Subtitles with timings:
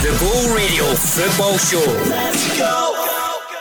[0.00, 1.82] The Bull Radio Football Show.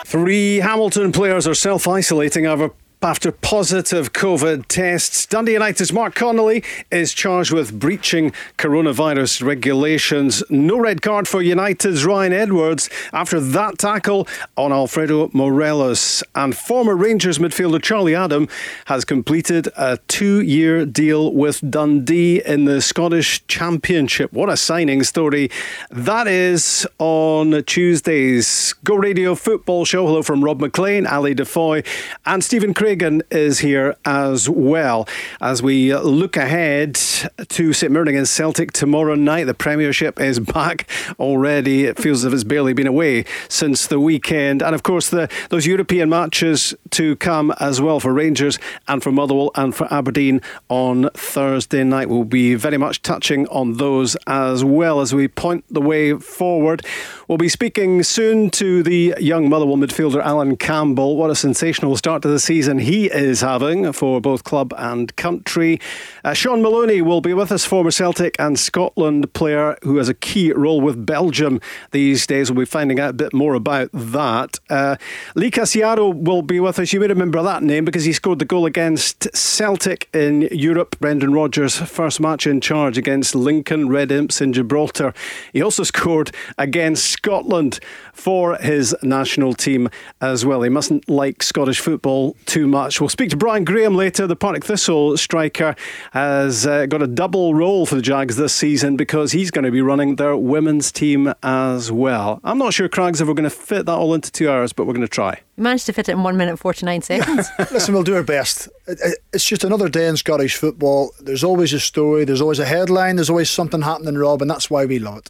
[0.05, 2.69] Three Hamilton players are self isolating over
[3.03, 10.41] after positive COVID tests, Dundee United's Mark Connolly is charged with breaching coronavirus regulations.
[10.49, 16.23] No red card for United's Ryan Edwards after that tackle on Alfredo Morelos.
[16.33, 18.47] And former Rangers midfielder Charlie Adam
[18.85, 24.33] has completed a two year deal with Dundee in the Scottish Championship.
[24.33, 25.51] What a signing story
[25.91, 30.07] that is on Tuesday's Go Radio Football Show.
[30.07, 31.85] Hello from Rob Maclean, Ali DeFoy,
[32.25, 32.86] and Stephen Craig.
[32.87, 35.09] Reagan is here as well
[35.41, 39.43] as we look ahead to St Mirren against Celtic tomorrow night.
[39.43, 41.83] The Premiership is back already.
[41.83, 44.63] It feels as if it's barely been away since the weekend.
[44.63, 49.11] And of course, the, those European matches to come as well for Rangers and for
[49.11, 52.07] Motherwell and for Aberdeen on Thursday night.
[52.07, 56.85] We'll be very much touching on those as well as we point the way forward.
[57.27, 61.17] We'll be speaking soon to the young Motherwell midfielder Allan Campbell.
[61.17, 65.79] What a sensational start to the season he is having for both club and country.
[66.23, 70.13] Uh, Shaun Maloney will be with us, former Celtic and Scotland player who has a
[70.13, 71.59] key role with Belgium
[71.91, 72.51] these days.
[72.51, 74.59] We'll be finding out a bit more about that.
[74.69, 74.97] Uh,
[75.35, 76.93] Lee Casciaro will be with us.
[76.93, 80.97] You may remember that name because he scored the goal against Celtic in Europe.
[80.99, 85.13] Brendan Rodgers' first match in charge against Lincoln Red Imps in Gibraltar.
[85.53, 87.79] He also scored against Scotland
[88.13, 89.89] for his national team
[90.21, 90.61] as well.
[90.61, 93.01] He mustn't like Scottish football too much.
[93.01, 94.27] We'll speak to Brian Graham later.
[94.27, 95.75] The Partick Thistle striker
[96.11, 99.71] has uh, got a double role for the Jags this season because he's going to
[99.71, 102.39] be running their women's team as well.
[102.43, 104.93] I'm not sure Craig's ever going to fit that all into two hours, but we're
[104.93, 105.41] going to try.
[105.55, 107.49] You managed to fit it in one minute 49 seconds.
[107.71, 108.69] Listen, we'll do our best.
[108.87, 111.11] It's just another day in Scottish football.
[111.19, 114.69] There's always a story, there's always a headline, there's always something happening, Rob, and that's
[114.69, 115.29] why we love it.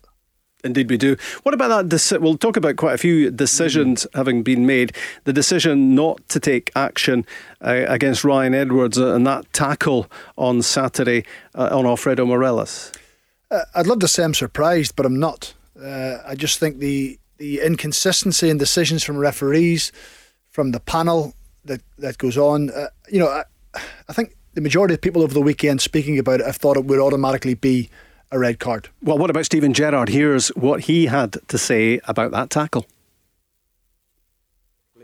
[0.68, 1.16] Indeed, we do.
[1.44, 1.96] What about that?
[1.96, 4.94] Deci- we'll talk about quite a few decisions mm having been made.
[5.26, 7.26] The decision not to take action
[7.62, 11.24] uh, against Ryan Edwards and that tackle on Saturday
[11.56, 12.92] uh, on Alfredo Morelos.
[13.52, 15.54] Uh, I'd love to say I'm surprised, but I'm not.
[15.80, 19.92] Uh, I just think the the inconsistency in decisions from referees,
[20.50, 21.34] from the panel
[21.66, 22.70] that that goes on.
[22.72, 23.44] Uh, you know, I,
[24.10, 26.86] I think the majority of people over the weekend speaking about it have thought it
[26.86, 27.90] would automatically be
[28.32, 28.90] a red card.
[29.02, 30.10] Well, what about Steven Gerrard?
[30.10, 32.86] Here's what he had to say about that tackle.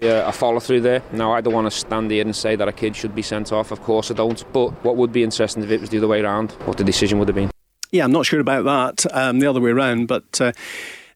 [0.02, 1.02] Yeah, a follow through there.
[1.14, 3.54] Now, I don't want to stand here and say that a kid should be sent
[3.54, 3.72] off.
[3.72, 4.44] Of course, I don't.
[4.52, 7.20] But what would be interesting if it was the other way around, what the decision
[7.20, 7.52] would have been.
[7.92, 9.06] Yeah, I'm not sure about that.
[9.16, 10.42] Um, the other way around, but.
[10.42, 10.52] Uh,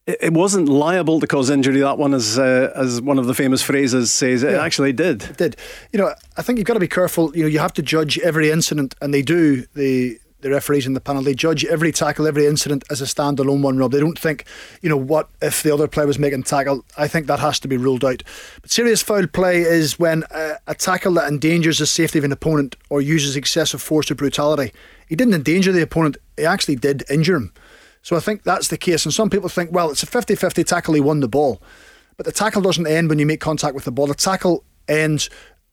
[0.07, 1.81] it wasn't liable to cause injury.
[1.81, 5.21] That one, as uh, as one of the famous phrases says, it yeah, actually did.
[5.23, 5.57] It did.
[5.91, 7.35] You know, I think you've got to be careful.
[7.35, 9.65] You know, you have to judge every incident, and they do.
[9.75, 13.61] The the referees in the panel, they judge every tackle, every incident as a standalone
[13.61, 13.91] one, Rob.
[13.91, 14.45] They don't think,
[14.81, 16.85] you know, what if the other player was making tackle?
[16.97, 18.21] I think that has to be ruled out.
[18.61, 22.31] But serious foul play is when a, a tackle that endangers the safety of an
[22.31, 24.73] opponent or uses excessive force or brutality.
[25.07, 27.53] He didn't endanger the opponent, he actually did injure him.
[28.03, 29.05] So I think that's the case.
[29.05, 31.61] And some people think, well, it's a 50 50 tackle, he won the ball.
[32.15, 34.07] But the tackle doesn't end when you make contact with the ball.
[34.07, 35.29] The tackle ends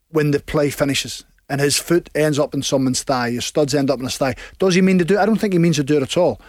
[0.09, 3.91] when the play finishes and his foot ends up in someone's thigh, his studs end
[3.91, 4.35] up in his thigh.
[4.59, 5.21] Does he mean to do it?
[5.21, 6.41] I don't think he means to do it at all.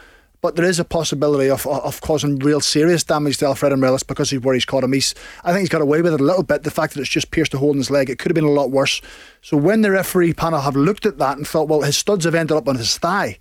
[0.42, 4.30] But there is a possibility of, of causing real serious damage to Alfredo Morelos because
[4.30, 4.94] he's where he's caught him.
[4.94, 6.62] He's, I think he's got away with it a little bit.
[6.62, 8.44] The fact that it's just pierced a hole in his leg, it could have been
[8.44, 9.02] a lot worse.
[9.42, 12.36] So when the referee panel have looked at that and thought, well, his studs have
[12.36, 13.40] ended up on his thigh,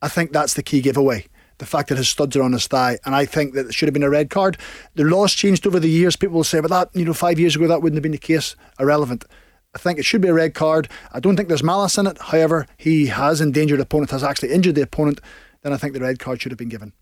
[0.00, 1.26] I think that's the key giveaway
[1.58, 2.98] the fact that his studs are on his thigh.
[3.04, 4.56] And I think that it should have been a red card.
[4.94, 6.16] The law's changed over the years.
[6.16, 8.18] People will say, but that, you know, five years ago, that wouldn't have been the
[8.18, 8.56] case.
[8.78, 9.24] Irrelevant.
[9.74, 10.88] I think it should be a red card.
[11.12, 12.18] I don't think there's malice in it.
[12.18, 15.20] However, he has endangered the opponent, has actually injured the opponent.
[15.62, 16.92] Then I think the red card should have been given.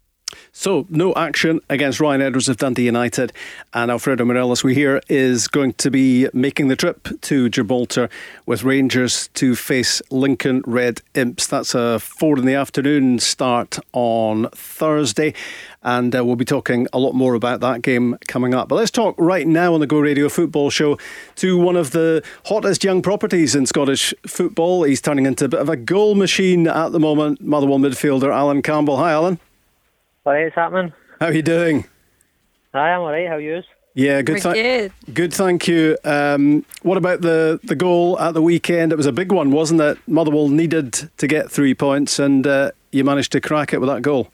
[0.53, 3.33] So, no action against Ryan Edwards of Dundee United.
[3.75, 8.09] And Alfredo Morelos, we hear, is going to be making the trip to Gibraltar
[8.47, 11.47] with Rangers to face Lincoln Red Imps.
[11.47, 15.35] That's a four in the afternoon start on Thursday.
[15.83, 18.69] And uh, we'll be talking a lot more about that game coming up.
[18.69, 20.99] But let's talk right now on the Go Radio Football Show
[21.37, 24.83] to one of the hottest young properties in Scottish football.
[24.83, 27.41] He's turning into a bit of a goal machine at the moment.
[27.41, 28.97] Motherwell midfielder Allan Campbell.
[28.97, 29.39] Hi, Allan.
[30.27, 30.93] Hi, it's happening.
[31.21, 31.85] How are you doing?
[32.75, 33.29] Hi, I'm alright.
[33.29, 33.63] How are you?
[33.95, 34.43] Yeah, good.
[34.43, 35.15] Th- good.
[35.15, 35.33] good.
[35.33, 35.97] Thank you.
[36.03, 38.91] Um, what about the the goal at the weekend?
[38.91, 39.99] It was a big one, wasn't it?
[40.09, 44.03] Motherwell needed to get three points, and uh, you managed to crack it with that
[44.03, 44.33] goal.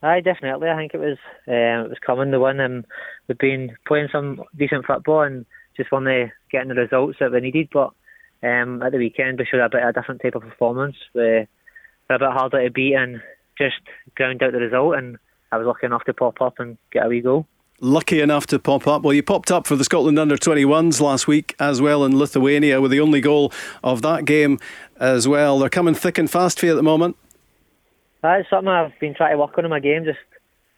[0.00, 0.68] Aye, definitely.
[0.70, 1.18] I think it was
[1.48, 2.86] um, it was coming the win, and
[3.26, 5.44] we've been playing some decent football and
[5.76, 7.68] just want to getting the results that we needed.
[7.72, 7.90] But
[8.44, 10.94] um, at the weekend, we showed a bit of a different type of performance.
[11.14, 11.48] We were
[12.10, 13.20] a bit harder to beat and
[13.58, 13.76] just
[14.16, 14.96] ground out the result.
[14.96, 15.18] And
[15.52, 17.46] I was lucky enough to pop up and get a wee goal.
[17.80, 19.02] Lucky enough to pop up.
[19.02, 22.80] Well, you popped up for the Scotland under 21s last week as well in Lithuania
[22.80, 23.52] with the only goal
[23.82, 24.58] of that game
[24.98, 25.58] as well.
[25.58, 27.16] They're coming thick and fast for you at the moment.
[28.22, 30.04] That's something I've been trying to work on in my game.
[30.04, 30.18] Just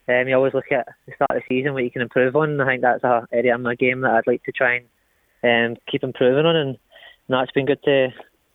[0.09, 2.61] um, you always look at the start of the season what you can improve on.
[2.61, 4.81] I think that's an area in my game that I'd like to try
[5.43, 6.57] and um, keep improving on.
[6.57, 6.79] And
[7.29, 8.09] no, it's been good to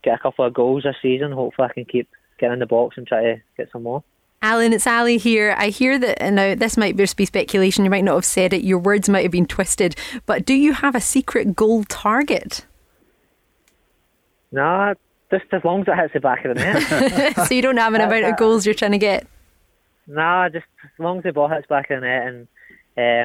[0.04, 1.32] get a couple of goals this season.
[1.32, 2.10] Hopefully, I can keep
[2.40, 4.04] getting in the box and try to get some more.
[4.42, 5.56] Allan, it's Ali here.
[5.58, 8.54] I hear that, and now this might just be speculation, you might not have said
[8.54, 9.96] it, your words might have been twisted,
[10.26, 12.66] but do you have a secret goal target?
[14.52, 14.96] No,
[15.30, 17.36] just as long as it hits the back of the net.
[17.48, 19.28] so you don't have an amount of goals you're trying to get?
[20.08, 22.48] No, just as long as the ball hits back of the net, and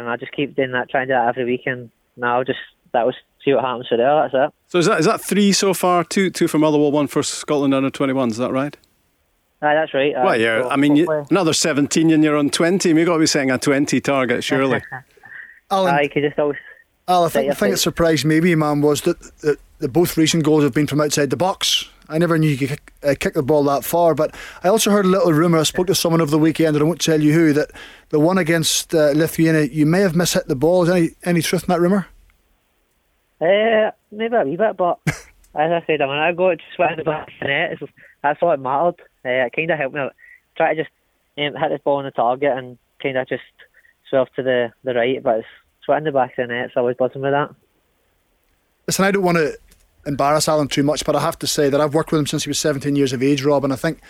[0.07, 2.59] um, I just keep doing that, trying to do that every week, and now just
[2.93, 3.15] that was
[3.45, 4.15] see what happens for there.
[4.15, 4.55] That's it.
[4.69, 6.05] So is that is that three so far?
[6.05, 8.31] Two two for Motherwell, one for Scotland under twenty one.
[8.31, 8.77] Is that right?
[9.63, 10.13] Aye, that's right.
[10.15, 10.63] Well, uh, yeah.
[10.63, 12.93] So I mean, you, another 17 and you're on 20.
[12.93, 14.83] We've got to be setting a 20 target, surely.
[15.71, 16.59] Allan, Aye, you just always.
[17.09, 20.45] Al, I think the thing that surprised maybe, man, was that, that, that both recent
[20.45, 21.89] goals have been from outside the box.
[22.09, 24.91] I never knew you could kick, uh, kick the ball that far, but I also
[24.91, 25.59] heard a little rumour.
[25.59, 27.71] I spoke to someone over the weekend, and I won't tell you who, that
[28.11, 30.85] the one against uh, Lithuania, you may have mishit the ball.
[30.85, 32.07] Is any any truth in that rumour?
[33.41, 35.15] Uh, maybe a wee bit, but as
[35.55, 37.79] I said a minute ago, it just went in the back of the net.
[38.23, 39.03] That's all it mattered.
[39.27, 40.09] Uh, it kind of helped me
[40.57, 40.95] try to just
[41.39, 43.43] um, hit this ball on the target and kind of just
[44.09, 46.71] swerve to the, the right, but it's, it's right in the back of the net,
[46.73, 47.55] so I was buzzing with that.
[48.87, 49.59] Listen, I don't want to
[50.07, 52.45] embarrass Allan too much, but I have to say that I've worked with him since
[52.45, 54.01] he was 17 years of age, Rob, and I think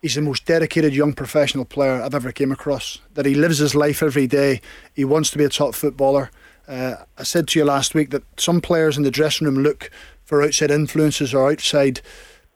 [0.00, 2.98] he's the most dedicated young professional player I've ever came across.
[3.14, 4.60] That he lives his life every day.
[4.94, 6.30] He wants to be a top footballer.
[6.66, 9.90] Uh, I said to you last week that some players in the dressing room look
[10.24, 12.00] for outside influences or outside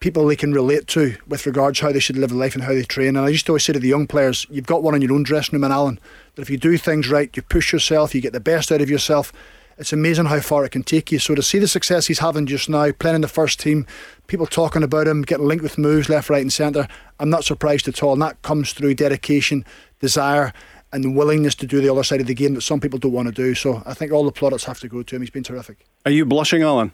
[0.06, 2.62] people they can relate to with regards to how they should live a life and
[2.62, 3.16] how they train.
[3.16, 5.12] And I used to always say to the young players, you've got one in your
[5.12, 5.98] own dressing room in Allan,
[6.36, 8.88] that if you do things right, you push yourself, you get the best out of
[8.88, 9.32] yourself.
[9.78, 11.18] It's amazing how far it can take you.
[11.18, 13.84] So to see the success he's having just now, playing in the first team,
[14.28, 16.86] people talking about him, getting linked with moves left, right, and centre,
[17.18, 18.12] I'm not surprised at all.
[18.12, 19.64] And that comes through dedication,
[19.98, 20.52] desire,
[20.92, 23.10] and the willingness to do the other side of the game that some people don't
[23.10, 23.56] want to do.
[23.56, 25.22] So I think all the plaudits have to go to him.
[25.22, 25.84] He's been terrific.
[26.04, 26.92] Are you blushing, Allan?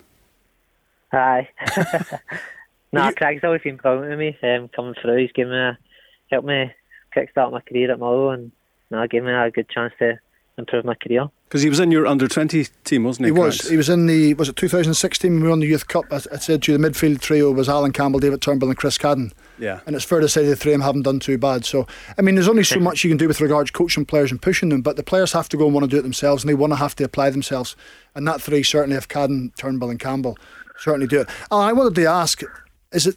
[1.12, 1.50] Hi.
[2.92, 3.14] Nah, you...
[3.14, 5.18] Craig's always been proud of me um, coming through.
[5.18, 5.78] He's given me a,
[6.30, 6.72] helped me
[7.16, 8.52] kickstart my career at Motherwell and
[8.90, 10.18] nah, gave me a good chance to
[10.58, 11.28] improve my career.
[11.48, 13.32] Because he was in your under 20 team, wasn't he?
[13.32, 13.68] He was.
[13.68, 16.06] He was in the, was it 2016 when we won the Youth Cup?
[16.10, 18.96] I, I said to you, the midfield trio was Allan Campbell, David Turnbull, and Chris
[18.96, 19.32] Cadden.
[19.58, 19.80] Yeah.
[19.86, 21.64] And it's fair to say the three of them haven't done too bad.
[21.64, 21.86] So,
[22.18, 24.40] I mean, there's only so much you can do with regards to coaching players and
[24.40, 26.48] pushing them, but the players have to go and want to do it themselves and
[26.48, 27.76] they want to have to apply themselves.
[28.14, 30.38] And that three certainly have Cadden, Turnbull, and Campbell
[30.78, 31.28] certainly do it.
[31.50, 32.42] Allan, I wanted to ask,
[32.92, 33.16] is it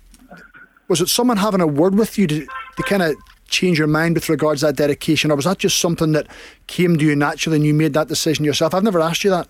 [0.87, 2.45] was it someone having a word with you to,
[2.77, 3.15] to kind of
[3.47, 6.27] change your mind with regards to that dedication, or was that just something that
[6.67, 8.73] came to you naturally and you made that decision yourself?
[8.73, 9.47] I've never asked you that.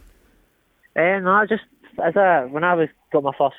[0.95, 1.63] Uh, no, just
[2.03, 3.55] as a when I was got my first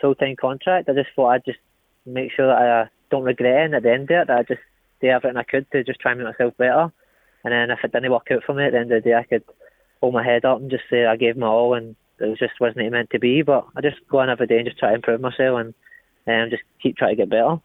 [0.00, 1.58] full time contract, I just thought I'd just
[2.06, 3.74] make sure that I don't regret it.
[3.74, 4.60] at the end of it, that I just
[5.00, 6.92] do everything I could to just try and make myself better.
[7.44, 9.16] And then if it didn't work out for me at the end of the day,
[9.16, 9.44] I could
[10.00, 12.60] hold my head up and just say I gave my all, and it was just
[12.60, 13.42] wasn't meant to be.
[13.42, 15.74] But I just go on every day and just try to improve myself and
[16.26, 17.60] and just keep trying to get better.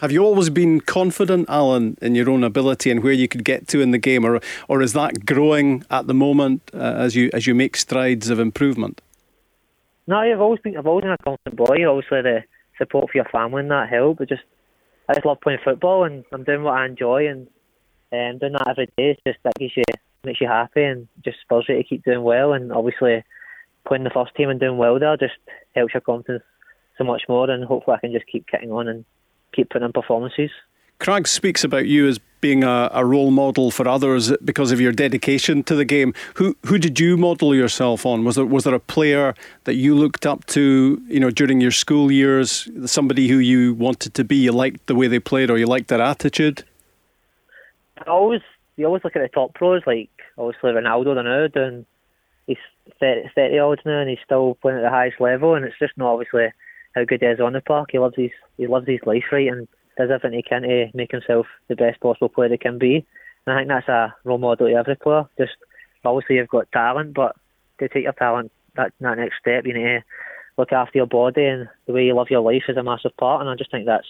[0.00, 3.66] Have you always been confident, Allan, in your own ability and where you could get
[3.68, 7.30] to in the game, or or is that growing at the moment uh, as you
[7.32, 9.00] as you make strides of improvement?
[10.06, 11.84] No, I've always been I've always been a confident boy.
[11.88, 12.44] Obviously, the
[12.78, 14.18] support for your family and that help.
[14.18, 14.42] But just
[15.08, 17.48] I just love playing football and I'm doing what I enjoy and
[18.12, 19.10] um, doing that every day.
[19.10, 19.82] It's just that gives you
[20.24, 22.52] makes you happy and just spurs you to keep doing well.
[22.52, 23.24] And obviously,
[23.86, 25.34] playing the first team and doing well there just
[25.74, 26.44] helps your confidence
[26.98, 29.04] so much more, and hopefully I can just keep kicking on and
[29.54, 30.50] keep putting in performances.
[30.98, 34.92] Craggs speaks about you as being a, a, role model for others because of your
[34.92, 36.12] dedication to the game.
[36.34, 38.24] Who who did you model yourself on?
[38.24, 41.70] Was there was there a player that you looked up to, you know, during your
[41.70, 42.68] school years?
[42.86, 45.88] Somebody who you wanted to be, you liked the way they played, or you liked
[45.88, 46.64] their attitude?
[47.98, 48.42] I always
[48.76, 51.86] you always look at the top pros, like obviously Ronaldo the now doing
[52.46, 52.56] he's
[53.00, 55.96] 30, 30 odds now and he's still playing at the highest level, and it's just
[55.96, 56.48] not obviously
[56.94, 57.90] how good he is on the park.
[57.92, 61.10] He loves his he loves his life right and does everything he can to make
[61.10, 63.06] himself the best possible player he can be.
[63.46, 65.28] And I think that's a role model to every player.
[65.38, 65.52] Just
[66.04, 67.36] obviously you've got talent, but
[67.78, 70.04] to take your talent that that next step, you need to
[70.56, 73.40] look after your body and the way you love your life is a massive part.
[73.40, 74.06] And I just think that's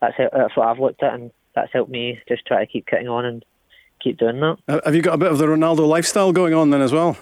[0.00, 2.86] that's how, that's what I've looked at, and that's helped me just try to keep
[2.86, 3.44] getting on and
[4.02, 4.56] keep doing that.
[4.68, 7.16] Uh, have you got a bit of the Ronaldo lifestyle going on then as well?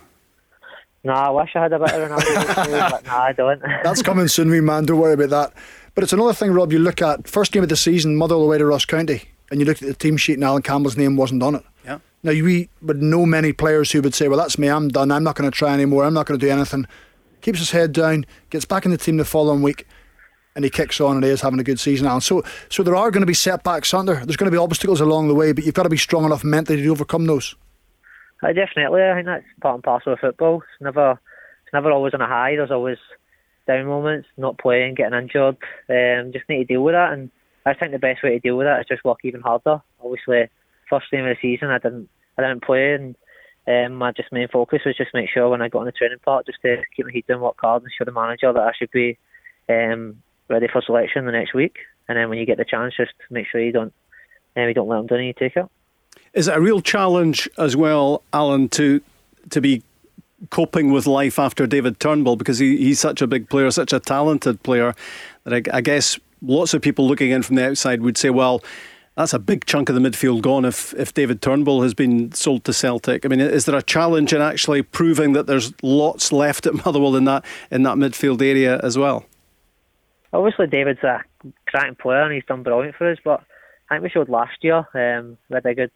[1.04, 3.60] No, I wish I had a bit of Ronaldo, but no, I don't.
[3.82, 4.84] That's coming soon, wee man.
[4.86, 5.52] Don't worry about that.
[5.94, 6.72] But it's another thing, Rob.
[6.72, 9.28] You look at first game of the season, Motherwell away to Ross County.
[9.50, 11.64] and you looked at the team sheet and Allan Campbell's name wasn't on it.
[11.84, 11.98] Yeah.
[12.22, 14.68] Now we would know many players who would say, "Well, that's me.
[14.68, 15.10] I'm done.
[15.12, 16.04] I'm not going to try anymore.
[16.04, 16.86] I'm not going to do anything."
[17.42, 19.86] Keeps his head down, gets back in the team the following week,
[20.54, 22.06] and he kicks on and he is having a good season.
[22.06, 22.20] Allan.
[22.20, 24.24] So, so there are going to be setbacks, aren't there?
[24.24, 26.44] There's going to be obstacles along the way, but you've got to be strong enough
[26.44, 27.56] mentally to overcome those.
[28.42, 29.02] I definitely.
[29.02, 30.56] I think that's part and parcel of football.
[30.56, 32.56] It's never, it's never always on a high.
[32.56, 32.98] There's always
[33.66, 35.56] down moments, not playing, getting injured.
[35.88, 37.30] Um, just need to deal with that, and
[37.64, 39.80] I think the best way to deal with that is just work even harder.
[40.02, 40.48] Obviously,
[40.90, 43.14] first game of the season, I didn't, I didn't play, and
[43.68, 46.18] um, my just main focus was just make sure when I got on the training
[46.24, 48.72] park, just to keep my head down, work hard, and show the manager that I
[48.76, 49.18] should be
[49.68, 51.76] um, ready for selection the next week.
[52.08, 53.94] And then when you get the chance, just make sure you don't,
[54.56, 55.66] um, you don't let them down and you take it.
[56.34, 59.00] Is it a real challenge as well, Allan, to
[59.50, 59.82] to be
[60.50, 64.00] coping with life after David Turnbull because he, he's such a big player, such a
[64.00, 64.94] talented player
[65.44, 68.62] that I, I guess lots of people looking in from the outside would say, well,
[69.16, 72.64] that's a big chunk of the midfield gone if, if David Turnbull has been sold
[72.64, 73.24] to Celtic.
[73.24, 77.16] I mean, is there a challenge in actually proving that there's lots left at Motherwell
[77.16, 79.26] in that in that midfield area as well?
[80.32, 81.22] Obviously, David's a
[81.66, 83.18] cracking player and he's done brilliant for us.
[83.22, 83.44] But
[83.90, 85.90] I think we showed last year um, we had a good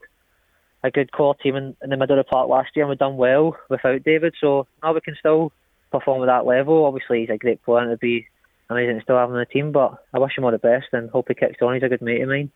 [0.86, 2.98] a good core team in, in the middle of the park last year, and we've
[2.98, 4.34] done well without David.
[4.40, 5.52] So now we can still
[5.90, 6.84] perform at that level.
[6.84, 8.26] Obviously, he's a great player and it'd be
[8.70, 9.72] amazing to still have him on the team.
[9.72, 11.74] But I wish him all the best and hope he kicks on.
[11.74, 12.50] He's a good mate of mine.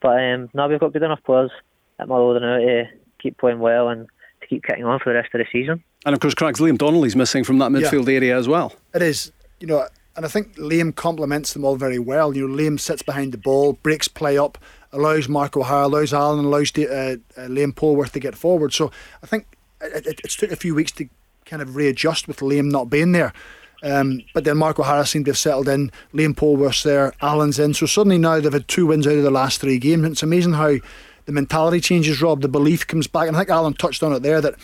[0.00, 1.50] But um, now we've got good enough players
[1.98, 2.84] at Motherwell now to
[3.20, 4.06] keep playing well and
[4.40, 5.82] to keep kicking on for the rest of the season.
[6.04, 8.14] And of course, Craig's Liam Donnelly's missing from that midfield yeah.
[8.14, 8.74] area as well.
[8.94, 9.86] It is, you know,
[10.16, 12.36] and I think Liam complements them all very well.
[12.36, 14.58] You know, Liam sits behind the ball, breaks play up,
[14.92, 18.72] allows Mark O'Hara, allows Allan, allows uh, uh, Liam Polworth to get forward.
[18.72, 18.92] So
[19.22, 19.46] I think
[19.80, 21.08] it, it, it's took a few weeks to
[21.44, 23.32] kind of readjust with Liam not being there.
[23.82, 25.92] Um, but then Mark O'Hara seemed to have settled in.
[26.14, 27.74] Liam Polworth's there, Allan's in.
[27.74, 30.04] So suddenly now they've had two wins out of the last three games.
[30.04, 30.76] And it's amazing how
[31.26, 32.40] the mentality changes, Rob.
[32.40, 33.28] The belief comes back.
[33.28, 34.54] And I think Allan touched on it there that,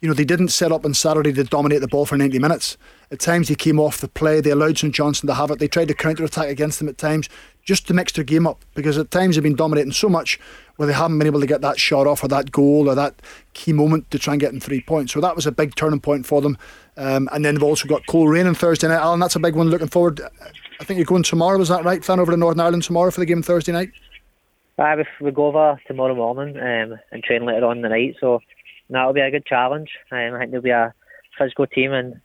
[0.00, 2.76] you know, they didn't set up on Saturday to dominate the ball for 90 minutes.
[3.10, 4.40] At times they came off the play.
[4.40, 5.58] They allowed St Johnstone to have it.
[5.58, 7.28] They tried to counter attack against them at times
[7.64, 10.38] just to mix their game up because at times they've been dominating so much
[10.76, 13.20] where they haven't been able to get that shot off or that goal or that
[13.54, 15.12] key moment to try and get in three points.
[15.12, 16.56] So that was a big turning point for them.
[16.96, 19.00] Um, and then they've also got Coleraine on Thursday night.
[19.00, 19.68] Allan, that's a big one.
[19.68, 20.20] Looking forward.
[20.80, 21.60] I think you're going tomorrow.
[21.60, 22.04] is that right?
[22.04, 23.90] Flying over to Northern Ireland tomorrow for the game Thursday night.
[24.78, 28.14] Uh, we go over tomorrow morning um, and train later on the night.
[28.20, 28.40] So
[28.90, 29.90] that'll be a good challenge.
[30.10, 30.94] Um, I think there'll be a
[31.38, 32.20] physical team, and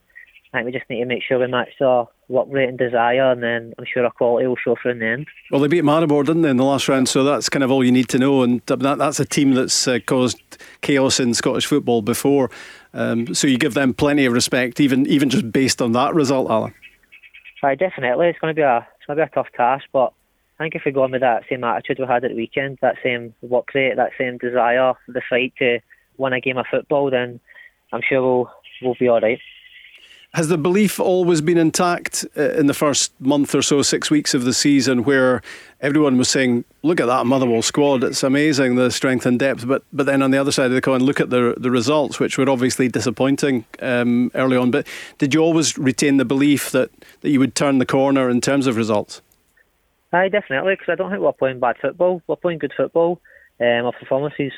[0.54, 3.32] I think we just need to make sure we match our work rate and desire,
[3.32, 5.28] and then I'm sure our quality will show through in the end.
[5.52, 7.10] Well, they beat Maribor, didn't they, in the last round?
[7.10, 8.44] So that's kind of all you need to know.
[8.44, 10.40] And that, that's a team that's uh, caused
[10.82, 12.50] chaos in Scottish football before.
[12.94, 16.50] Um, so you give them plenty of respect, even even just based on that result,
[16.50, 16.74] Allan.
[17.62, 18.28] Right, definitely.
[18.28, 20.14] It's going to be a it's going to be a tough task, but
[20.60, 22.78] I think if we go on with that same attitude we had at the weekend,
[22.82, 25.80] that same work rate, that same desire, the fight to
[26.18, 27.40] win a game of football, then
[27.92, 28.52] I'm sure we'll
[28.82, 29.40] we'll be all right.
[30.34, 34.34] Has the belief always been intact uh, in the first month or so, six weeks
[34.34, 35.44] of the season, where
[35.80, 39.84] everyone was saying, "Look at that Motherwell squad; it's amazing the strength and depth." But
[39.94, 42.40] but then on the other side of the coin, look at the the results, which
[42.40, 44.72] were obviously disappointing um, early on.
[44.72, 44.88] But
[45.20, 46.90] did you always retain the belief that
[47.22, 49.22] that you would turn the corner in terms of results?
[50.14, 52.24] Aye, definitely, because I don't think we're playing bad football.
[52.26, 53.22] We're playing good football.
[53.60, 54.52] Um, our performances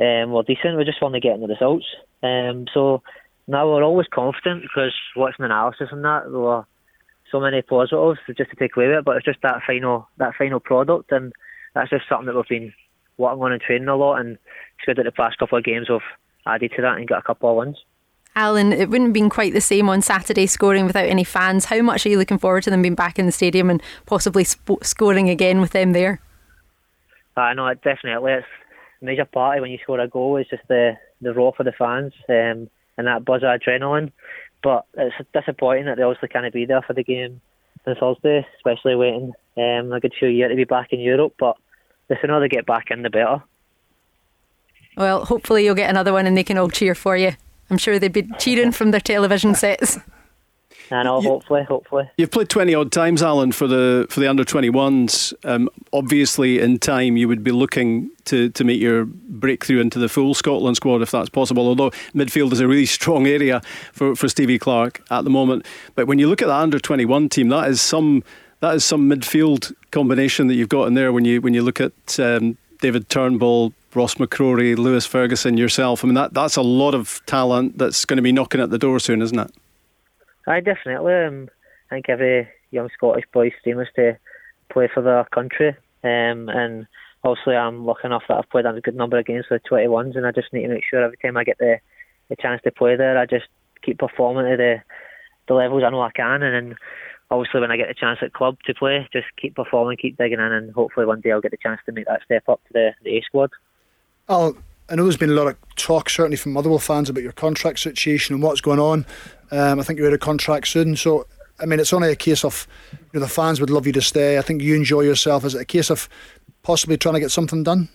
[0.00, 0.76] um, were decent.
[0.76, 1.86] We just want to get in the results.
[2.22, 3.02] Um, so
[3.46, 6.64] now we're always confident because watching analysis on that, there were
[7.30, 9.04] so many positives just to take away with it.
[9.04, 11.32] But it's just that final that final product, and
[11.74, 12.72] that's just something that we've been
[13.18, 14.20] working on and training a lot.
[14.20, 16.00] And it's good that the past couple of games have
[16.46, 17.84] added to that and got a couple of wins.
[18.36, 21.64] Allan, it wouldn't have been quite the same on Saturday scoring without any fans.
[21.64, 24.44] How much are you looking forward to them being back in the stadium and possibly
[24.46, 26.20] sp- scoring again with them there?
[27.36, 28.32] I know, definitely.
[28.32, 28.46] It's
[29.00, 30.36] major party when you score a goal.
[30.36, 32.12] is just the, the roar for the fans.
[32.28, 32.68] Um,
[33.00, 34.12] and that buzz of adrenaline.
[34.62, 37.40] But it's disappointing that they obviously can't be there for the game
[37.86, 41.34] on Thursday, especially waiting um, a good few years to be back in Europe.
[41.38, 41.56] But
[42.08, 43.42] the sooner they get back in, the better.
[44.96, 47.32] Well, hopefully you'll get another one and they can all cheer for you.
[47.70, 49.98] I'm sure they'd be cheering from their television sets.
[50.90, 51.20] I know.
[51.20, 52.10] Hopefully, hopefully.
[52.16, 55.32] You've played twenty odd times, Allan, for the for the under twenty ones.
[55.44, 60.08] Um, obviously, in time, you would be looking to to make your breakthrough into the
[60.08, 61.66] full Scotland squad if that's possible.
[61.68, 63.60] Although midfield is a really strong area
[63.92, 65.66] for for Stevie Clarke at the moment.
[65.94, 68.24] But when you look at the under twenty one team, that is some
[68.60, 71.12] that is some midfield combination that you've got in there.
[71.12, 76.04] When you when you look at um, David Turnbull, Ross McCrorie, Lewis Ferguson, yourself.
[76.04, 78.78] I mean, that, that's a lot of talent that's going to be knocking at the
[78.78, 79.50] door soon, isn't it?
[80.46, 81.12] I definitely.
[81.14, 81.48] Um,
[81.90, 84.18] I think every young Scottish boy dreams to
[84.70, 85.70] play for their country,
[86.04, 86.86] um, and
[87.24, 90.16] obviously I'm lucky enough that I've played a good number of games for the 21s,
[90.16, 91.80] and I just need to make sure every time I get the
[92.28, 93.46] the chance to play there, I just
[93.82, 94.82] keep performing to the
[95.48, 96.76] the levels I know I can, and then
[97.30, 100.38] obviously when I get the chance at club to play, just keep performing, keep digging
[100.38, 102.72] in, and hopefully one day I'll get the chance to make that step up to
[102.72, 103.50] the, the A squad.
[104.28, 104.56] Al,
[104.90, 107.78] I know there's been a lot of talk, certainly from Motherwell fans, about your contract
[107.78, 109.06] situation and what's going on.
[109.52, 111.26] Um, I think you're out of contract soon, so
[111.60, 114.02] I mean, it's only a case of you know the fans would love you to
[114.02, 114.38] stay.
[114.38, 115.44] I think you enjoy yourself.
[115.44, 116.08] Is it a case of
[116.62, 117.88] possibly trying to get something done?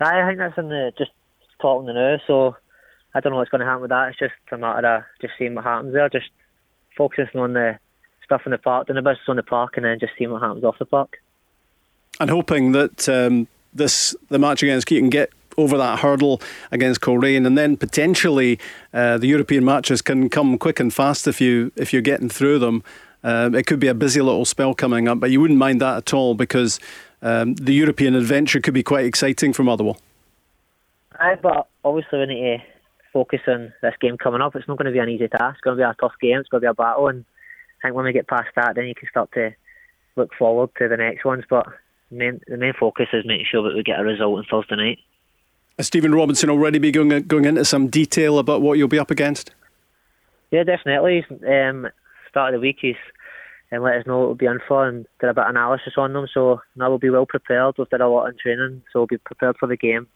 [0.00, 1.10] I think that's in the just
[1.60, 2.16] talking the now.
[2.26, 2.56] So
[3.14, 4.10] I don't know what's going to happen with that.
[4.10, 6.08] It's just a matter of just seeing what happens there.
[6.08, 6.30] Just
[6.96, 7.78] focusing on the
[8.24, 10.42] stuff in the park, doing the business on the park, and then just seeing what
[10.42, 11.18] happens off the park.
[12.20, 16.40] And hoping that um, this the match against Keaton get over that hurdle
[16.70, 18.58] against Coleraine, and then potentially
[18.92, 22.58] uh, the European matches can come quick and fast if you if you're getting through
[22.58, 22.82] them.
[23.24, 25.96] Um, it could be a busy little spell coming up, but you wouldn't mind that
[25.96, 26.80] at all because
[27.22, 29.98] um, the European adventure could be quite exciting for Motherwell.
[31.20, 32.62] Aye, but obviously we need to
[33.12, 34.56] focus on this game coming up.
[34.56, 35.54] It's not going to be an easy task.
[35.54, 36.38] It's going to be a tough game.
[36.38, 37.24] It's going to be a battle, and
[37.78, 39.54] I think when we get past that, then you can start to
[40.16, 41.44] look forward to the next ones.
[41.48, 41.66] But
[42.10, 44.98] main, the main focus is making sure that we get a result on Thursday night.
[45.78, 49.10] Has Stephen Robinson already be going going into some detail about what you'll be up
[49.10, 49.52] against?
[50.50, 51.24] Yeah, definitely.
[51.48, 51.88] Um,
[52.28, 52.96] start of the week, he's
[53.72, 55.94] and let us know what we'll be in for and did a bit of analysis
[55.96, 56.26] on them.
[56.32, 57.74] So now we'll be well prepared.
[57.78, 60.06] We've done a lot in training, so we'll be prepared for the game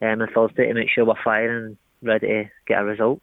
[0.00, 1.76] um, on Thursday to make sure we're firing and
[2.08, 3.20] ready to get a result.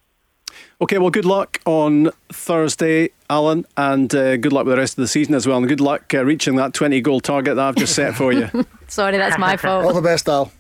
[0.82, 5.02] Okay, well, good luck on Thursday, Allan, and uh, good luck with the rest of
[5.02, 5.58] the season as well.
[5.58, 8.50] And good luck uh, reaching that 20 goal target that I've just set for you.
[8.88, 9.86] Sorry, that's my fault.
[9.86, 10.52] All the best, Al.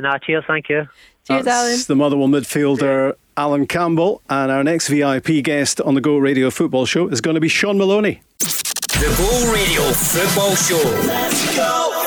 [0.00, 0.86] No, uh, cheers, thank you.
[1.26, 1.78] Cheers, That's Allan.
[1.88, 4.22] the Motherwell midfielder, Allan Campbell.
[4.28, 7.48] And our next VIP guest on the Go Radio Football Show is going to be
[7.48, 8.22] Shaun Maloney.
[8.38, 11.97] The Go Radio Football Show.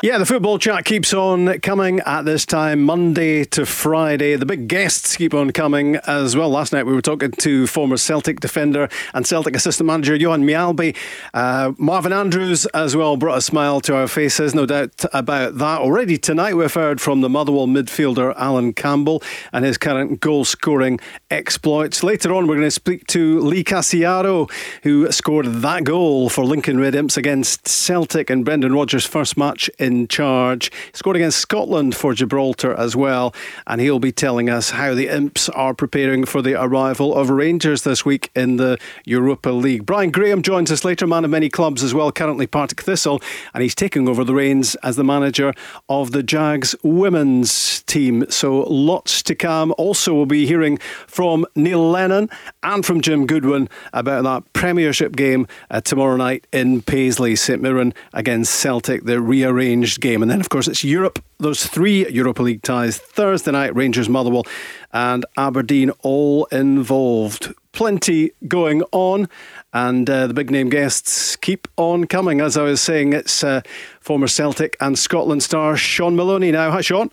[0.00, 4.36] Yeah, the football chat keeps on coming at this time, Monday to Friday.
[4.36, 6.50] The big guests keep on coming as well.
[6.50, 10.94] Last night we were talking to former Celtic defender and Celtic assistant manager Johan Mjällby.
[11.34, 15.80] Uh, Marvin Andrews as well brought a smile to our faces, no doubt about that.
[15.80, 19.20] Already tonight we've heard from the Motherwell midfielder Allan Campbell
[19.52, 22.04] and his current goal scoring exploits.
[22.04, 24.48] Later on, we're going to speak to Lee Casciaro,
[24.84, 29.68] who scored that goal for Lincoln Red Imps against Celtic in Brendan Rodgers' first match
[29.76, 30.70] in charge.
[30.92, 33.34] He scored against Scotland for Gibraltar as well,
[33.66, 37.82] and he'll be telling us how the Imps are preparing for the arrival of Rangers
[37.82, 39.86] this week in the Europa League.
[39.86, 43.22] Brian Graham joins us later, man of many clubs as well, currently Partick Thistle,
[43.54, 45.54] and he's taking over the reins as the manager
[45.88, 48.24] of the Jags women's team.
[48.28, 49.74] So lots to come.
[49.78, 52.28] Also, we'll be hearing from Neil Lennon
[52.62, 57.94] and from Jim Goodwin about that Premiership game uh, tomorrow night in Paisley, St Mirren
[58.12, 60.22] against Celtic, the rearranged game.
[60.22, 61.22] And then, of course, it's Europe.
[61.38, 64.46] Those three Europa League ties Thursday night, Rangers, Motherwell,
[64.92, 67.54] and Aberdeen all involved.
[67.72, 69.28] Plenty going on,
[69.72, 72.40] and uh, the big name guests keep on coming.
[72.40, 73.60] As I was saying, it's uh,
[74.00, 76.70] former Celtic and Scotland star Shaun Maloney now.
[76.72, 77.10] Hi, Shaun.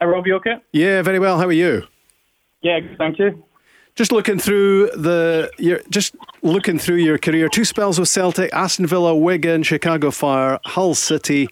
[0.00, 0.56] Hi, Rob, you okay?
[0.72, 1.38] Yeah, very well.
[1.38, 1.84] How are you?
[2.62, 3.44] Yeah, thank you.
[4.00, 8.86] Just looking through the your just looking through your career, two spells with Celtic, Aston
[8.86, 11.48] Villa, Wigan, Chicago Fire, Hull City,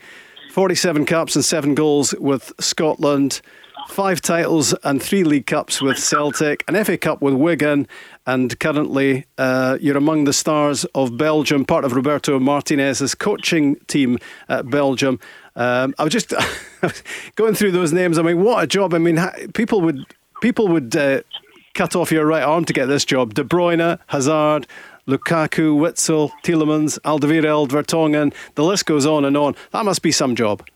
[0.52, 3.42] forty-seven caps and seven goals with Scotland,
[3.90, 7.86] five titles and three League Cups with Celtic, an FA Cup with Wigan,
[8.26, 14.16] and currently uh, you're among the stars of Belgium, part of Roberto Martinez's coaching team
[14.48, 15.20] at Belgium.
[15.54, 16.32] Um, I was just
[17.36, 18.16] going through those names.
[18.16, 18.94] I mean, what a job!
[18.94, 19.20] I mean,
[19.52, 20.02] people would
[20.40, 20.96] people would.
[20.96, 21.20] Uh,
[21.74, 23.34] cut off your right arm to get this job.
[23.34, 24.66] De Bruyne, Hazard,
[25.06, 28.34] Lukaku, Witsel, Tielemans, Alderweireld, Vertonghen.
[28.54, 29.56] The list goes on and on.
[29.72, 30.66] That must be some job.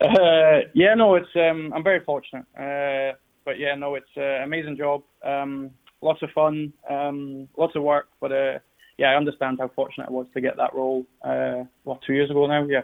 [0.00, 2.46] Uh, yeah, no, it's um, I'm very fortunate.
[2.56, 5.02] Uh, but yeah, no, it's an amazing job.
[5.24, 5.70] Um,
[6.00, 8.08] lots of fun, um, lots of work.
[8.20, 8.58] But uh,
[8.98, 11.04] yeah, I understand how fortunate I was to get that role.
[11.22, 12.64] Uh, what two years ago now?
[12.64, 12.82] Yeah.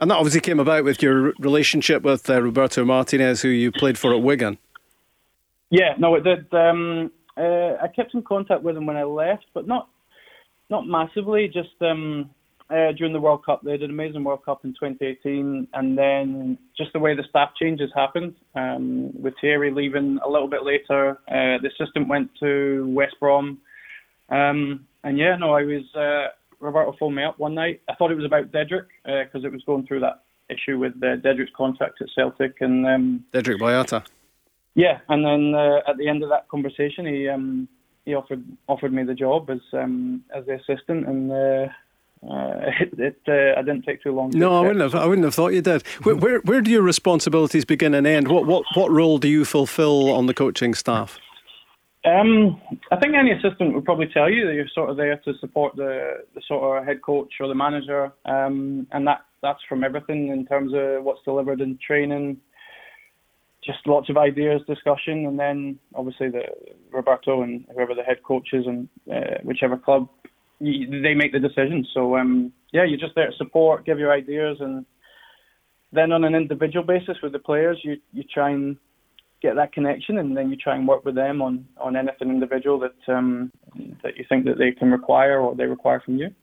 [0.00, 3.98] And that obviously came about with your relationship with uh, Roberto Martinez, who you played
[3.98, 4.58] for at Wigan.
[5.70, 6.52] Yeah, no, it did.
[6.52, 9.88] Um, uh, I kept in contact with him when I left, but not
[10.70, 11.48] not massively.
[11.48, 12.30] Just um,
[12.70, 16.58] uh, during the World Cup, they did an amazing World Cup in 2018, and then
[16.76, 21.18] just the way the staff changes happened, um, with Thierry leaving a little bit later,
[21.28, 23.58] uh, the assistant went to West Brom,
[24.30, 27.80] um, and yeah, no, I was uh, Roberto phoned me up one night.
[27.88, 31.16] I thought it was about Dedryck because it was going through that issue with uh,
[31.16, 34.04] Dedryck's contract at Celtic, and um, Dedryck Boyata.
[34.74, 37.68] Yeah, and then uh, at the end of that conversation, he um,
[38.04, 41.68] he offered offered me the job as um, as the assistant, and uh,
[42.26, 44.30] uh, it, it uh, I didn't take too long.
[44.30, 44.94] no, I wouldn't have.
[44.94, 45.86] I wouldn't have thought you did.
[46.02, 48.28] Where, where, where do your responsibilities begin and end?
[48.28, 51.18] What what what role do you fulfil on the coaching staff?
[52.04, 52.60] Um,
[52.92, 55.74] I think any assistant would probably tell you that you're sort of there to support
[55.76, 60.28] the, the sort of head coach or the manager, um, and that that's from everything
[60.28, 62.38] in terms of what's delivered in training,
[63.64, 66.42] just lots of ideas, discussion, and then obviously the
[66.90, 70.08] Roberto and whoever the head coach is and uh, whichever club,
[70.60, 71.88] they make the decisions.
[71.92, 74.86] So um, yeah, you're just there to support, give your ideas, and
[75.92, 78.76] then on an individual basis with the players, you you try and
[79.40, 82.78] get that connection, and then you try and work with them on on anything individual
[82.78, 83.52] that um,
[84.02, 86.34] that you think that they can require or they require from you.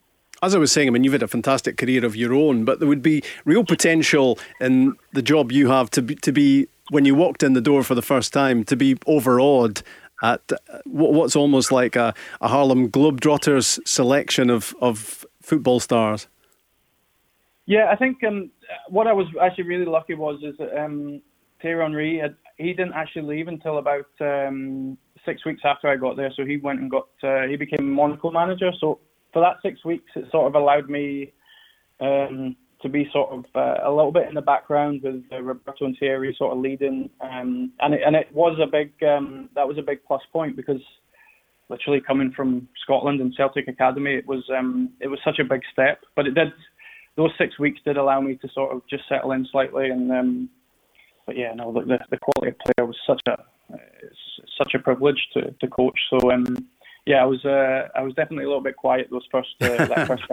[0.43, 2.79] As I was saying, I mean, you've had a fantastic career of your own, but
[2.79, 7.05] there would be real potential in the job you have to be, to be when
[7.05, 9.81] you walked in the door for the first time to be overawed
[10.23, 10.51] at
[10.85, 16.27] what's almost like a, a Harlem Globetrotters selection of, of football stars.
[17.65, 18.51] Yeah, I think um,
[18.89, 21.21] what I was actually really lucky was is that um,
[21.61, 26.15] Thierry Henry had, he didn't actually leave until about um, six weeks after I got
[26.15, 26.31] there.
[26.35, 28.71] So he went and got uh, he became Monaco manager.
[28.79, 28.99] So
[29.33, 31.33] for that six weeks, it sort of allowed me
[31.99, 35.85] um, to be sort of uh, a little bit in the background with uh, Roberto
[35.85, 39.67] and Thierry sort of leading, um, and it, and it was a big um, that
[39.67, 40.81] was a big plus point because
[41.67, 45.61] literally coming from Scotland and Celtic Academy, it was um, it was such a big
[45.73, 46.01] step.
[46.15, 46.53] But it did
[47.17, 50.49] those six weeks did allow me to sort of just settle in slightly, and um,
[51.25, 53.33] but yeah, no, the the quality of player was such a
[53.73, 53.77] uh,
[54.59, 55.99] such a privilege to, to coach.
[56.11, 56.67] So um,
[57.07, 60.05] yeah, I was uh, I was definitely a little bit quiet those first uh, that
[60.07, 60.23] first.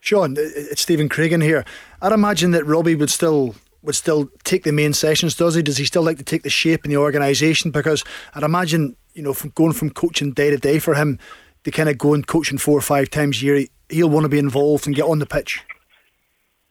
[0.00, 1.64] Shaun, it's Stephen Craigan here.
[2.00, 5.62] I'd imagine that Robbie would still would still take the main sessions, does he?
[5.62, 7.70] Does he still like to take the shape in the organisation?
[7.70, 8.04] Because
[8.34, 11.18] I'd imagine, you know, from going from coaching day to day for him
[11.64, 14.38] to kind of going coaching four or five times a year, he'll want to be
[14.38, 15.62] involved and get on the pitch.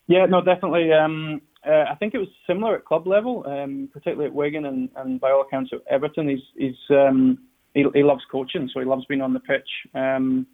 [0.07, 0.93] Yeah, no, definitely.
[0.93, 4.89] Um, uh, I think it was similar at club level, um, particularly at Wigan and,
[4.95, 6.29] and by all accounts at Everton.
[6.29, 7.39] He's, he's um,
[7.73, 9.67] he, he loves coaching, so he loves being on the pitch.
[9.93, 10.45] Um,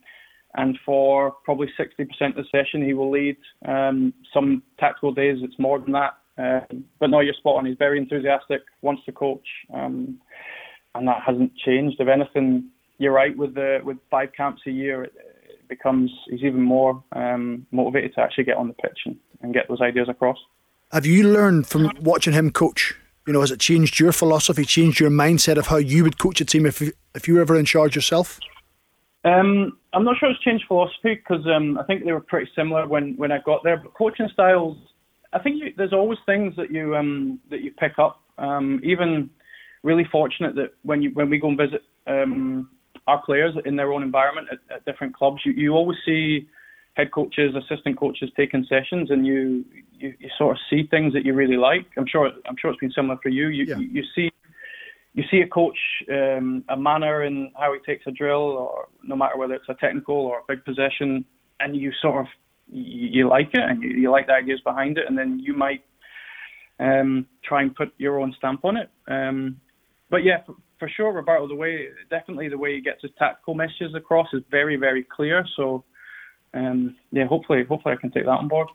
[0.56, 3.38] and for probably 60% of the session, he will lead.
[3.66, 6.18] Um, some tactical days, it's more than that.
[6.38, 6.62] Uh,
[7.00, 7.66] but no, you're spot on.
[7.66, 10.20] He's very enthusiastic, wants to coach, um,
[10.96, 11.98] and that hasn't changed.
[12.00, 13.36] If anything, you're right.
[13.36, 15.14] With the with five camps a year, it,
[15.50, 19.54] it becomes he's even more um, motivated to actually get on the pitch and, and
[19.54, 20.38] get those ideas across.
[20.92, 22.96] Have you learned from watching him coach?
[23.28, 26.42] You know, has it changed your philosophy, changed your mindset of how you would coach
[26.42, 26.82] a team if
[27.14, 28.40] if you were ever in charge yourself?
[29.24, 32.88] Um, I'm not sure it's changed philosophy because um, I think they were pretty similar
[32.88, 33.78] when, when I got there.
[33.78, 34.78] But coaching styles,
[35.34, 38.22] I think you, there's always things that you um, that you pick up.
[38.38, 39.30] Um, even
[39.84, 42.70] really fortunate that when you when we go and visit um,
[43.08, 46.48] our players in their own environment at, at different clubs, you, you always see
[46.94, 49.64] head coaches, assistant coaches taking sessions, and you,
[49.98, 51.86] you, you sort of see things that you really like.
[51.98, 53.48] I'm sure I'm sure it's been similar for you.
[53.48, 53.78] You yeah.
[53.78, 54.32] you, you see
[55.14, 55.78] you see a coach
[56.10, 59.74] um, a manner in how he takes a drill, or no matter whether it's a
[59.76, 61.26] technical or a big possession,
[61.60, 62.28] and you sort of
[62.72, 65.84] you, like it and you, you, like the ideas behind it, and then you might
[66.80, 68.90] um, try and put your own stamp on it.
[69.08, 69.60] Um,
[70.10, 73.54] but yeah, for, for, sure, Roberto, the way definitely the way he gets his tactical
[73.54, 75.46] messages across is very very clear.
[75.58, 75.84] So
[76.54, 78.70] um, yeah, hopefully hopefully I can take that on board.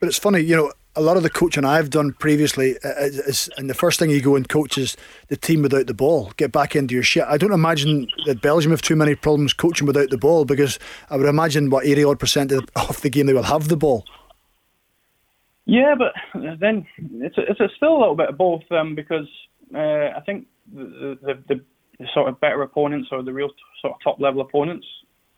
[0.00, 3.18] But it's funny, you know, a lot of the coaching I've done previously uh, is,
[3.18, 4.96] is, and the first thing you go and coach is
[5.28, 6.32] the team without the ball.
[6.36, 7.24] Get back into your shit.
[7.26, 10.78] I don't imagine that Belgium have too many problems coaching without the ball because
[11.10, 12.66] I would imagine what eighty odd percent of
[13.02, 14.04] the game they will have the ball.
[15.64, 16.12] Yeah, but
[16.60, 16.86] then
[17.20, 19.28] it's a, it's a still a little bit of both um, because
[19.74, 21.60] uh, I think the, the, the
[22.12, 23.50] sort of better opponents or the real
[23.80, 24.86] sort of top level opponents,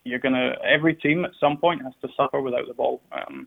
[0.05, 3.03] you're gonna every team at some point has to suffer without the ball.
[3.13, 3.47] Um,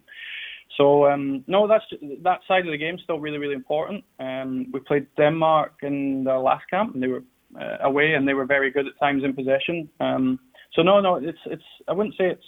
[0.76, 1.86] so um, no, that's
[2.24, 4.04] that side of the game is still really really important.
[4.20, 7.24] Um, we played Denmark in the last camp, and they were
[7.60, 9.90] uh, away, and they were very good at times in possession.
[10.00, 10.40] Um,
[10.74, 12.46] so no, no, it's it's I wouldn't say it's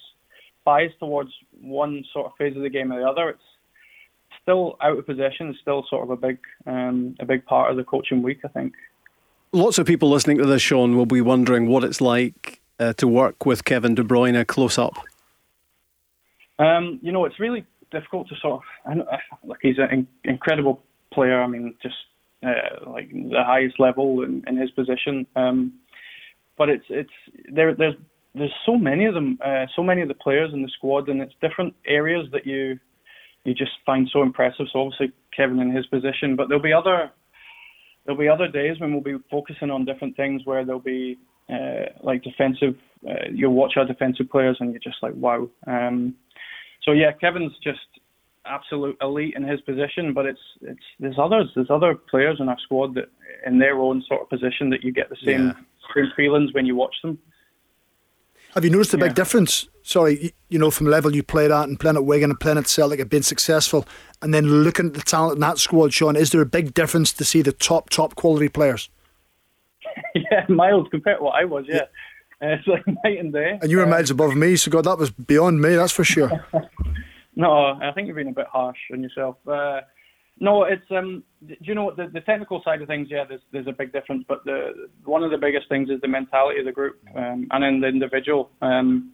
[0.66, 3.30] biased towards one sort of phase of the game or the other.
[3.30, 3.42] It's
[4.42, 7.78] still out of possession, is still sort of a big um, a big part of
[7.78, 8.74] the coaching week, I think.
[9.52, 13.08] Lots of people listening to this, Shaun, will be wondering what it's like uh, to
[13.08, 14.94] work with Kevin De Bruyne close up.
[16.60, 18.62] Um, you know, it's really difficult to sort of.
[18.86, 21.42] I like he's an incredible player.
[21.42, 21.96] I mean, just
[22.44, 25.26] uh, like the highest level in, in his position.
[25.36, 25.74] Um,
[26.58, 27.10] but it's it's
[27.54, 27.74] there.
[27.76, 27.96] There's
[28.36, 31.22] there's so many of them, uh, so many of the players in the squad, and
[31.22, 32.80] it's different areas that you
[33.44, 34.68] you just find so impressive.
[34.72, 37.12] So obviously Kevin in his position, but there'll be other
[38.06, 41.18] there'll be other days when we'll be focusing on different things where there'll be
[41.50, 42.76] uh, like defensive.
[43.08, 45.50] Uh, you'll watch our defensive players and you're just like wow.
[45.68, 46.16] Um,
[46.84, 47.80] so yeah, Kevin's just
[48.46, 52.58] absolute elite in his position, but it's it's there's others there's other players in our
[52.60, 53.10] squad that
[53.46, 55.54] in their own sort of position that you get the same Yeah.
[55.96, 57.18] same feelings when you watch them.
[58.56, 59.14] Have you noticed a big Yeah.
[59.14, 59.70] difference?
[59.84, 62.58] Sorry, you know, from the level you played at and playing at Wigan and playing
[62.58, 63.86] at Celtic and being successful,
[64.22, 67.14] and then looking at the talent in that squad, Shaun, is there a big difference
[67.14, 68.90] to see the top, top quality players?
[70.16, 71.66] yeah, miles compared to what I was.
[71.68, 71.86] Yeah,
[72.42, 73.60] uh, it's like night and day.
[73.62, 76.04] And you were Uh, miles above me, so God, that was beyond me, that's for
[76.04, 76.46] sure.
[77.36, 79.38] No, I think you're being a bit harsh on yourself.
[79.48, 79.80] Uh,
[80.42, 81.24] no, it's um.
[81.48, 83.08] Do you know the, the technical side of things?
[83.10, 86.08] Yeah, there's there's a big difference, but the one of the biggest things is the
[86.10, 88.50] mentality of the group um, and in the individual.
[88.62, 89.14] Um,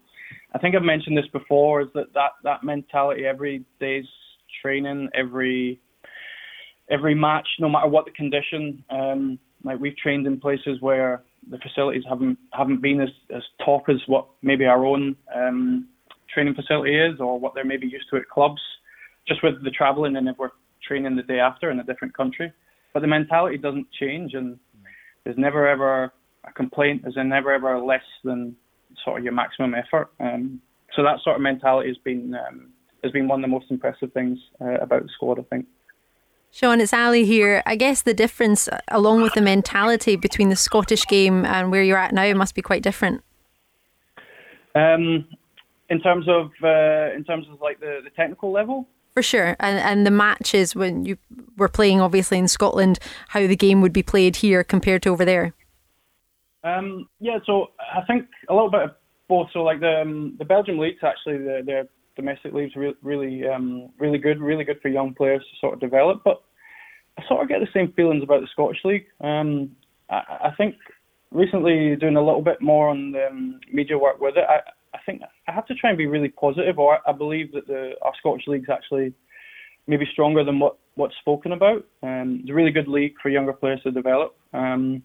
[0.55, 1.81] I think I've mentioned this before.
[1.81, 4.05] Is that that that mentality every day's
[4.59, 5.79] training, every
[6.89, 8.83] every match, no matter what the condition.
[8.89, 13.83] Um, like we've trained in places where the facilities haven't haven't been as, as top
[13.89, 15.87] as what maybe our own um,
[16.33, 18.61] training facility is, or what they're maybe used to at clubs.
[19.27, 20.51] Just with the travelling and if we're
[20.87, 22.51] training the day after in a different country,
[22.93, 24.59] but the mentality doesn't change, and
[25.23, 27.01] there's never ever a complaint.
[27.03, 28.55] There's never ever less than
[29.03, 30.11] sort of your maximum effort.
[30.19, 30.61] Um,
[30.95, 32.69] so that sort of mentality has been um,
[33.03, 35.65] has been one of the most impressive things uh, about the squad, I think.
[36.55, 37.61] Shaun, it's Ali here.
[37.65, 41.83] I guess the difference, uh, along with the mentality between the Scottish game and where
[41.83, 43.21] you're at now, must be quite different.
[44.73, 45.27] Um,
[45.89, 49.57] in terms of uh, in terms of like the, the technical level, For sure.
[49.59, 51.17] And and the matches when you
[51.57, 55.25] were playing obviously in Scotland, how the game would be played here compared to over
[55.25, 55.53] there.
[56.63, 57.39] um, yeah.
[57.45, 58.91] So I think a little bit of
[59.27, 59.49] both.
[59.51, 63.89] So like the um, the Belgium leagues actually the, their domestic leagues re- really um,
[63.99, 66.21] really good, really good for young players to sort of develop.
[66.23, 66.41] But
[67.17, 69.05] I sort of get the same feelings about the Scottish league.
[69.21, 69.71] Um,
[70.09, 70.75] I, I think
[71.31, 74.45] recently doing a little bit more on the um, media work with it.
[74.47, 74.59] I,
[74.93, 77.93] I think I have to try and be really positive, or I believe that the
[78.01, 79.13] our Scottish league's actually
[79.87, 81.85] maybe stronger than what what's spoken about.
[82.01, 84.35] Um, it's a really good league for younger players to develop.
[84.53, 85.03] Um,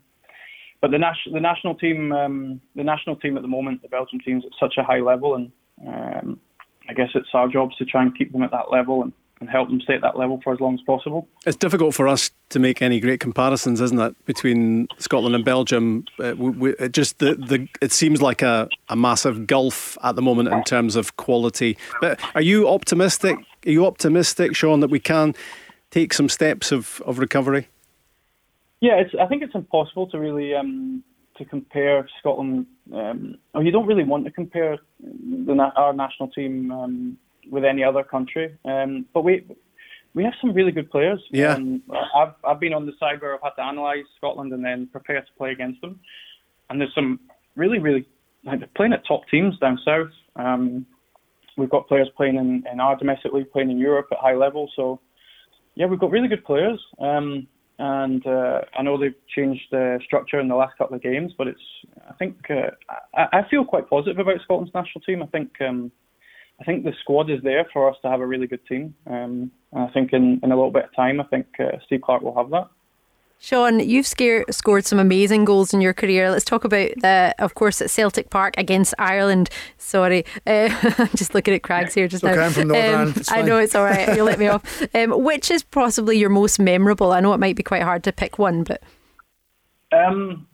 [0.81, 4.21] but the national the national team um, the national team at the moment, the Belgian
[4.25, 5.53] team's at such a high level, and
[5.87, 6.41] um,
[6.89, 9.49] I guess it's our jobs to try and keep them at that level and, and
[9.49, 11.29] help them stay at that level for as long as possible.
[11.47, 16.05] It's difficult for us to make any great comparisons, isn't it, between Scotland and Belgium?
[16.19, 20.17] Uh, we, we, it just the, the it seems like a, a massive gulf at
[20.17, 21.79] the moment in terms of quality.
[22.01, 23.37] But are you optimistic?
[23.67, 25.35] Are you optimistic, Shaun, that we can
[25.91, 27.69] take some steps of, of recovery?
[28.81, 29.15] Yeah, it's.
[29.21, 31.05] I think it's impossible to really um,
[31.41, 32.67] to compare Scotland.
[32.93, 37.19] Um, or you don't really want to compare the, our national team um,
[37.51, 38.57] with any other country.
[38.65, 39.45] Um, but we
[40.15, 41.21] we have some really good players.
[41.31, 41.55] Yeah.
[41.55, 41.83] Um,
[42.15, 45.21] I've I've been on the side where I've had to analyse Scotland and then prepare
[45.21, 45.99] to play against them.
[46.69, 47.19] And there's some
[47.57, 48.07] really really
[48.45, 50.13] like they're playing at top teams down south.
[50.37, 50.87] Um,
[51.57, 54.71] we've got players playing in, in our domestic league, playing in Europe at high level.
[54.77, 55.01] So
[55.75, 56.81] yeah, we've got really good players.
[56.99, 57.47] Um,
[57.81, 61.49] and uh, I know they've changed the structure in the last couple of games, but
[61.49, 61.61] it's
[62.09, 62.71] I think uh,
[63.17, 65.23] I, I feel quite positive about Scotland's national team.
[65.23, 65.91] I think um,
[66.61, 68.95] I think the squad is there for us to have a really good team.
[69.07, 72.03] Um, and I think in, in a little bit of time, I think uh, Steve
[72.03, 72.69] Clarke will have that.
[73.43, 76.31] Shaun, you've scare, scored some amazing goals in your career.
[76.31, 79.49] Let's talk about the, of course, at Celtic Park against Ireland.
[79.79, 82.43] Sorry, uh, I'm just looking at Crags here just okay, now.
[82.43, 84.15] I'm from Northern it's I know it's all right.
[84.15, 84.63] You let me off.
[84.95, 87.13] Um, which is possibly your most memorable?
[87.13, 88.83] I know it might be quite hard to pick one, but
[89.93, 90.47] Um,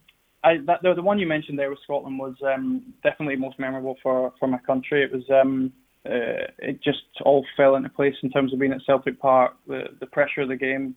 [0.44, 3.96] I, that, the, the one you mentioned there with Scotland was um, definitely most memorable
[4.02, 5.02] for, for my country.
[5.02, 5.72] It was um,
[6.04, 9.84] uh, it just all fell into place in terms of being at Celtic Park, the,
[9.98, 10.94] the pressure of the game,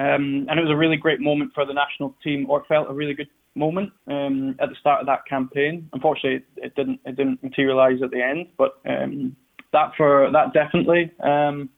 [0.00, 2.94] um, and it was a really great moment for the national team, or felt a
[2.94, 5.90] really good moment um, at the start of that campaign.
[5.92, 9.36] Unfortunately, it, didn't it didn't materialise at the end, but um,
[9.74, 11.12] that for that definitely.
[11.22, 11.68] Um,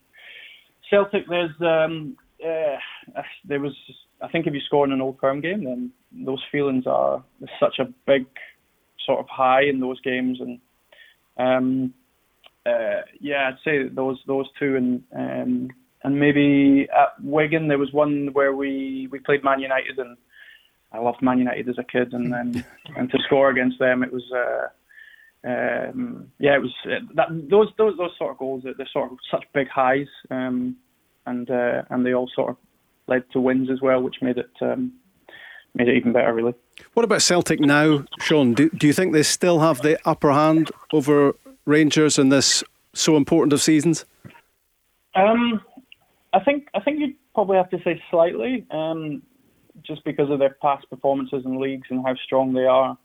[0.88, 3.74] Celtic, there's um, uh, there was
[4.20, 7.24] I think if you score in an old firm game, then those feelings are
[7.58, 8.26] such a big
[9.04, 10.60] sort of high in those games, and
[11.38, 11.94] um,
[12.66, 15.02] uh, yeah, I'd say those those two, and
[16.04, 20.16] and maybe at Wigan there was one where we we played Man United, and
[20.92, 22.64] I loved Man United as a kid, and then
[22.96, 24.30] and to score against them, it was.
[24.32, 24.68] Uh,
[25.44, 28.62] um, yeah, it was uh, that those those those sort of goals.
[28.62, 30.76] They're sort of such big highs, um,
[31.26, 32.56] and uh, and they all sort of
[33.08, 34.92] led to wins as well, which made it um,
[35.74, 36.54] made it even better, really.
[36.94, 38.54] What about Celtic now, Shaun?
[38.54, 41.34] Do, do you think they still have the upper hand over
[41.64, 42.62] Rangers in this
[42.94, 44.04] so important of seasons?
[45.14, 45.60] Um,
[46.32, 49.22] I think I think you'd probably have to say slightly, um,
[49.86, 52.96] just because of their past performances in leagues and how strong they are.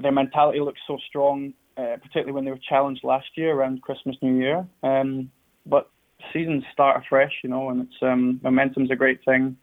[0.00, 1.54] Their mentality looks so strong.
[1.76, 4.66] uh, particularly when they were challenged last year around Christmas, New Year.
[4.82, 5.30] Um,
[5.66, 5.90] but
[6.32, 9.56] seasons start afresh, you know, and it's um, momentum's a great thing.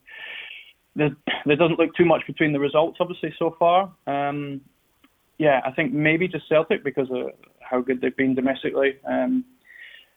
[0.96, 3.92] There, there doesn't look too much between the results, obviously, so far.
[4.08, 4.62] Um,
[5.38, 7.32] yeah, I think maybe just Celtic because of
[7.62, 8.98] how good they've been domestically.
[9.10, 9.46] Um,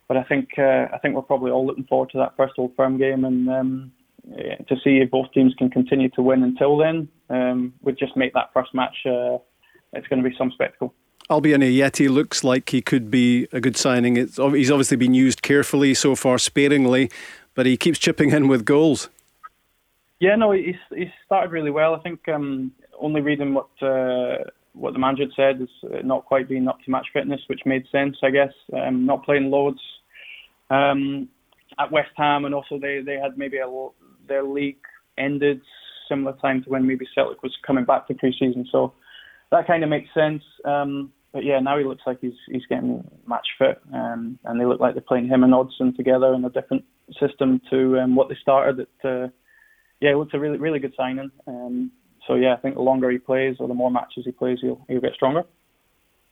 [0.07, 2.75] but I think uh, I think we're probably all looking forward to that first Old
[2.75, 3.91] Firm game and um,
[4.67, 7.07] to see if both teams can continue to win until then.
[7.29, 8.95] Um, would just make that first match.
[9.05, 9.37] Uh,
[9.93, 10.93] it's going to be some spectacle.
[11.29, 14.15] Albian Ajeti looks like he could be a good signing.
[14.15, 17.09] It's, he's obviously been used carefully so far, sparingly,
[17.55, 19.09] but he keeps chipping in with goals.
[20.19, 21.95] Yeah, no, he's he's started really well.
[21.95, 24.37] I think um, only reading what uh,
[24.73, 27.85] what the manager said is uh, not quite being up to match fitness, which made
[27.91, 28.53] sense, I guess.
[28.73, 29.81] Um, not playing loads
[30.69, 31.29] um,
[31.79, 33.87] at West Ham, and also they they had maybe a
[34.27, 34.77] their league
[35.17, 35.61] ended
[36.09, 38.93] similar time to when maybe Celtic was coming back to pre-season, so
[39.51, 40.43] that kind of makes sense.
[40.63, 44.65] Um, but yeah, now he looks like he's he's getting match fit, um, and they
[44.65, 46.85] look like they're playing him and Odsonne together in a different
[47.19, 48.79] system to um, what they started.
[48.79, 49.27] At, uh,
[49.99, 51.31] yeah, it looks a really really good signing.
[51.47, 51.91] Um,
[52.27, 54.83] so yeah, I think the longer he plays or the more matches he plays, he'll
[54.87, 55.43] he'll get stronger.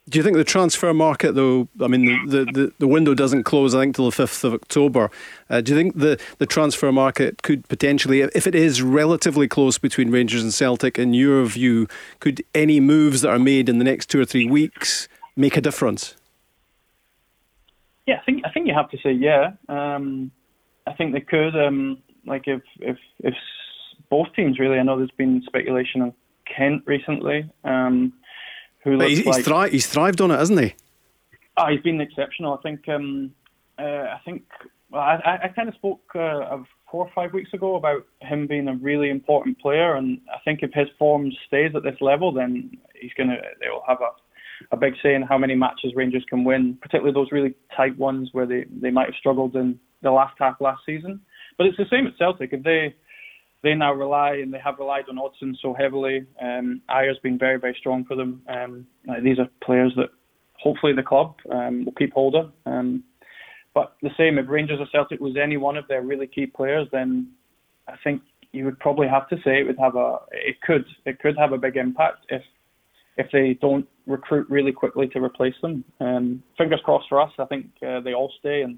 [0.09, 3.73] Do you think the transfer market, though, I mean, the, the, the window doesn't close,
[3.73, 5.09] I think, till the 5th of October.
[5.49, 9.77] Uh, do you think the, the transfer market could potentially, if it is relatively close
[9.77, 11.87] between Rangers and Celtic, in your view,
[12.19, 15.61] could any moves that are made in the next two or three weeks make a
[15.61, 16.15] difference?
[18.05, 19.53] Yeah, I think I think you have to say yeah.
[19.69, 20.31] Um,
[20.85, 21.55] I think they could.
[21.55, 23.33] Um, like if if if
[24.09, 26.13] both teams really, I know there's been speculation on
[26.45, 27.49] Kent recently.
[27.63, 28.13] Um,
[28.83, 30.75] who looks he's, like thri- he's thrived on it, hasn't he?
[31.57, 32.57] Oh, he's been exceptional.
[32.57, 32.87] I think.
[32.87, 33.31] Um,
[33.79, 34.43] uh, I think.
[34.89, 36.57] Well, I, I kind of spoke uh,
[36.91, 40.59] four or five weeks ago about him being a really important player, and I think
[40.61, 43.37] if his form stays at this level, then he's gonna.
[43.59, 44.09] They will have a
[44.71, 48.29] a big say in how many matches Rangers can win, particularly those really tight ones
[48.31, 51.19] where they, they might have struggled in the last half last season.
[51.57, 52.53] But it's the same at Celtic.
[52.53, 52.95] If they
[53.63, 56.25] they now rely and they have relied on Odsonne so heavily.
[56.41, 58.41] Um, Ajer's been very, very strong for them.
[58.47, 58.85] Um,
[59.23, 60.09] these are players that
[60.59, 62.51] hopefully the club um, will keep hold of.
[62.65, 63.03] Um,
[63.73, 66.87] but the same, if Rangers or Celtic was any one of their really key players,
[66.91, 67.31] then
[67.87, 68.21] I think
[68.51, 71.53] you would probably have to say it would have a, it could, it could have
[71.53, 72.43] a big impact if,
[73.17, 75.83] if they don't recruit really quickly to replace them.
[76.01, 77.31] Um, fingers crossed for us.
[77.39, 78.77] I think uh, they all stay and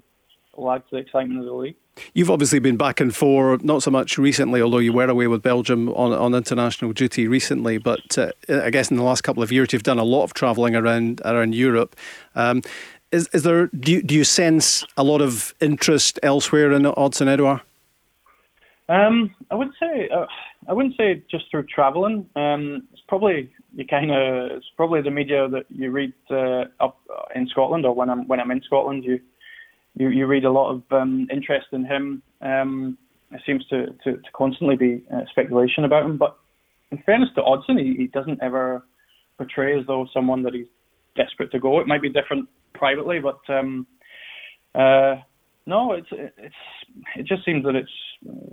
[0.56, 1.76] to the excitement of the league.
[2.12, 5.42] You've obviously been back and forth, not so much recently, although you were away with
[5.42, 7.78] Belgium on, on international duty recently.
[7.78, 10.34] But uh, I guess in the last couple of years, you've done a lot of
[10.34, 11.96] travelling around around Europe.
[12.34, 12.62] Um,
[13.12, 17.28] is, is there do you, do you sense a lot of interest elsewhere in Odsonne
[17.28, 17.62] Edouard?
[18.88, 20.26] Um, I would say uh,
[20.68, 22.28] I wouldn't say just through travelling.
[22.36, 26.98] Um, it's probably you kind of it's probably the media that you read uh, up
[27.34, 29.04] in Scotland or when I'm when I'm in Scotland.
[29.04, 29.20] You
[29.96, 32.22] you, you read a lot of um, interest in him.
[32.40, 32.98] Um,
[33.32, 36.16] it seems to, to, to constantly be uh, speculation about him.
[36.16, 36.36] But
[36.92, 38.84] in fairness to Odsonne, he, he doesn't ever
[39.36, 40.66] portray as though someone that he's
[41.16, 41.80] desperate to go.
[41.80, 43.86] It might be different privately, but um,
[44.74, 45.16] uh,
[45.66, 46.54] no, it's it's
[47.16, 47.90] it just seems that it's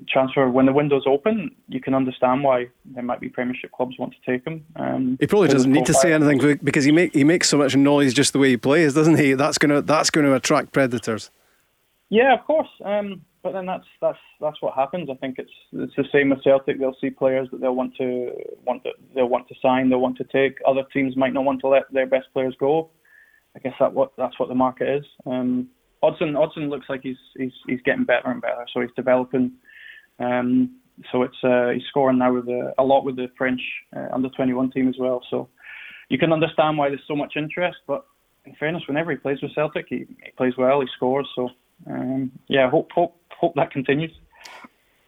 [0.10, 1.56] transfer when the window's open.
[1.70, 4.66] You can understand why there might be Premiership clubs want to take him.
[4.76, 7.76] Um, he probably doesn't need to say anything because he make he makes so much
[7.76, 9.34] noise just the way he plays, doesn't he?
[9.34, 11.30] That's gonna that's going to attract predators.
[12.10, 12.70] Yeah, of course.
[12.84, 15.10] Um, but then that's that's that's what happens.
[15.12, 16.80] I think it's it's the same with Celtic.
[16.80, 18.32] They'll see players that they'll want to
[18.66, 20.58] want to, they'll want to sign, they'll want to take.
[20.66, 22.90] Other teams might not want to let their best players go.
[23.56, 25.06] I guess that what that's what the market is.
[25.26, 25.70] Um,
[26.04, 28.66] Odsonne Odsonne looks like he's he's he's getting better and better.
[28.74, 29.54] So he's developing.
[30.20, 30.76] Um,
[31.12, 33.62] so it's uh, he's scoring now with a, a lot with the French
[33.96, 35.24] uh, under 21 team as well.
[35.30, 35.50] So
[36.10, 37.78] you can understand why there's so much interest.
[37.88, 38.06] But
[38.46, 41.28] in fairness, whenever he plays with Celtic, he, he plays well, he scores.
[41.36, 41.50] So
[41.88, 44.12] um, yeah, hope hope hope that continues.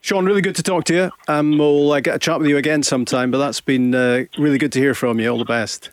[0.02, 1.12] Shaun, really good to talk to you.
[1.28, 3.32] Um, we'll uh, get a chat with you again sometime.
[3.32, 5.30] But that's been uh, really good to hear from you.
[5.30, 5.90] All the best.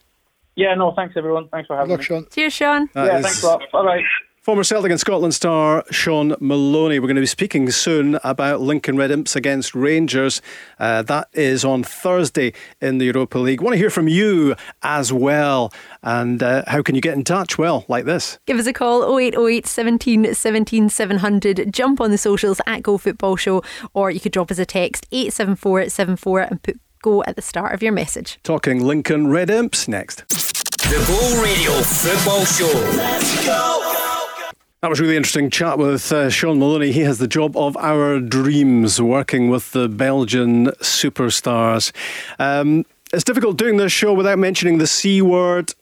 [0.55, 1.49] Yeah, no, thanks everyone.
[1.49, 2.05] Thanks for having Look, me.
[2.05, 2.27] Shaun.
[2.31, 2.91] Cheers, Shaun.
[2.93, 3.62] That yeah, is- thanks a lot.
[3.73, 4.03] Bye bye.
[4.43, 6.99] Former Celtic and Scotland star Shaun Maloney.
[6.99, 10.43] We're going to be speaking soon about Lincoln Red Imps against Rangers.
[10.81, 13.61] Uh, that is on Thursday in the Europa League.
[13.61, 15.73] Want to hear from you as well.
[16.03, 17.57] And uh, how can you get in touch?
[17.57, 18.40] Well, like this.
[18.47, 21.73] Give us a call 0808 17 17 700.
[21.73, 23.63] Jump on the socials at Go Football Show,
[23.95, 27.83] or you could drop us a text 87474 and put Go at the start of
[27.83, 28.40] your message.
[28.43, 30.29] Talking Lincoln Red Imps next.
[30.29, 32.97] The Go Radio Football Show.
[32.97, 34.02] Let's go!
[34.83, 36.91] That was really interesting chat with uh, Shaun Maloney.
[36.91, 41.93] He has the job of our dreams, working with the Belgian superstars.
[42.41, 45.73] Um, it's difficult doing this show without mentioning the C word.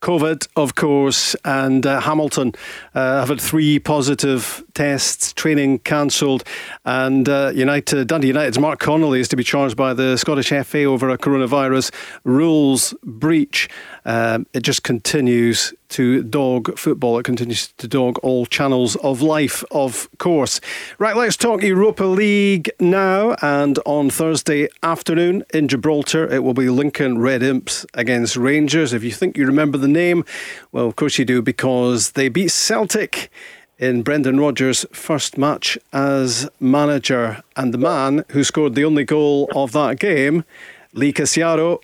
[0.00, 2.52] COVID, of course, and uh, Hamilton
[2.94, 6.44] uh, have had three positive tests, training cancelled,
[6.84, 10.84] and uh, United Dundee United's Mark Connolly is to be charged by the Scottish FA
[10.84, 11.92] over a coronavirus
[12.22, 13.68] rules breach.
[14.04, 17.18] Um, it just continues to dog football.
[17.18, 20.60] It continues to dog all channels of life, of course.
[20.98, 23.36] Right, let's talk Europa League now.
[23.42, 28.92] And on Thursday afternoon in Gibraltar, it will be Lincoln Red Imps against Rangers.
[28.92, 30.24] If you think you remember the name,
[30.72, 33.30] well, of course you do, because they beat Celtic
[33.78, 37.42] in Brendan Rodgers' first match as manager.
[37.56, 40.44] And the man who scored the only goal of that game,
[40.92, 41.80] Lee Casciaro.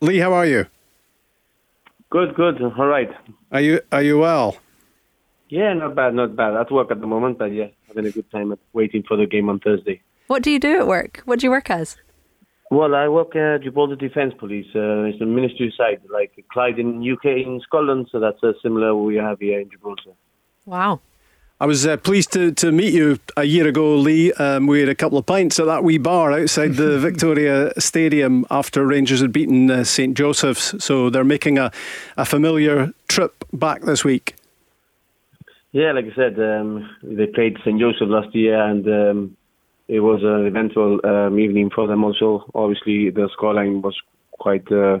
[0.00, 0.66] Lee, how are you?
[2.10, 2.60] Good, good.
[2.60, 3.10] All right.
[3.52, 4.56] Are you are you well?
[5.48, 6.54] Yeah, not bad, not bad.
[6.54, 9.48] At work at the moment, but yeah, having a good time waiting for the game
[9.48, 10.02] on Thursday.
[10.26, 11.22] What do you do at work?
[11.24, 11.96] What do you work as?
[12.70, 14.66] Well, I work at Gibraltar Defence Police.
[14.74, 18.94] Uh, it's a ministry site, like Clyde in UK in Scotland, so that's uh, similar
[18.94, 20.12] we have here in Gibraltar.
[20.66, 21.00] Wow.
[21.62, 24.32] I was uh, pleased to, to meet you a year ago, Lee.
[24.32, 28.46] Um, we had a couple of pints at that wee bar outside the Victoria Stadium
[28.50, 30.82] after Rangers had beaten uh, St Joseph's.
[30.82, 31.70] So they're making a,
[32.16, 34.36] a familiar trip back this week.
[35.72, 39.36] Yeah, like I said, um, they played St Joseph last year, and um,
[39.86, 42.04] it was an eventful um, evening for them.
[42.04, 43.96] Also, obviously, the scoreline was
[44.32, 45.00] quite uh,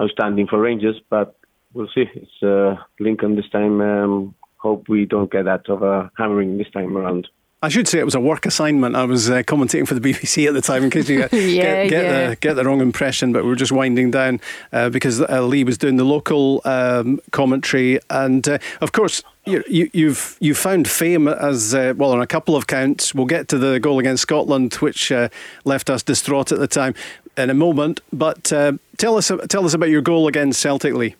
[0.00, 1.36] outstanding for Rangers, but
[1.74, 2.06] we'll see.
[2.14, 6.70] It's uh, Lincoln this time um, hope we don't get that of a hammering this
[6.70, 7.28] time around.
[7.60, 8.94] I should say it was a work assignment.
[8.94, 11.40] I was uh, commentating for the BBC at the time, in case you get, yeah,
[11.40, 12.28] get, get, yeah.
[12.28, 13.32] The, get the wrong impression.
[13.32, 14.40] But we are just winding down
[14.72, 19.22] uh, because uh, Lee was doing the local um, commentary, and uh, of course.
[19.46, 23.14] You, you, you've you found fame as uh, well on a couple of counts.
[23.14, 25.30] We'll get to the goal against Scotland, which uh,
[25.64, 26.94] left us distraught at the time,
[27.38, 28.02] in a moment.
[28.12, 31.16] But tell us tell us about your goal against Celtic, Lee.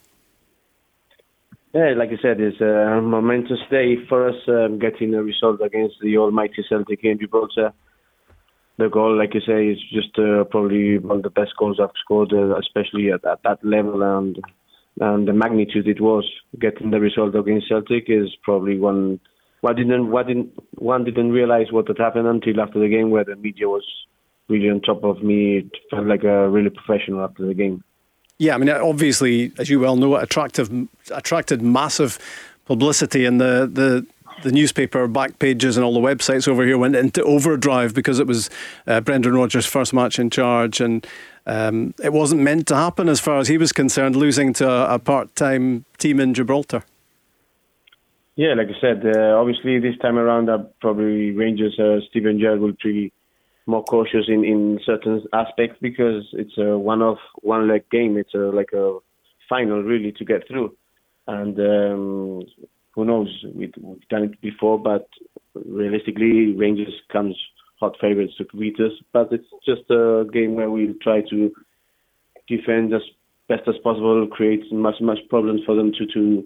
[1.79, 5.95] Yeah, like I said, it's a momentous day for us um, getting a result against
[6.03, 7.73] the almighty Celtic in Gibraltar.
[8.79, 11.95] The goal, like you say, is just uh, probably one of the best goals I've
[12.03, 14.41] scored, uh, especially at, at, that level and
[15.01, 16.29] and the magnitude it was.
[16.59, 19.21] Getting the result against Celtic is probably one.
[19.61, 23.25] One didn't, one didn't, one didn't realize what had happened until after the game, where
[23.25, 23.87] the media was
[24.49, 25.59] really on top of me.
[25.59, 27.85] It felt like a really professional after the game.
[28.39, 30.71] Yeah, I mean, obviously, as you well know, it attractive,
[31.11, 32.19] attracted massive
[32.67, 34.07] publicity, and the, the
[34.43, 38.27] the newspaper back pages and all the websites over here went into overdrive because it
[38.27, 38.49] was
[38.87, 41.07] uh, Brendan Rodgers' first match in charge, and
[41.47, 44.95] um, it wasn't meant to happen as far as he was concerned, losing to a,
[44.95, 46.85] a part-time team in Gibraltar.
[48.37, 52.61] Yeah, like I said, uh, obviously this time around, uh, probably Rangers, uh, Steven Gerrard
[52.61, 53.13] will be
[53.69, 58.17] more cautious in, in certain aspects because it's a one off one leg game.
[58.17, 58.99] It's a like a
[59.49, 60.75] final really to get through,
[61.27, 62.43] and um,
[62.93, 63.29] who knows?
[63.55, 65.07] We've, we've done it before, but
[65.55, 67.37] realistically, Rangers comes
[67.79, 68.93] hot favourites to beat us.
[69.13, 71.53] But it's just a game where we try to
[72.49, 73.03] defend as
[73.49, 76.45] best as possible, create much much problems for them to to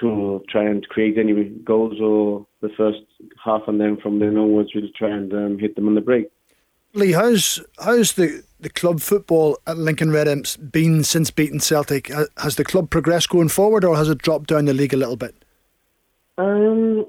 [0.00, 1.32] to try and create any
[1.64, 3.00] goals or the first
[3.44, 6.28] half, and then from then onwards, really try and um, hit them on the break.
[6.94, 12.10] Lee, how's how's the, the club football at Lincoln Red Imps been since beating Celtic?
[12.38, 15.16] Has the club progressed going forward, or has it dropped down the league a little
[15.16, 15.34] bit?
[16.38, 17.06] Um,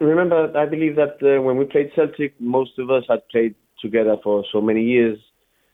[0.00, 4.16] remember, I believe that uh, when we played Celtic, most of us had played together
[4.22, 5.18] for so many years.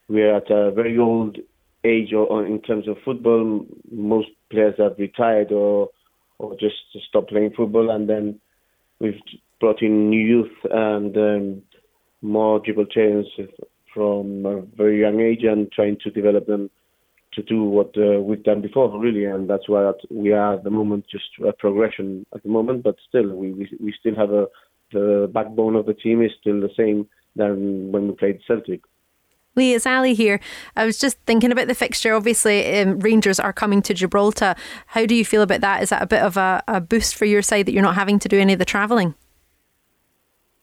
[0.09, 1.39] We are at a very old
[1.85, 5.91] age, or, or in terms of football, most players have retired or
[6.45, 6.77] or just
[7.09, 7.91] stop playing football.
[7.91, 8.41] And then
[9.01, 9.21] we've
[9.61, 11.63] brought in new youth and um,
[12.23, 13.27] more Gibraltarians
[13.93, 16.71] from a very young age and trying to develop them
[17.35, 19.25] to do what uh, we've done before, really.
[19.25, 22.83] And that's why we are at the moment just a progression at the moment.
[22.83, 24.47] But still, we we, we still have a
[24.93, 28.83] the backbone of the team is still the same than when we played Celtic.
[29.57, 30.41] Lee, it's Ali here.
[30.77, 32.15] I was just thinking about the fixture.
[32.15, 34.55] Obviously, um, Rangers are coming to Gibraltar.
[34.87, 35.83] How do you feel about that?
[35.83, 38.19] Is that a bit of a, a boost for your side that you're not having
[38.21, 39.15] to do any of the travelling?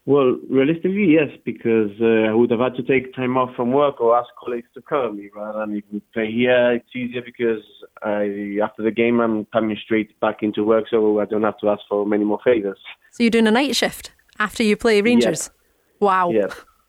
[0.06, 4.02] Well, realistically, yes, because uh, I would have had to take time off from work
[4.02, 6.74] or ask colleagues to cover me rather than if we play here.
[6.74, 7.64] It's easier because
[8.02, 11.70] I, after the game, I'm coming straight back into work, so I don't have to
[11.70, 12.80] ask for many more favours.
[13.12, 15.52] So you're doing a night shift after you play Rangers?
[15.54, 16.08] Yeah.
[16.08, 16.32] Wow.
[16.32, 16.48] Yeah.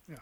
[0.09, 0.16] yeah.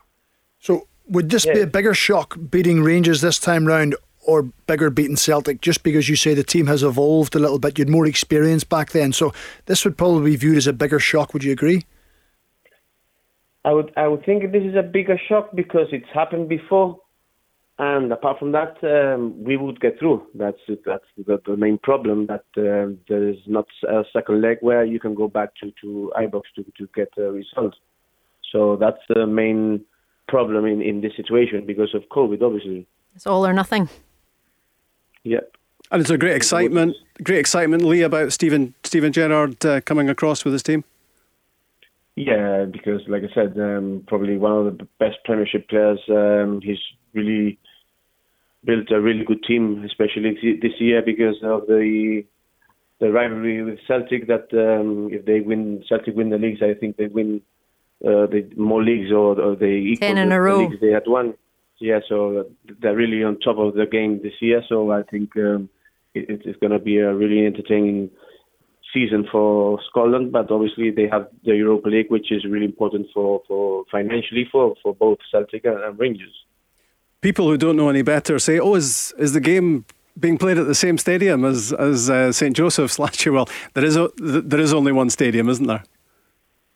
[0.59, 1.54] So would this yeah.
[1.54, 6.08] be a bigger shock beating Rangers this time round or bigger beating Celtic just because
[6.08, 7.78] you say the team has evolved a little bit?
[7.78, 9.12] You had more experience back then.
[9.12, 9.32] So
[9.66, 11.34] this would probably be viewed as a bigger shock.
[11.34, 11.84] Would you agree?
[13.64, 16.98] I would I would think this is a bigger shock because it's happened before
[17.80, 20.26] And apart from that, um, we would get through.
[20.34, 22.26] That's that's the, the main problem.
[22.26, 26.12] That uh, there is not a second leg where you can go back to to
[26.14, 27.74] Ibrox to to get a result.
[28.52, 29.80] So that's the main
[30.31, 32.87] problem in in this situation because of COVID, obviously.
[33.14, 33.89] It's all or nothing.
[35.24, 35.41] Yeah.
[35.91, 40.45] And it's a great excitement, great excitement, Lee, about Steven Steven Gerrard uh, coming across
[40.45, 40.85] with his team.
[42.14, 46.01] Yeah, because like I said, um, probably one of the best Premiership players.
[46.09, 46.78] Um, he's
[47.12, 47.59] really
[48.64, 52.24] built a really good team, especially this year because of the
[53.01, 54.28] the rivalry with Celtic.
[54.28, 57.43] That um, if they win, Celtic win the leagues, I think they win
[58.05, 60.59] uh, the more leagues or, or they equal Ten in the, a row.
[60.61, 61.34] leagues they had won.
[61.78, 62.46] Yeah, so
[62.80, 64.62] they're really on top of the game this year.
[64.68, 65.70] So I think um,
[66.14, 68.11] it, it's going to be a really entertaining
[68.92, 70.32] season for Scotland.
[70.32, 74.74] But obviously they have the Europa League, which is really important for, for financially for,
[74.82, 76.34] for both Celtic and, and Rangers.
[77.22, 79.84] People who don't know any better say, "Oh, is is the game
[80.18, 83.84] being played at the same stadium as as uh, St Joseph's last year?" Well, there
[83.84, 85.82] is a, there is only one stadium, isn't there?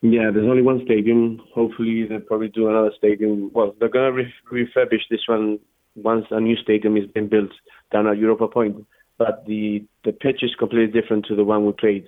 [0.05, 1.41] Yeah, there's only one stadium.
[1.55, 3.51] Hopefully, they'll probably do another stadium.
[3.55, 5.59] Well, they're going to re- refurbish this one
[5.97, 7.51] once a new stadium is being built
[7.91, 8.87] down at Europa Point.
[9.17, 12.07] But the the pitch is completely different to the one we played.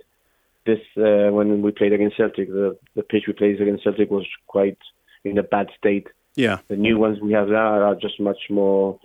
[0.66, 4.26] This uh, when we played against Celtic, the the pitch we played against Celtic was
[4.46, 4.76] quite
[5.24, 6.08] in a bad state.
[6.34, 6.58] Yeah.
[6.68, 9.00] The new ones we have now are just much more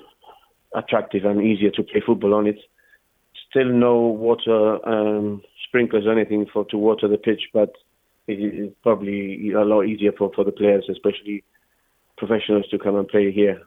[0.76, 2.46] attractive and easier to play football on.
[2.46, 2.60] It
[3.50, 7.74] still no water um, sprinklers or anything for to water the pitch, but
[8.28, 11.43] it is probably a lot easier for, for the players, especially
[12.17, 13.61] professionals, to come and play here.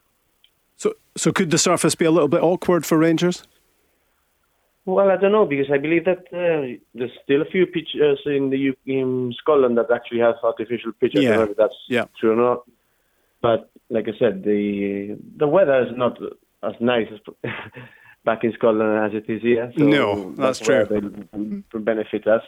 [0.77, 3.45] So so could the surface be a little bit awkward for Rangers?
[4.87, 8.51] Well, I don't know because I believe that uh, there's still a few pitches in
[8.51, 11.21] the U- in Scotland that actually have artificial pitches.
[11.21, 11.29] I Yeah.
[11.37, 12.05] don't know if that's Yeah.
[12.21, 12.65] true or not.
[13.41, 16.19] But like I said, the the weather is not
[16.63, 17.21] as nice as
[18.25, 19.73] back in Scotland as it is here.
[19.79, 21.27] So No, that's where true.
[21.73, 22.43] They benefit us.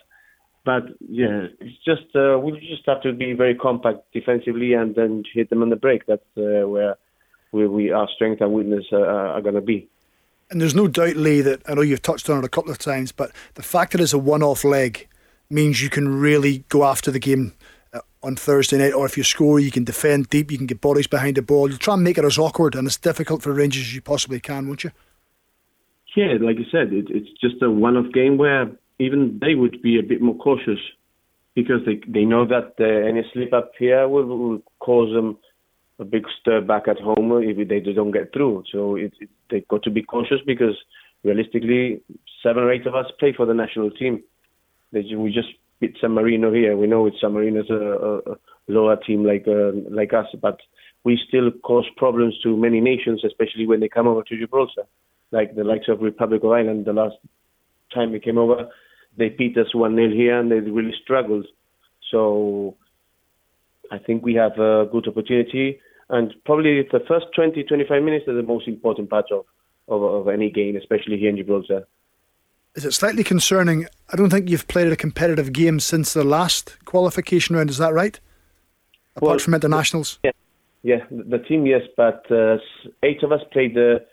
[0.67, 5.23] But yeah, it's just uh, we just have to be very compact defensively and then
[5.33, 6.05] hit them on the break.
[6.07, 6.97] That's uh, where
[7.53, 9.89] we, we our strength and weakness uh, are going to be.
[10.51, 12.79] And there's no doubt, Lee, that I know you've touched on it a couple of
[12.79, 15.07] times, but the fact that it's a one off leg
[15.49, 17.53] means you can really go after the game
[17.95, 20.81] uh, on Thursday night, or if you score, you can defend deep, you can get
[20.81, 21.69] bodies behind the ball.
[21.69, 24.41] You'll try and make it as awkward and as difficult for Rangers as you possibly
[24.41, 24.91] can, won't you?
[26.17, 29.99] Yeah, like you said, it, it's just a one-off game where even they would be
[29.99, 30.78] a bit more cautious
[31.55, 35.38] because they they know that uh, any slip up here will, will cause them
[35.99, 38.64] a big stir back at home if they don't get through.
[38.70, 40.76] So it, it, they've got to be cautious because
[41.24, 42.03] realistically,
[42.42, 44.22] seven or eight of us play for the national team.
[44.92, 45.49] They, we just
[45.80, 46.76] beat San Marino here.
[46.76, 48.36] We know it's San Marino's a, a
[48.68, 50.59] lower team like uh, like us, but
[51.05, 54.84] we still cause problems to many nations, especially when they come over to Gibraltar,
[55.32, 56.84] like the likes of Republic of Ireland.
[56.84, 57.16] The last
[57.94, 58.68] time we came over,
[59.17, 61.47] they beat us one 0 here, and they really struggled.
[62.11, 62.77] So
[63.91, 68.35] I think we have a good opportunity, and probably the first 20, 25 minutes are
[68.35, 69.45] the most important part of,
[69.89, 71.87] of, of any game, especially here in Gibraltar.
[72.75, 73.87] Is it slightly concerning?
[74.12, 77.95] I don't think you've played a competitive game since the last qualification round, is that
[77.95, 78.21] right?
[79.17, 80.19] Apart Well, from internationals?
[80.23, 80.33] Yeah,
[80.83, 82.59] yeah, the team, yes, but uh,
[83.03, 84.05] eight of us played the,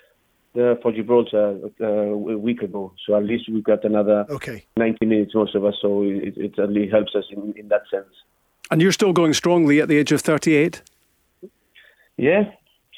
[0.53, 4.65] the for Gibraltar uh, a week ago, so at least we've got another Okay.
[4.77, 7.81] 90 minutes, most of us, so it, it at least helps us in, in that
[7.89, 8.13] sense.
[8.71, 10.81] And you're still going strongly at the age of 38.
[12.17, 12.43] Yeah,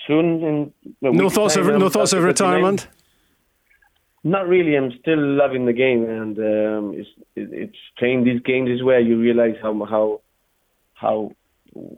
[0.08, 0.44] soon.
[0.44, 2.88] In No thoughts of no thoughts of retirement.
[4.24, 4.76] Not really.
[4.76, 9.00] I'm still loving the game, and um, it's it, it's playing these games is where
[9.00, 10.22] you realize how how
[10.94, 11.32] how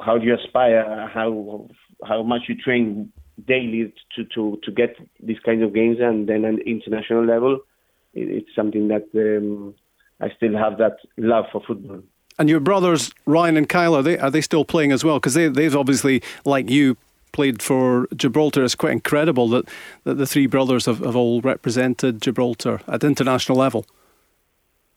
[0.02, 1.68] how do you aspire, how
[2.06, 3.12] how much you train
[3.46, 7.60] daily to to to get these kinds of games, and then at international level,
[8.14, 9.76] it, it's something that um,
[10.20, 12.02] I still have that love for football.
[12.40, 15.20] And your brothers Ryan and Kyle are they are they still playing as well?
[15.20, 16.98] Because they they've obviously like you
[17.32, 18.64] played for Gibraltar.
[18.64, 19.70] It's quite incredible that,
[20.06, 23.86] that the three brothers have, have all represented Gibraltar at international level.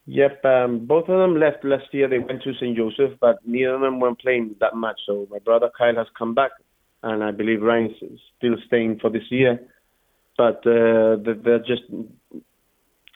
[0.07, 2.07] Yep, um, both of them left last year.
[2.07, 2.75] They went to St.
[2.75, 4.99] Joseph, but neither of them weren't playing that much.
[5.05, 6.51] So my brother Kyle has come back,
[7.03, 7.95] and I believe Ryan's
[8.37, 9.59] still staying for this year.
[10.37, 11.83] But uh, they- they're just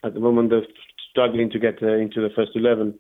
[0.04, 0.68] at the moment they're
[1.12, 3.00] struggling to get uh, into the first eleven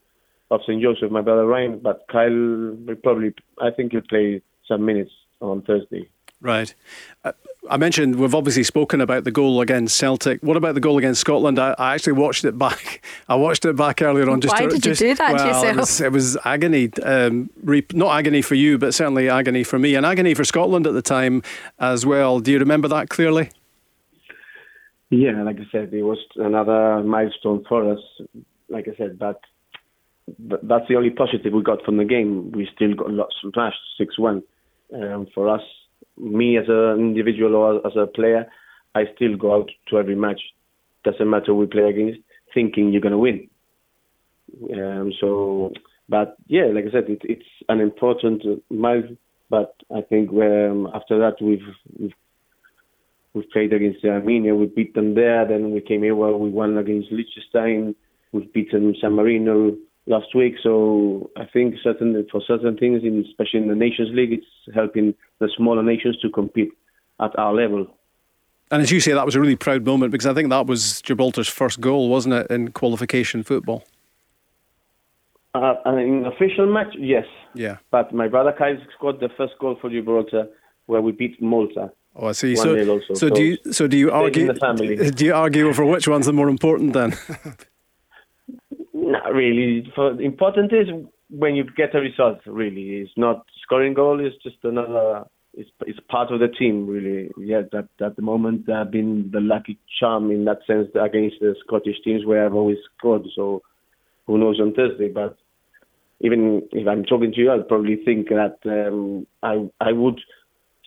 [0.51, 0.81] of St.
[0.81, 1.11] Joseph.
[1.11, 5.11] My brother Ryan, but Kyle will probably I think he'll play some minutes
[5.41, 6.09] on Thursday.
[6.45, 6.75] Right.
[7.23, 7.31] Uh,
[7.71, 10.43] I mentioned we've obviously spoken about the goal against Celtic.
[10.43, 11.57] What about the goal against Scotland?
[11.57, 13.03] I, I actually watched it back.
[13.27, 14.41] I watched it back earlier on.
[14.41, 15.75] Just Why to, did just, you do that well, to yourself?
[15.75, 16.91] It was, it was agony.
[17.01, 17.49] Um,
[17.93, 21.01] not agony for you, but certainly agony for me, and agony for Scotland at the
[21.01, 21.41] time
[21.79, 22.39] as well.
[22.39, 23.49] Do you remember that clearly?
[25.09, 27.99] Yeah, like I said, it was another milestone for us.
[28.69, 29.41] Like I said, but
[30.37, 32.51] that's the only positive we got from the game.
[32.51, 34.43] We still got lots of smashed, six one.
[34.93, 35.63] Um, for us,
[36.17, 38.45] me as an individual or as a player,
[38.93, 40.41] I still go out to every match.
[41.03, 42.19] Doesn't matter who we play against,
[42.53, 43.49] thinking you're going to win.
[44.73, 45.73] Um, so,
[46.07, 49.03] but yeah, like I said, it, it's an important mile.
[49.49, 51.59] But I think um, after that, we've,
[51.99, 52.13] we've
[53.35, 55.45] we've played against Armenia, we beat them there.
[55.45, 57.93] Then we came here where we won against Liechtenstein.
[58.31, 59.75] We've beaten San Marino
[60.07, 60.55] last week.
[60.61, 65.13] So I think certain for certain things, in, especially in the Nations League, it's helping
[65.39, 66.71] the smaller nations to compete
[67.19, 67.87] at our level.
[68.71, 71.01] And as you say, that was a really proud moment because I think that was
[71.01, 73.83] Gibraltar's first goal, wasn't it, in qualification football?
[75.53, 77.25] Uh, in official match, yes.
[77.53, 77.77] Yeah.
[77.91, 80.47] But my brother Kyle scored the first goal for Gibraltar,
[80.87, 81.91] where we beat Malta.
[82.15, 82.55] Oh, I see.
[82.55, 84.53] So, so, so, do you so do you argue?
[84.53, 87.13] Do you argue over which one's the more important then?
[89.05, 89.87] Not really.
[89.93, 90.87] For, important is
[91.29, 92.39] when you get a result.
[92.47, 94.19] Really, it's not scoring goal.
[94.19, 95.25] It's just another.
[95.53, 96.87] It's it's part of the team.
[96.87, 97.61] Really, yeah.
[97.71, 101.97] That at the moment I've been the lucky charm in that sense against the Scottish
[102.03, 103.27] teams where I've always scored.
[103.35, 103.61] So
[104.25, 105.09] who knows on Thursday?
[105.09, 105.37] But
[106.21, 110.19] even if I'm talking to you, I'd probably think that um, I I would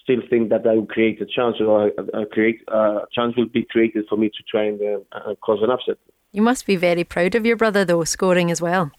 [0.03, 3.47] still think that I will create a chance or a, a create a chance will
[3.47, 4.81] be created for me to try and
[5.13, 5.99] uh, cause an upset.
[6.33, 8.91] You must be very proud of your brother, though, scoring as well.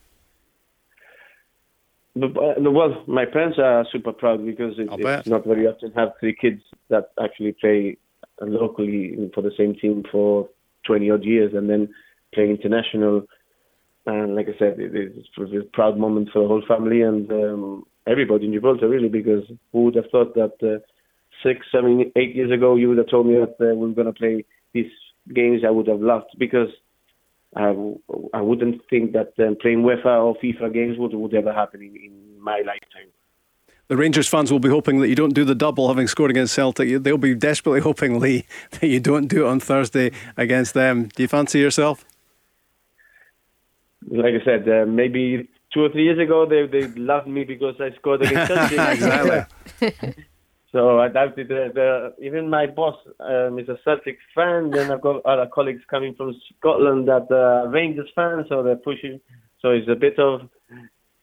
[2.21, 6.35] Uh, well, my parents are super proud because it, it's not very often have three
[6.35, 7.97] kids that actually play
[8.41, 10.49] locally for the same team for
[10.85, 11.87] 20 odd years and then
[12.33, 13.23] play international.
[14.05, 17.85] And like I said, it, it's a proud moment for the whole family and um,
[18.07, 20.79] everybody in Gibraltar, really, because who would have thought that uh,
[21.43, 24.07] six, seven, eight years ago you would have told me that uh, we are going
[24.07, 24.91] to play these
[25.33, 26.69] games I would have loved because
[27.55, 27.75] I,
[28.33, 31.95] I wouldn't think that um, playing UEFA or FIFA games would, would ever happen in,
[31.95, 33.09] in my lifetime.
[33.87, 36.53] The Rangers fans will be hoping that you don't do the double having scored against
[36.53, 37.01] Celtic.
[37.01, 41.09] They'll be desperately hoping, Lee, that you don't do it on Thursday against them.
[41.15, 42.05] Do you fancy yourself?
[44.07, 47.75] Like I said, uh, maybe two or three years ago they they loved me because
[47.79, 48.79] I scored against Celtic.
[48.79, 50.25] exactly.
[50.71, 54.69] So I doubted the, the, even my boss um, is a Celtic fan.
[54.69, 59.19] Then I've got other colleagues coming from Scotland that are Rangers fans, so they're pushing.
[59.61, 60.47] So it's a bit of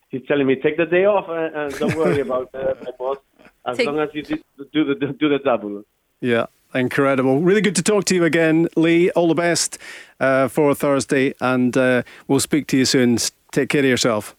[0.09, 3.19] he's telling me take the day off and, and don't worry about uh, my boss
[3.67, 3.87] as take...
[3.87, 5.85] long as you do the do the double.
[6.21, 6.47] Yeah.
[6.75, 7.41] Incredible.
[7.41, 9.11] Really good to talk to you again, Lee.
[9.13, 9.79] All the best
[10.21, 13.17] uh, for Thursday, and uh, we'll speak to you soon.
[13.53, 14.37] Take care of yourself.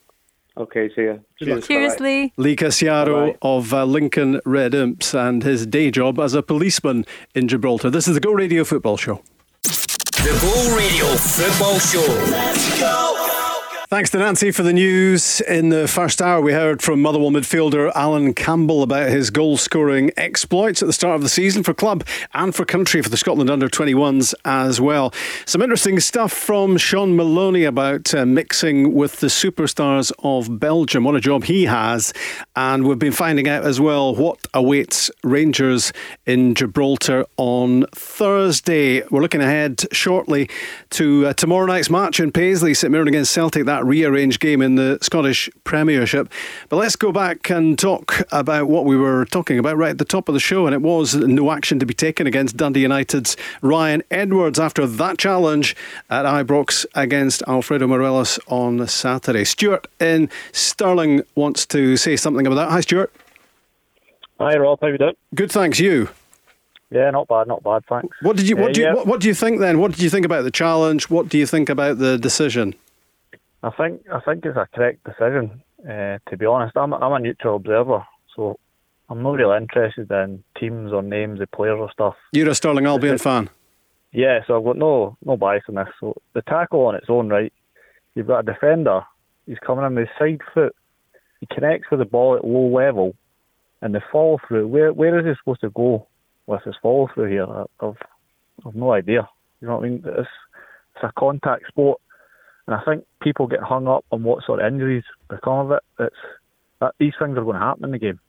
[0.58, 1.24] Okay, see you.
[1.38, 2.34] Cheers, Cheers Lee.
[2.38, 7.06] Lee Casciaro of uh, Lincoln Red Imps and his day job as a policeman
[7.36, 7.92] in Gibraltar.
[7.92, 9.22] This is the Go Radio Football Show.
[9.62, 12.32] The Go Radio Football Show.
[12.32, 13.27] Let's go.
[13.90, 15.40] Thanks to Nancy for the news.
[15.40, 20.12] In the first hour, we heard from Motherwell midfielder Allan Campbell about his goal scoring
[20.18, 23.50] exploits at the start of the season for club and for country for the Scotland
[23.50, 25.14] under 21s as well.
[25.46, 31.06] Some interesting stuff from Shaun Maloney about uh, mixing with the superstars of Belgium.
[31.06, 32.12] What a job he has.
[32.58, 35.94] And we've been finding out as well what awaits Rangers
[36.26, 39.04] in Gibraltar on Thursday.
[39.08, 40.50] We're looking ahead shortly
[40.90, 43.64] to uh, tomorrow night's match in Paisley, St Mirren against Celtic.
[43.64, 46.32] That that rearranged game in the Scottish Premiership.
[46.70, 50.06] But let's go back and talk about what we were talking about right at the
[50.06, 53.38] top of the show, and it was no action to be taken against Dundee United's
[53.62, 55.76] Ryan Edwards after that challenge
[56.10, 59.44] at Ibrox against Alfredo Morelos on Saturday.
[59.44, 62.72] Stuart in Stirling wants to say something about that.
[62.72, 63.14] Hi, Stuart.
[64.40, 64.80] Hi, Rob.
[64.82, 65.16] How you doing?
[65.36, 65.80] Good, thanks.
[65.80, 66.10] You?
[66.90, 67.86] Yeah, not bad, not bad.
[67.86, 68.16] Thanks.
[68.22, 68.56] What did you?
[68.56, 68.88] What uh, do you?
[68.88, 68.94] Yeah.
[68.94, 69.80] What, what do you think then?
[69.80, 71.10] What did you think about the challenge?
[71.10, 72.74] What do you think about the decision?
[73.64, 75.64] I think I think it's a correct decision.
[75.84, 78.06] Uh, to be honest, I'm I'm a neutral observer,
[78.36, 78.60] so
[79.10, 82.16] I'm not really interested in teams or names of players or stuff.
[82.34, 83.50] You're a Stirling Albion fan.
[84.12, 85.88] Yeah, so I've got no no bias in this.
[86.00, 87.54] So the tackle on its own right,
[88.16, 89.02] you've got a defender.
[89.46, 90.76] He's coming in with his side foot.
[91.40, 93.16] He connects with the ball at low level,
[93.82, 94.68] and the follow through.
[94.68, 96.08] Where where is he supposed to go
[96.46, 97.48] with his follow through here?
[97.80, 97.96] I've
[98.66, 99.28] I've no idea.
[99.62, 100.04] You know what I mean?
[100.06, 100.30] It's
[100.96, 102.00] it's a contact sport.
[102.68, 105.84] And I think people get hung up on what sort of injuries become of it.
[106.00, 106.16] It's
[106.80, 108.20] that these things are going to happen in the game.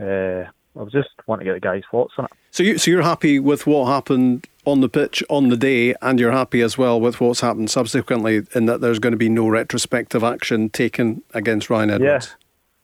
[0.00, 2.30] Uh, I was just want to get the guy's thoughts on it.
[2.50, 6.20] So you so you're happy with what happened on the pitch on the day, and
[6.20, 9.48] you're happy as well with what's happened subsequently, in that there's going to be no
[9.48, 12.36] retrospective action taken against Ryan Edwards.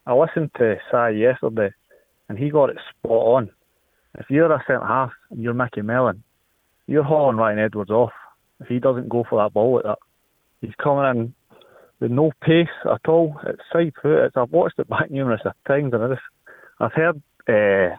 [0.07, 1.73] Yeah, I listened to Si yesterday,
[2.29, 3.51] and he got it spot on.
[4.17, 6.23] If you're a centre half and you're Micky Mellon,
[6.87, 8.13] you're hauling Ryan Edwards off.
[8.61, 9.99] If he doesn't go for that ball like that,
[10.65, 11.35] he's coming in
[12.01, 13.37] with no pace at all.
[13.47, 14.25] It's side foot.
[14.27, 16.23] It's, I've watched it back numerous times, and I just,
[16.81, 17.97] I've heard uh,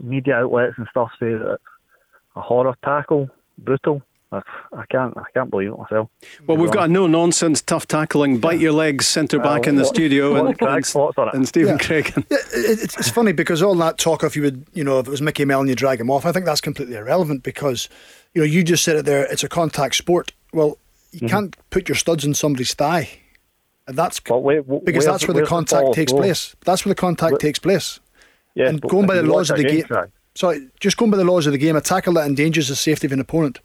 [0.00, 1.62] media outlets and stuff say that it's
[2.36, 3.28] a horror tackle,
[3.58, 4.02] brutal.
[4.32, 4.40] I,
[4.72, 6.08] I can't, I can't believe it myself.
[6.46, 9.82] Well, we've got a no nonsense, tough tackling, bite your legs centre back in the
[9.82, 11.34] what- studio, what's and, Craig's and, thoughts on it?
[11.34, 11.86] and Stephen Yeah.
[11.86, 12.26] Craig.
[12.54, 15.20] It's, it's funny because all that talk of you would, you know, if it was
[15.20, 16.24] Micky Mellon, you drag him off.
[16.24, 17.90] I think that's completely irrelevant because,
[18.32, 19.24] you know, you just said it there.
[19.30, 20.32] It's a contact sport.
[20.54, 20.78] Well,
[21.12, 21.26] you mm-hmm.
[21.28, 23.08] can't put your studs in somebody's thigh,
[23.86, 26.18] and that's But wait, wh- because that's where the contact ball takes go?
[26.18, 26.56] place.
[26.64, 28.00] That's where the contact Where- takes place.
[28.54, 31.16] Yes, and going by the laws of the that game, Craig, sorry, just going by
[31.16, 33.60] the laws of the game, a tackle that endangers the safety of an opponent.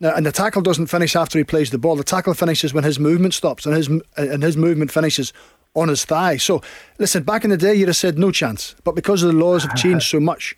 [0.00, 1.96] Now, and the tackle doesn't finish after he plays the ball.
[1.96, 5.32] The tackle finishes when his movement stops, and his and his movement finishes
[5.74, 6.36] on his thigh.
[6.36, 6.62] So,
[6.98, 9.74] listen, back in the day, you'd have said no chance, but because the laws have
[9.74, 10.56] changed so much,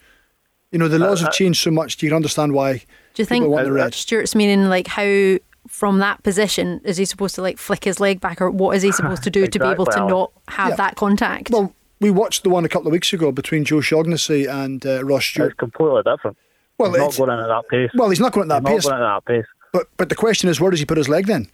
[0.70, 1.96] you know, the laws uh, have uh, changed so much.
[1.96, 2.84] Do you understand why?
[3.14, 3.94] Do you think people want the uh, red?
[3.94, 5.38] Stuart's meaning like how
[5.68, 8.82] from that position is he supposed to like flick his leg back or what is
[8.82, 10.76] he supposed to do to be able to not have Yeah.
[10.76, 11.50] that contact?
[11.50, 15.04] Well, we watched the one a couple of weeks ago between Joe Shaughnessy and uh,
[15.04, 15.50] Ross Stewart.
[15.50, 16.36] It's completely different.
[16.78, 17.90] Well, He's not going in at that pace.
[17.94, 19.46] Well, he's not going at He's that not pace, going at that pace.
[19.72, 21.48] but but the question is, where does he put his leg then?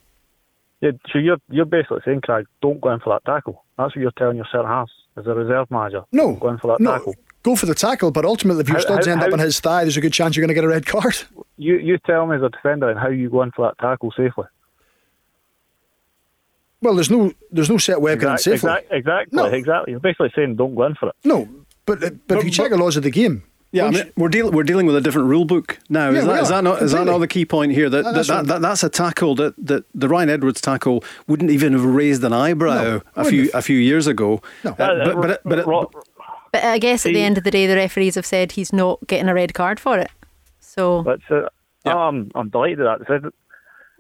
[0.83, 3.65] Yeah, so you're you're basically saying, Craig, don't go in for that tackle.
[3.79, 6.03] That's what you're telling your centre halves as a reserve manager.
[6.13, 7.15] No, Don't go in for that no, tackle.
[7.45, 8.11] Go for the tackle.
[8.11, 10.13] But ultimately, if your How- studs how- end up on his thigh, there's a good
[10.13, 11.15] chance you're going to get a red card.
[11.57, 14.11] You you tell me as a defender and how you go in for that tackle
[14.17, 14.47] safely.
[16.83, 18.71] Well, there's no there's no set way of getting Exact- safely.
[18.73, 19.45] exact- exactly, No.
[19.47, 19.91] exactly.
[19.93, 21.15] You're basically saying don't go in for it.
[21.25, 21.49] No,
[21.87, 24.29] but uh, but, if you check the laws of the game, Yeah, I mean, we're
[24.29, 26.11] dealing we're dealing with a different rule book now.
[26.11, 27.89] Yeah, is, that, is that not is that not the key point here?
[27.89, 31.03] That, That- that, that's that, that that's a tackle that, that the Ryan Edwards tackle
[31.29, 34.43] wouldn't even have raised an eyebrow No, a few wouldn't a few years ago.
[34.65, 34.73] No.
[34.73, 35.91] Uh, but but it, but it, Ro-
[36.55, 38.99] but I guess at the end of the day, the referees have said he's not
[39.07, 40.11] getting a red card for it.
[40.61, 41.49] So But uh,
[41.85, 41.97] Yeah.
[41.97, 43.33] I'm I'm delighted at that.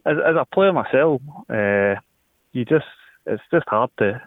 [0.06, 1.94] As as a player myself, uh,
[2.52, 2.86] you just
[3.26, 4.20] it's just hard to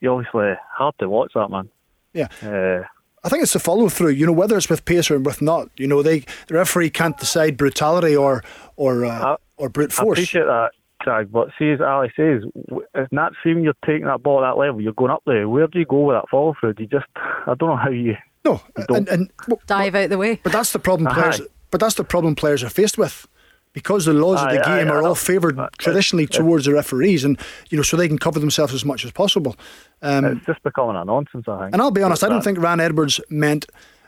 [0.00, 1.68] you obviously hard to watch that man.
[2.12, 2.28] yeah.
[2.42, 2.84] Uh,
[3.22, 4.10] I think it's the follow through.
[4.20, 5.68] You know, whether it's with pace or with not.
[5.76, 8.42] You know, they the referee can't decide brutality or
[8.76, 10.00] or uh, I- or brute force.
[10.00, 10.18] I force.
[10.18, 10.70] appreciate that,
[11.00, 11.28] Craig.
[11.32, 14.58] But see, as Ali says, w- it's not seeing you're taking that ball at that
[14.58, 14.80] level.
[14.80, 15.48] You're going up there.
[15.48, 16.74] Where do you go with that follow through?
[16.74, 18.16] Do you just I don't know how you.
[18.44, 20.40] no, don't- and, and well, dive out the way.
[20.42, 21.14] but that's the problem Aye.
[21.14, 21.40] players.
[21.70, 23.26] But that's the problem players are faced with.
[23.72, 26.64] Because the laws of the Aye, aye, game I are all favoured traditionally it's- towards
[26.64, 27.38] the referees, and
[27.68, 29.54] you know, so they can cover themselves as much as possible.
[30.02, 31.46] Um, It's just becoming a nonsense.
[31.46, 31.72] I think.
[31.74, 33.66] and I'll be honest, I don't That- think Ryan Edwards meant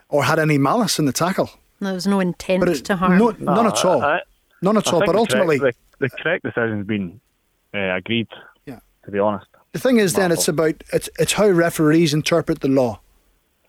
[0.09, 1.49] or had any malice in the tackle.
[1.81, 3.19] There was no intent But it, to harm.
[3.19, 4.03] no, none at all.
[4.03, 4.23] I-
[4.63, 5.01] none at I all.
[5.01, 7.21] But the ultimately, correct, the, the correct decision's been
[7.75, 8.29] uh, agreed.
[8.67, 8.79] Yeah.
[9.05, 9.47] To be honest.
[9.73, 13.01] The thing is, then it's about it's it's how referees interpret the law.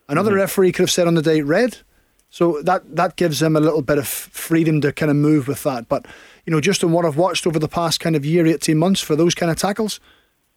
[0.08, 0.40] Another Mm-hmm.
[0.40, 1.78] referee could have said on the day red,
[2.28, 5.62] so that that gives them a little bit of freedom to kind of move with
[5.62, 5.88] that.
[5.88, 6.06] But
[6.44, 9.00] you know, just on what I've watched over the past kind of year, eighteen months
[9.00, 9.98] for those kind of tackles,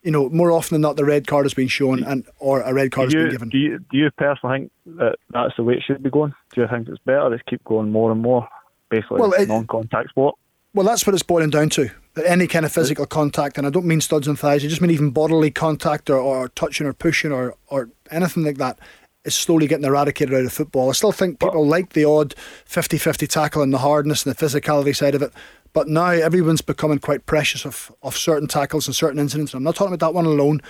[0.04, 2.74] you know, more often than not, the red card has been shown and or a
[2.74, 3.48] red card has been given.
[3.48, 6.34] do you do you personally think that that's the way it should be going?
[6.54, 8.50] Do you think it's better to keep going more and more,
[8.90, 10.36] basically Well, it- non-contact sport?
[10.74, 11.90] Well, that's what it's boiling down to.
[12.24, 14.92] Any kind of physical contact, and I don't mean studs and thighs, I just mean
[14.92, 18.78] even bodily contact or, or touching or pushing or, or anything like that
[19.24, 20.90] is slowly getting eradicated out of football.
[20.90, 22.36] I still think people like the odd
[22.66, 25.34] 50 50 tackle and the hardness and the physicality side of it.
[25.74, 29.54] But now everyone's becoming quite precious of, of certain tackles and certain incidents.
[29.54, 30.62] I'm not talking about that one alone.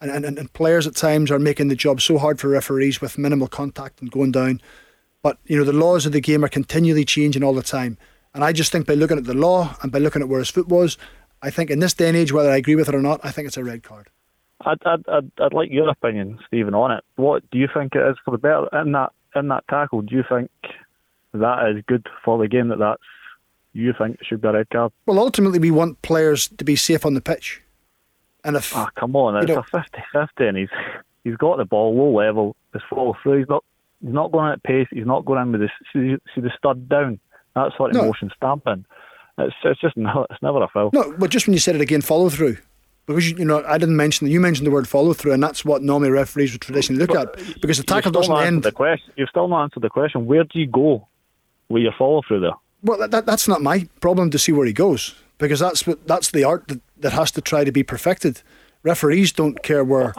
[0.00, 3.18] And, and, and players at times are making the job so hard for referees with
[3.18, 4.60] minimal contact and going down.
[5.22, 7.96] But you know the laws of the game are continually changing all the time,
[8.34, 10.50] and I just think by looking at the law and by looking at where his
[10.50, 10.98] foot was,
[11.42, 13.30] I think in this day and age, whether I agree with it or not, I
[13.30, 14.08] think it's a red card.
[14.64, 17.04] I'd, I'd, I'd, I'd like your opinion, Stephen, on it.
[17.16, 20.02] What do you think it is for the better in that in that tackle?
[20.02, 20.50] Do you think
[21.32, 22.68] that is good for the game?
[22.68, 23.02] That that's
[23.72, 24.92] you think should be a red card?
[25.06, 27.62] Well, ultimately, we want players to be safe on the pitch,
[28.44, 29.62] and if Ah, come on, it's know- a
[30.16, 30.68] 50-50 and he's
[31.24, 32.56] he's got the ball low level.
[32.72, 33.38] His follow through.
[33.38, 33.64] He's not
[34.02, 34.88] he's not going at pace.
[34.90, 37.20] He's not going in with the see, see the stud down.
[37.54, 38.06] That sort of No.
[38.06, 38.84] motion stamping.
[39.38, 40.90] It's it's just no, it's never a foul.
[40.92, 42.58] no, but just when you said it again, follow through.
[43.06, 45.64] Because you, know, I didn't mention that you mentioned the word follow through, and that's
[45.64, 47.34] what normally referees would traditionally look at.
[47.60, 48.62] Because the tackle doesn't not end.
[48.62, 50.26] The question, you've still not answered the question.
[50.26, 51.08] Where do you go
[51.68, 52.52] with your follow through there?
[52.84, 56.06] Well, that, that, that's not my problem to see where he goes, because that's what
[56.06, 58.42] that's the art that, that has to try to be perfected.
[58.82, 60.14] Referees don't care where.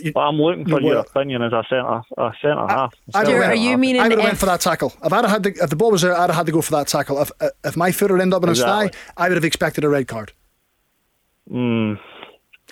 [0.00, 2.94] You, But I'm looking for No, your opinion as a centre, a centre half.
[3.14, 4.92] I would Stuart, are went- you meaning I would have went for that tackle.
[5.04, 6.62] If I'd have had the, if the ball was there, I'd have had to go
[6.62, 7.20] for that tackle.
[7.20, 7.30] If
[7.64, 8.88] if my foot had ended up in his Exactly.
[8.88, 10.32] thigh, I would have expected a red card.
[11.50, 11.98] Mm.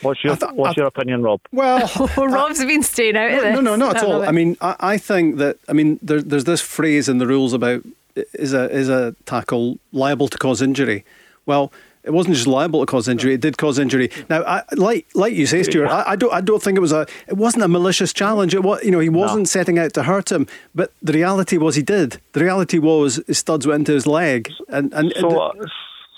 [0.03, 1.41] What's your I thought- What's I- your opinion, Rob?
[1.53, 3.55] Well, Well, Rob's been staying out of this.
[3.55, 4.22] no, no, not at all.
[4.22, 7.53] I mean, I, I think that I mean there, there's this phrase in the rules
[7.53, 7.82] about
[8.16, 11.05] is a is a tackle liable to cause injury.
[11.45, 11.70] Well,
[12.03, 14.11] it wasn't just liable to cause injury; it did cause injury.
[14.28, 16.92] Now, I, like like you say, Stuart, I, I don't I don't think it was
[16.92, 18.55] a it wasn't a malicious challenge.
[18.55, 21.76] It was you know he wasn't setting out to hurt him, but the reality was
[21.76, 22.20] he did.
[22.32, 25.53] The reality was his studs went into his leg, and and So, uh,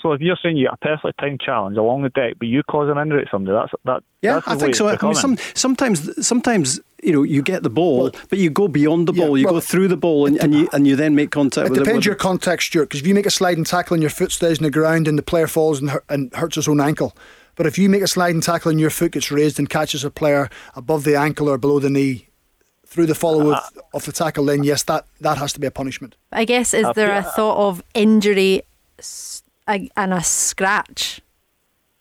[0.03, 2.61] so if you're saying you get a perfectly timed challenge along the deck, but you
[2.63, 4.03] cause an injury to somebody, that's that.
[4.21, 4.87] Yeah, that's I think so.
[4.89, 9.07] I mean, some, sometimes, sometimes you know, you get the ball, but you go beyond
[9.07, 9.37] the Yeah, ball.
[9.37, 11.71] You well, go through the ball, and, and you and you then make contact It
[11.71, 12.09] with depends it.
[12.09, 12.85] your context, Stuart.
[12.89, 15.17] Because if you make a sliding tackle and your foot stays in the ground and
[15.17, 17.15] the player falls and, hurt, and hurts his own ankle,
[17.55, 20.11] but if you make a sliding tackle and your foot gets raised and catches a
[20.11, 22.27] player above the ankle or below the knee
[22.85, 25.67] through the follow Uh, of, of the tackle, then yes, that that has to be
[25.67, 26.15] a punishment.
[26.31, 28.61] I guess is there a thought of injury
[28.99, 29.32] s-
[29.67, 31.21] a- and a scratch?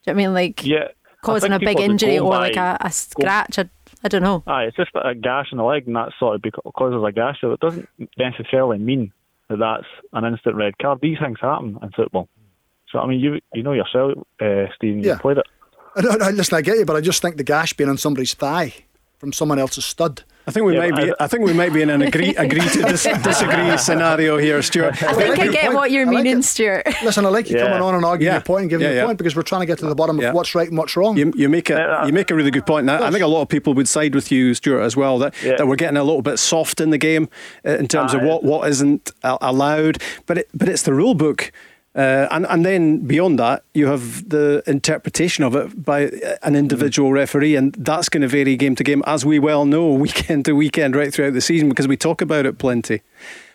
[0.05, 0.89] Do you know what I mean like Yeah,
[1.23, 3.59] causing a big injury or by- like a, a scratch?
[3.59, 3.69] I,
[4.05, 4.43] I don't know.
[4.47, 7.13] Aye, it's just a gash in the leg, and that sort of beca- causes a
[7.13, 7.41] gash.
[7.41, 7.89] So it doesn't
[8.19, 9.13] necessarily mean
[9.49, 10.99] that that's an instant red card.
[11.01, 12.29] These things happen in football.
[12.91, 15.01] So I mean, you you know yourself, uh, Stephen.
[15.03, 15.13] Yeah.
[15.15, 15.47] You played it.
[15.95, 17.99] I don't, I, listen, I get you, but I just think the gash being on
[17.99, 18.75] somebody's thigh
[19.23, 20.25] from someone else's stud.
[20.49, 21.11] I think we Yeah, might be.
[21.12, 24.61] I- I think we might be in an agree agree to dis- disagree scenario here,
[24.62, 25.01] Stuart.
[25.01, 25.75] I think like I get point.
[25.77, 26.43] what you're I like meaning, it.
[26.45, 26.89] Stuart.
[27.05, 27.66] Listen, I like you Yeah.
[27.68, 28.39] coming on and arguing Yeah.
[28.39, 29.07] your point and giving Yeah, your yeah.
[29.07, 30.31] point because we're trying to get to the bottom Yeah.
[30.31, 31.16] of what's right and what's wrong.
[31.16, 32.89] You, you make a you make a really good point.
[32.89, 35.20] And I, I think a lot of people would side with you, Stuart, as well.
[35.20, 35.55] That Yeah.
[35.59, 37.29] that we're getting a little bit soft in the game
[37.64, 40.03] uh, in terms of what, what isn't allowed.
[40.27, 41.53] But it, but it's the rule book.
[41.95, 46.11] Uh, and and then beyond that, you have the interpretation of it by
[46.43, 49.93] an individual referee, and that's going to vary game to game, as we well know,
[49.93, 53.03] weekend to weekend, right throughout the season, because we talk about it plenty.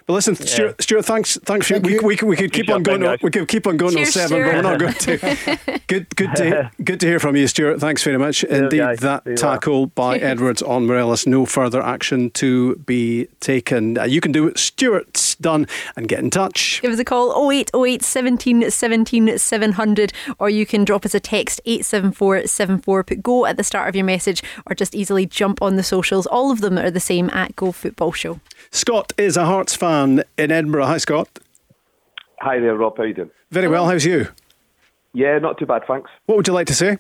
[0.08, 1.68] But listen, Stuart, Stuart, thanks, thanks.
[1.68, 2.02] Thank we, you.
[2.02, 3.02] we, could- we could keep on going.
[3.02, 3.20] it, guys.
[3.22, 5.82] We could keep on going till Cheers, seven, but we're not going to.
[5.88, 7.82] good, good to good to hear from you, Stuart.
[7.82, 8.78] Thanks very much indeed.
[8.78, 9.00] guys.
[9.00, 11.28] That See you tackle by Edwards on Morelos.
[11.28, 13.98] No further action to be taken.
[13.98, 16.82] Uh, you can do what Stuart's done and get in touch.
[16.82, 21.60] Give us a call 0808 17 17 700 or you can drop us a text
[21.66, 23.04] 87474.
[23.04, 26.26] Put go at the start of your message or just easily jump on the socials.
[26.28, 28.40] All of them are the same at Go Football Show.
[28.72, 30.86] Scott is a Hearts fan in Edinburgh.
[30.86, 31.40] Hi, Scott.
[32.40, 32.98] Hi there, Rob.
[32.98, 33.32] How you doing?
[33.52, 33.88] Very well.
[33.88, 34.28] How's you?
[35.14, 36.12] Yeah, not too bad, thanks.
[36.26, 37.00] What would you like to say?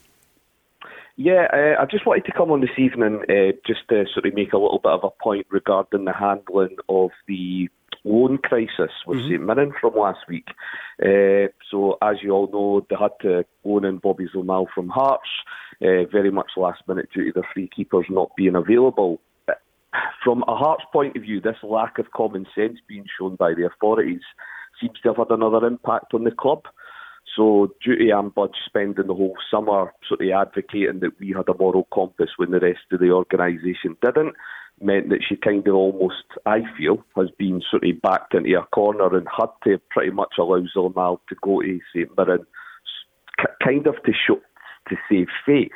[1.15, 4.33] Yeah, uh, I just wanted to come on this evening uh, just to sort of
[4.33, 7.69] make a little bit of a point regarding the handling of the
[8.03, 10.47] loan crisis with St Mirren from last week.
[11.03, 15.29] Uh, so, as you all know, they had to loan in Bobby Zlamal from Hearts,
[15.81, 19.19] uh, very much last minute due to their free keepers not being available.
[20.23, 23.65] From a Hearts point of view, this lack of common sense being shown by the
[23.65, 24.21] authorities
[24.79, 26.63] seems to have had another impact on the club.
[27.35, 31.49] So, due to Anne Budge spending the whole summer sort of advocating that we had
[31.49, 34.35] a moral compass when the rest of the organisation didn't,
[34.81, 38.65] meant that she kind of almost, I feel, has been sort of backed into a
[38.67, 42.45] corner and had to pretty much allow Zlamal to go to St Mirren,
[43.63, 44.39] kind of to show
[44.89, 45.71] to save face.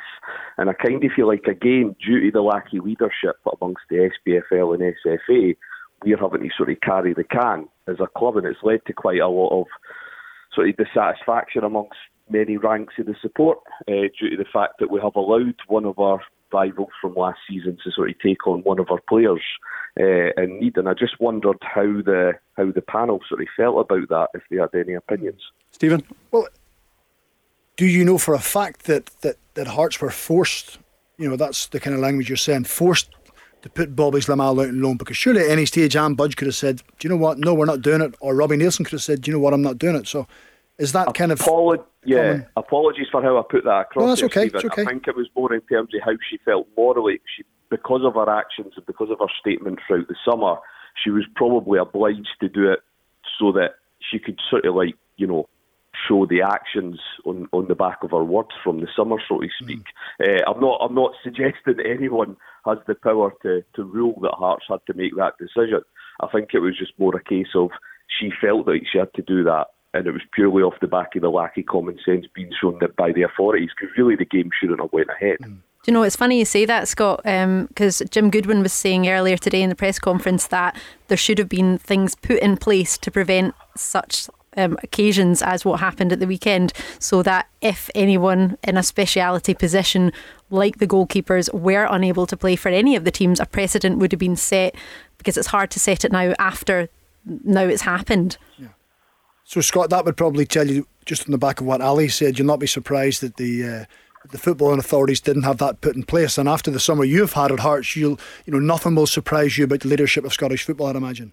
[0.58, 4.10] And I kind of feel like, again, due to the lack of leadership amongst the
[4.26, 5.56] SPFL and SFA,
[6.04, 8.92] we're having to sort of carry the can as a club, and it's led to
[8.92, 9.66] quite a lot of
[10.54, 11.98] sort of dissatisfaction amongst
[12.28, 13.58] many ranks of the support
[13.88, 16.20] uh, due to the fact that we have allowed one of our
[16.52, 19.40] rivals from last season to sort of take on one of our players
[19.98, 20.76] uh, in need.
[20.76, 24.42] And I just wondered how the how the panel sort of felt about that, if
[24.50, 25.40] they had any opinions.
[25.70, 26.02] Stephen?
[26.30, 26.46] Well,
[27.76, 30.78] do you know for a fact that, that, that Hearts were forced,
[31.18, 33.10] you know, that's the kind of language you're saying, forced
[33.62, 34.96] to put Bobby Zlamal out on loan?
[34.96, 37.38] Because surely at any stage, Anne Budge could have said, do you know what?
[37.38, 38.14] No, we're not doing it.
[38.20, 39.54] Or Robbie Neilson could have said, do you know what?
[39.54, 40.06] I'm not doing it.
[40.06, 40.26] So
[40.78, 41.38] is that kind of.
[41.38, 44.02] Apolo- yeah, common- apologies for how I put that across.
[44.02, 44.56] No, that's there, okay, Stephen.
[44.56, 44.82] it's okay.
[44.82, 47.20] I think it was more in terms of how she felt morally.
[47.36, 50.56] She, because of her actions and because of her statement throughout the summer,
[51.02, 52.80] she was probably obliged to do it
[53.38, 53.76] so that
[54.10, 55.48] she could sort of like, you know,
[56.08, 59.48] show the actions on, on the back of her words from the summer, so to
[59.62, 59.84] speak.
[60.20, 62.36] Uh, I'm not I'm not suggesting anyone
[62.66, 65.82] has the power to, to rule that Hearts had to make that decision.
[66.20, 67.70] I think it was just more a case of
[68.20, 71.16] she felt that she had to do that, and it was purely off the back
[71.16, 74.24] of the lack of common sense being shown that by the authorities, because really the
[74.24, 75.38] game shouldn't have went ahead.
[75.40, 75.58] Mm.
[75.84, 79.08] Do you know, it's funny you say that, Scott, um, because Jim Goodwin was saying
[79.08, 82.96] earlier today in the press conference that there should have been things put in place
[82.98, 88.58] to prevent such um, occasions as what happened at the weekend, so that if anyone
[88.64, 90.12] in a speciality position
[90.50, 94.12] like the goalkeepers were unable to play for any of the teams, a precedent would
[94.12, 94.74] have been set
[95.18, 96.88] because it's hard to set it now after
[97.24, 98.36] now it's happened.
[98.58, 98.68] Yeah.
[99.44, 102.38] So Scott, that would probably tell you just on the back of what Ali said,
[102.38, 103.84] you'll not be surprised that the uh,
[104.30, 106.38] the footballing authorities didn't have that put in place.
[106.38, 109.64] And after the summer you've had at Hearts, you'll you know nothing will surprise you
[109.64, 110.88] about the leadership of Scottish football.
[110.88, 111.32] I'd imagine.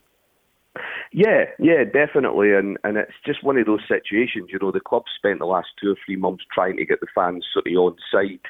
[1.12, 4.50] Yeah, yeah, definitely, and and it's just one of those situations.
[4.52, 7.08] You know, the club spent the last two or three months trying to get the
[7.16, 8.42] fans sort of on side.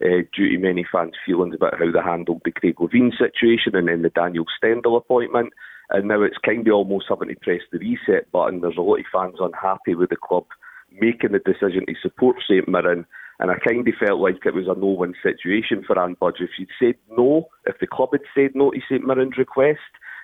[0.00, 3.88] Uh, due to many fans' feelings about how they handled the Craig Levein situation and
[3.88, 5.52] then the Daniel Stendel appointment.
[5.90, 8.60] And now it's kind of almost having to press the reset button.
[8.60, 10.44] There's a lot of fans unhappy with the club
[10.92, 13.06] making the decision to support St Mirren.
[13.40, 16.40] And I kind of felt like it was a no-win situation for Anne Budge.
[16.42, 19.80] If she'd said no, if the club had said no to St Mirren's request,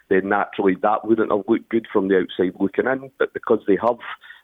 [0.09, 3.11] then naturally that wouldn't have looked good from the outside looking in.
[3.19, 3.99] But because they have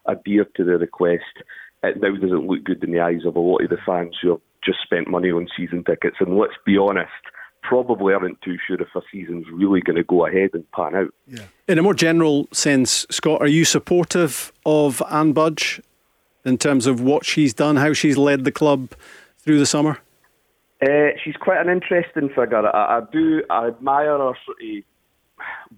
[0.09, 1.45] adhered to the request,
[1.83, 4.31] it now doesn't look good in the eyes of a lot of the fans who
[4.31, 6.17] have just spent money on season tickets.
[6.21, 7.11] And let's be honest,
[7.63, 11.15] probably aren't too sure if a season's really going to go ahead and pan out.
[11.27, 11.45] Yeah.
[11.69, 15.81] In a more general sense, Scott, are you supportive of Anne Budge
[16.45, 18.93] in terms of what she's done, how she's led the club
[19.39, 19.99] through the summer?
[20.83, 22.67] Uh, she's quite an interesting figure.
[22.67, 24.85] I, I, do I admire her sort of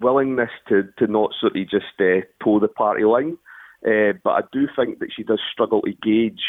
[0.01, 3.39] willingness to, to not sort of just uh, toe the party line,
[3.87, 6.43] uh, but I do think that she does struggle to gauge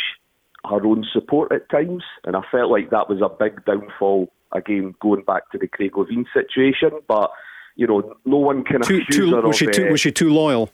[0.65, 4.95] her own support at times, and I felt like that was a big downfall again
[5.01, 6.91] going back to the Craig Levein situation.
[7.07, 7.31] But
[7.75, 9.55] you know, no one can too, accuse too, her was of.
[9.59, 10.69] She too, was she too loyal?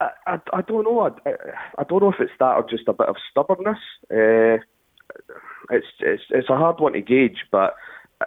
[0.00, 1.00] I, I, I don't know.
[1.00, 1.30] I,
[1.78, 3.78] I, don't know if it's that or just a bit of stubbornness.
[4.10, 4.62] Uh,
[5.70, 7.74] it's, it's it's a hard one to gauge, but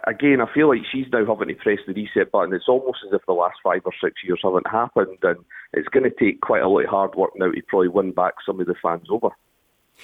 [0.06, 2.54] again, I feel like she's now having to press the reset button.
[2.54, 5.38] It's almost as if the last five or six years haven't happened, and
[5.72, 8.34] it's going to take quite a lot of hard work now to probably win back
[8.44, 9.30] some of the fans over.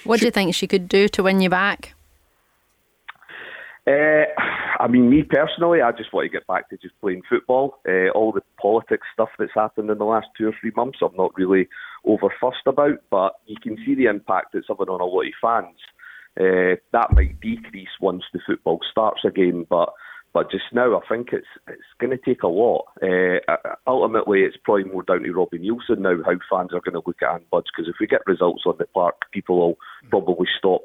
[0.05, 1.95] What do you think she could do to win you back?
[3.87, 4.25] Uh,
[4.81, 7.81] I mean, me personally, I just want to get back to just playing football.
[7.87, 11.15] Uh, all the politics stuff that's happened in the last two or three months, I'm
[11.17, 11.69] not really
[12.05, 15.33] over fussed about, but you can see the impact it's having on a lot of
[15.41, 15.79] fans.
[16.39, 19.93] Uh, that might decrease once the football starts again, but
[20.35, 22.87] but just now, I think it's it's going to take a lot.
[23.01, 23.39] Uh,
[23.87, 27.23] ultimately, it's probably more down to Robbie Neilson now how fans are going to look
[27.23, 29.79] at Anne Budge because if we get results on the park, people will
[30.11, 30.83] probably stop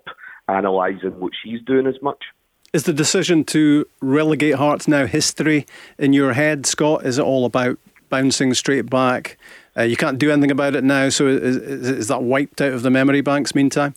[0.48, 2.26] analysing what she's doing as much.
[2.74, 5.66] Is the decision to relegate Hearts now history
[5.98, 7.04] in your head, Scott?
[7.04, 7.80] Is it all about
[8.10, 9.38] bouncing straight back?
[9.76, 12.84] Uh, you can't do anything about it now, so is, is that wiped out of
[12.84, 13.96] the memory banks meantime?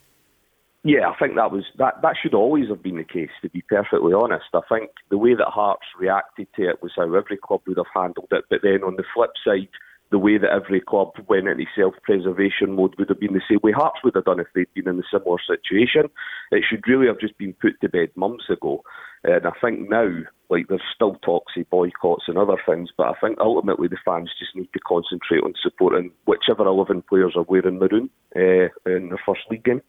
[0.85, 2.03] Yeah, I think that was that.
[2.03, 3.30] That should always have been the case.
[3.43, 7.14] To be perfectly honest, I think the way that Hearts reacted to it was how
[7.14, 8.45] every club would have handled it.
[8.51, 9.68] But then on the flip side,
[10.11, 13.72] the way that every club went into self-preservation mode would have been the same way
[13.72, 16.11] Hearts would have done if they'd been in a similar situation.
[16.51, 18.83] It should really have just been put to bed months ago.
[19.22, 20.11] And I think now,
[20.51, 24.30] like there's still talks of boycotts and other things, but I think ultimately the fans
[24.39, 29.22] just need to concentrate on supporting whichever 11 players are wearing maroon uh, in their
[29.24, 29.80] first league game.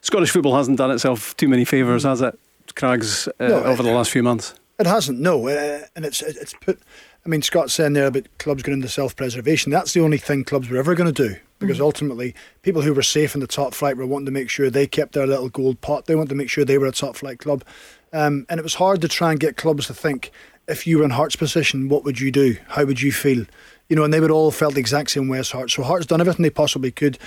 [0.00, 2.38] Scottish football hasn't done itself too many favours, has it,
[2.74, 4.54] Craigs, uh, no, over the last few months?
[4.78, 5.48] It hasn't, no.
[5.48, 6.78] Uh, and it's it's put.
[7.24, 9.72] I mean, Scott's saying there about clubs going into self-preservation.
[9.72, 11.82] That's the only thing clubs were ever going to do because mm.
[11.82, 14.86] ultimately, people who were safe in the top flight were wanting to make sure they
[14.86, 16.06] kept their little gold pot.
[16.06, 17.64] They wanted to make sure they were a top flight club,
[18.12, 20.30] um, and it was hard to try and get clubs to think
[20.68, 22.56] if you were in Hearts' position, what would you do?
[22.68, 23.46] How would you feel?
[23.88, 25.74] You know, and they would all felt the exact same way as Hearts.
[25.74, 27.18] So Hearts done everything they possibly could.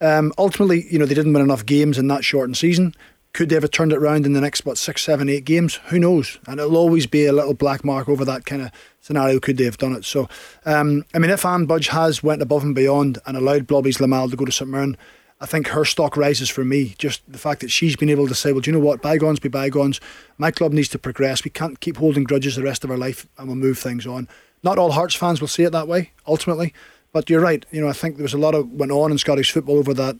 [0.00, 2.94] Um, ultimately, you know, they didn't win enough games in that shortened season.
[3.32, 5.76] Could they have turned it around in the next, what, six, seven, eight games?
[5.86, 6.38] Who knows?
[6.46, 8.70] And it'll always be a little black mark over that kind of
[9.00, 9.40] scenario.
[9.40, 10.04] Could they have done it?
[10.04, 10.28] So,
[10.64, 14.30] um, I mean, if Anne Budge has went above and beyond and allowed Bobby's Zlamal
[14.30, 14.96] to go to St Mirren,
[15.40, 16.94] I think her stock rises for me.
[16.96, 19.02] Just the fact that she's been able to say, well, do you know what?
[19.02, 20.00] Bygones be bygones.
[20.38, 21.44] My club needs to progress.
[21.44, 24.28] We can't keep holding grudges the rest of our life and we'll move things on.
[24.62, 26.72] Not all Hearts fans will see it that way, ultimately.
[27.14, 27.64] But you're right.
[27.70, 29.94] You know, I think there was a lot of went on in Scottish football over
[29.94, 30.16] that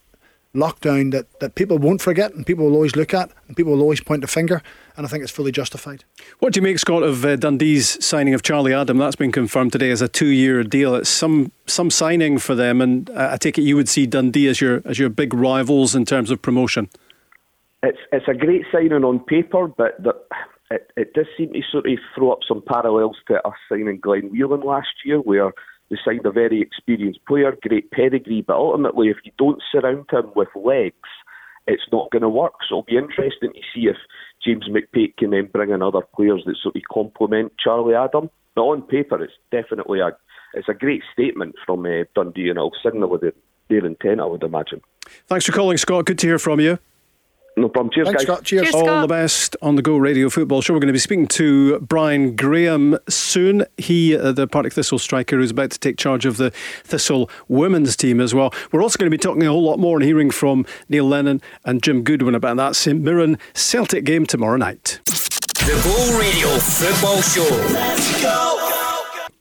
[0.54, 3.82] lockdown that, that people won't forget and people will always look at and people will
[3.82, 4.62] always point the finger
[4.96, 6.04] and I think it's fully justified.
[6.38, 8.96] What do you make, Scott, of uh, Dundee's signing of Charlie Adam?
[8.98, 10.94] That's been confirmed today as a two-year deal.
[10.94, 14.46] It's some some signing for them, and uh, I take it you would see Dundee
[14.46, 16.88] as your as your big rivals in terms of promotion.
[17.82, 20.14] It's it's a great signing on paper, but the,
[20.70, 24.30] it it does seem to sort of throw up some parallels to us signing Glenn
[24.30, 25.52] Whelan last year, where
[26.04, 30.48] signed a very experienced player, great pedigree, but ultimately, if you don't surround him with
[30.54, 31.08] legs,
[31.66, 32.54] it's not going to work.
[32.68, 33.96] So it'll be interesting to see if
[34.44, 38.30] James McPake can then bring in other players that sort of complement Charlie Adam.
[38.54, 40.16] But on paper, it's definitely a
[40.54, 43.32] it's a great statement from uh, Dundee, and I'll signal with the
[43.70, 44.80] ill intent, I would imagine.
[45.26, 46.06] Thanks for calling, Scott.
[46.06, 46.78] Good to hear from you.
[47.56, 47.92] No problem.
[47.92, 48.34] Cheers, Thanks, guys.
[48.36, 48.44] Scott.
[48.44, 48.62] Cheers.
[48.64, 48.74] Cheers.
[48.74, 49.02] All Scott.
[49.02, 50.74] the best on the Go Radio Football Show.
[50.74, 53.64] We're going to be speaking to Brian Graham soon.
[53.78, 56.50] He, uh, the Partick Thistle striker, who's about to take charge of the
[56.82, 58.52] Thistle women's team as well.
[58.72, 61.40] We're also going to be talking a whole lot more and hearing from Neil Lennon
[61.64, 64.98] and Jim Goodwin about that St Mirren Celtic game tomorrow night.
[65.04, 67.72] The Go Radio Football Show.
[67.72, 68.50] Let's go.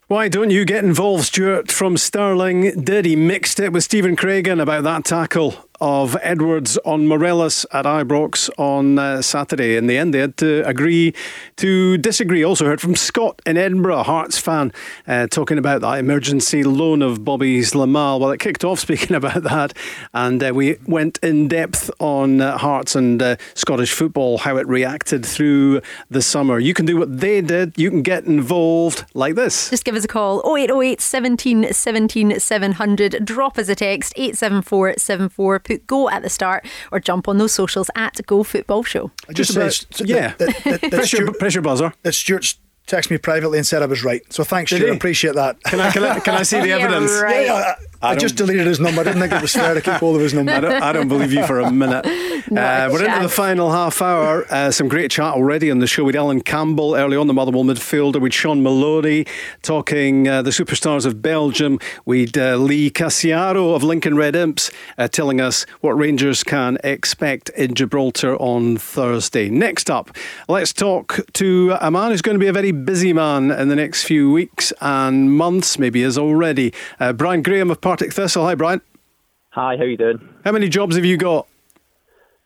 [0.08, 2.84] Why don't you get involved, Stuart from Stirling?
[2.84, 7.86] Did he mixed it with Stephen Craigan about that tackle of Edwards on Morelos at
[7.86, 9.76] Ibrox on uh, Saturday?
[9.76, 11.14] In the end, they had to agree
[11.58, 12.44] to disagree.
[12.44, 14.72] Also heard from Scott in Edinburgh, Hearts fan,
[15.08, 18.20] uh, talking about that emergency loan of Bobby's Zlamal.
[18.20, 19.74] Well, it kicked off speaking about that,
[20.14, 24.68] and uh, we went in depth on uh, Hearts and uh, Scottish football, how it
[24.68, 26.60] reacted through the summer.
[26.60, 27.74] You can do what they did.
[27.78, 29.70] You can get involved like this.
[29.70, 33.26] Just give us a call 0808 17 17 700.
[33.26, 35.63] Drop us a text 87474.
[35.64, 39.12] Put go at the start or jump on those socials at Go Football Show.
[39.30, 40.34] I just about- said, yeah.
[40.38, 41.94] that, that, that, Press your, Stuart, press your buzzer.
[42.04, 42.56] that Stuart
[42.88, 44.22] texted me privately and said I was right.
[44.32, 44.90] So thanks, Did Stuart.
[44.92, 44.96] he?
[44.98, 45.62] Appreciate that.
[45.64, 47.12] Can I, can I, can I see the Yeah, evidence?
[47.22, 47.46] right.
[47.46, 49.02] Yeah, yeah, I, I just deleted his number.
[49.02, 50.52] I didn't think it was fair to keep hold of his number.
[50.52, 52.06] I don't, I don't believe you for a minute.
[52.52, 54.46] Not Uh, we're into the final half hour.
[54.50, 57.64] Uh, some great chat already on the show with Allan Campbell early on, the Motherwell
[57.64, 59.26] midfielder, with Shaun Maloney
[59.62, 65.08] talking uh, the superstars of Belgium, with uh, Lee Casciaro of Lincoln Red Imps uh,
[65.08, 69.50] telling us what Rangers can expect in Gibraltar on Thursday.
[69.50, 70.16] Next up,
[70.48, 73.76] let's talk to a man who's going to be a very busy man in the
[73.76, 76.74] next few weeks and months, maybe is already.
[77.00, 78.44] Uh, Brian Graham of Partick Thistle.
[78.46, 78.82] Hi, Brian.
[79.52, 80.28] Hi, how you doing?
[80.44, 81.48] How many jobs have you got?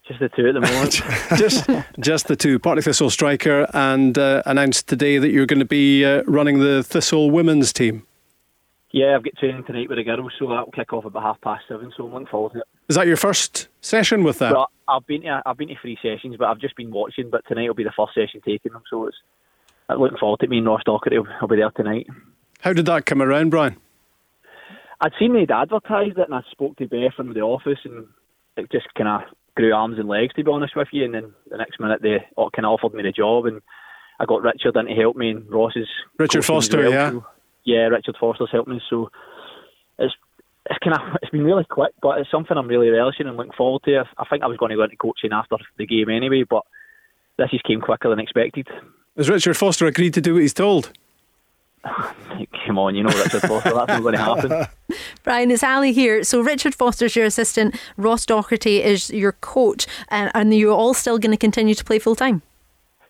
[0.05, 0.91] Just the two at the moment.
[1.37, 1.69] just
[2.01, 2.59] just the two.
[2.59, 6.83] Partick Thistle striker and uh, announced today that you're going to be uh, running the
[6.83, 8.05] Thistle women's team.
[8.91, 11.63] yeah, I've got training tonight with the girls, so that'll kick off about half past
[11.69, 11.93] seven.
[11.95, 12.65] So I'm looking forward to it.
[12.89, 14.53] Is that your first session with that?
[14.53, 17.29] But I've been to I've been to three sessions, but I've just been watching.
[17.29, 19.15] But tonight will be the first session taking them, so it's
[19.87, 20.49] I'm looking forward to it.
[20.49, 22.07] Me and Ross Docherty will, will be there tonight.
[22.59, 23.77] How did that come around, Brian?
[24.99, 28.07] I'd seen they'd advertised it, and I spoke to Beth from the office, and
[28.55, 31.05] it just kind of grew arms and legs, to be honest with you.
[31.05, 33.61] And then the next minute, they oh, kind of offered me the job, and
[34.19, 35.87] I got Richard in to help me, and Ross is
[36.17, 37.11] Richard Foster, well, yeah.
[37.11, 37.25] so-
[37.63, 39.11] yeah, Richard Foster's helped me, so
[39.99, 40.13] it's
[40.69, 43.53] it's kind of it's been really quick, but it's something I'm really relishing and looking
[43.53, 43.97] forward to.
[43.97, 46.63] I, I think I was going to go into coaching after the game anyway, but
[47.37, 48.67] this just came quicker than expected.
[49.17, 50.91] Has Richard Foster agreed to do what he's told?
[52.65, 54.67] Come on, you know Richard Foster, that's not going to happen.
[55.23, 56.23] Brian, it's Ali here.
[56.23, 61.17] So Richard Foster's your assistant, Ross Docherty is your coach, and, and you're all still
[61.17, 62.41] going to continue to play full time.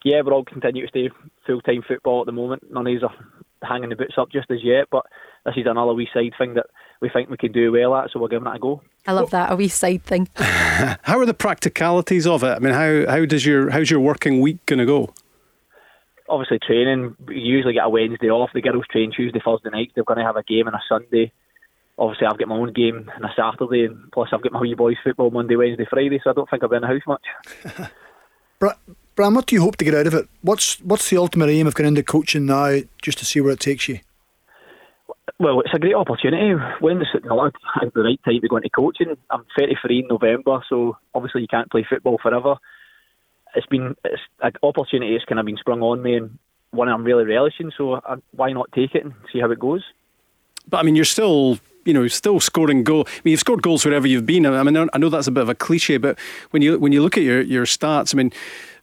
[0.03, 1.09] Yeah, we're all continue to stay
[1.45, 2.63] full time football at the moment.
[2.71, 3.13] None of these are
[3.67, 5.05] hanging the boots up just as yet, but
[5.45, 6.67] this is another wee side thing that
[7.01, 8.81] we think we can do well at, so we're giving it a go.
[9.05, 10.27] I love that, a wee side thing.
[10.35, 12.49] How are the practicalities of it?
[12.49, 15.13] I mean, how how does your how's your working week going to go?
[16.29, 18.49] Obviously, training, we usually get a Wednesday off.
[18.53, 19.91] The girls train Tuesday, Thursday night.
[19.95, 21.31] They're going to have a game on a Sunday.
[21.97, 24.75] Obviously, I've got my own game on a Saturday, and plus I've got my wee
[24.75, 27.89] boys football Monday, Wednesday, Friday, so I don't think I'll be in the house much.
[28.59, 28.73] Bra-
[29.15, 30.27] Bram, what do you hope to get out of it?
[30.41, 33.59] What's what's the ultimate aim of going into coaching now, just to see where it
[33.59, 33.99] takes you?
[35.39, 36.53] Well, it's a great opportunity.
[36.79, 40.63] When it's not at the right time to go into coaching, I'm 33 in November,
[40.67, 42.55] so obviously you can't play football forever.
[43.55, 46.37] It's been it's an opportunity that's kind of been sprung on me, and
[46.71, 47.71] one I'm really relishing.
[47.77, 49.83] So I, why not take it and see how it goes?
[50.69, 53.05] But I mean, you're still, you know, still scoring goal.
[53.07, 54.45] I mean, you've scored goals wherever you've been.
[54.45, 56.19] I mean, I know that's a bit of a cliche, but
[56.51, 58.31] when you when you look at your your stats, I mean.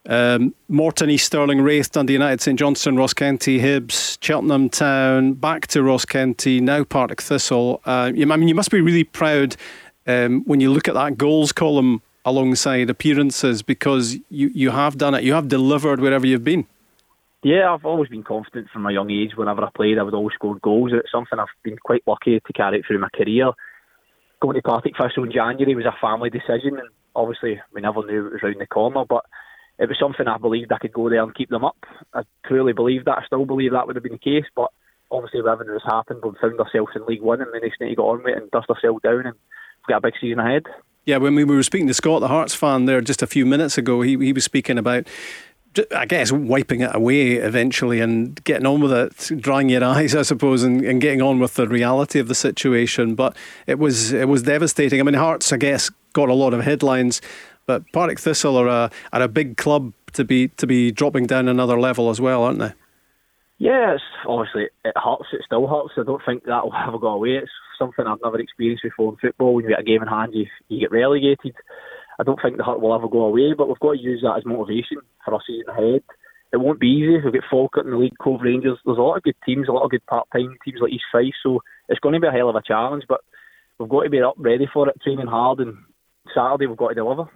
[0.06, 5.66] Um, Morton, East Stirling, Raith, Dundee United, St Johnstone, Ross County, Hibs, Cheltenham Town, back
[5.68, 7.80] to Ross County, now Partick Thistle.
[7.86, 9.56] Uh, you, I mean, you must be really proud
[10.06, 15.14] um, when you look at that goals column alongside appearances because you, you have done
[15.14, 15.24] it.
[15.24, 16.66] You have delivered wherever you've been.
[17.42, 19.32] Yeah, I've always been confident from a young age.
[19.36, 20.92] Whenever I played, I would always score goals.
[20.94, 23.50] It's something I've been quite lucky to carry through my career.
[24.40, 28.26] Going to Partick Thistle in January was a family decision, and obviously we never knew
[28.26, 29.04] it was round the corner.
[29.06, 29.24] But
[29.78, 31.76] it was something I believed I could go there and keep them up.
[32.14, 33.18] I truly believe that.
[33.18, 34.48] I still believe that would have been the case.
[34.56, 34.70] But
[35.10, 37.96] obviously, everything that's happened, we've found ourselves in League One, and we just need to
[37.96, 40.64] get on with it and dust ourselves down, and we've got a big season ahead.
[41.04, 43.76] Yeah, when we were speaking to Scott, the Hearts fan, there just a few minutes
[43.76, 45.06] ago, he, he was speaking about,
[45.94, 50.22] I guess, wiping it away eventually and getting on with it, drying your eyes, I
[50.22, 53.14] suppose, and, and getting on with the reality of the situation.
[53.14, 53.36] But
[53.66, 54.98] it was it was devastating.
[55.00, 57.20] I mean, Hearts, I guess, got a lot of headlines,
[57.66, 61.48] but Partick Thistle are a are a big club to be to be dropping down
[61.48, 62.72] another level as well, aren't they?
[63.58, 65.26] Yes, obviously it hurts.
[65.32, 65.92] It still hurts.
[65.98, 67.36] I don't think that will ever go away.
[67.36, 69.54] It's something I've never experienced before in football.
[69.54, 71.54] When you get a game in hand, you, you get relegated.
[72.18, 74.36] I don't think the hurt will ever go away, but we've got to use that
[74.38, 76.02] as motivation for our season ahead.
[76.52, 77.18] It won't be easy.
[77.24, 78.78] We've got Falkirk in the league, Cove Rangers.
[78.84, 81.34] There's a lot of good teams, a lot of good part-time teams like East Fife,
[81.42, 83.04] so it's going to be a hell of a challenge.
[83.08, 83.22] But
[83.78, 85.76] we've got to be up ready for it, training hard, and
[86.32, 87.28] Saturday we've got to deliver.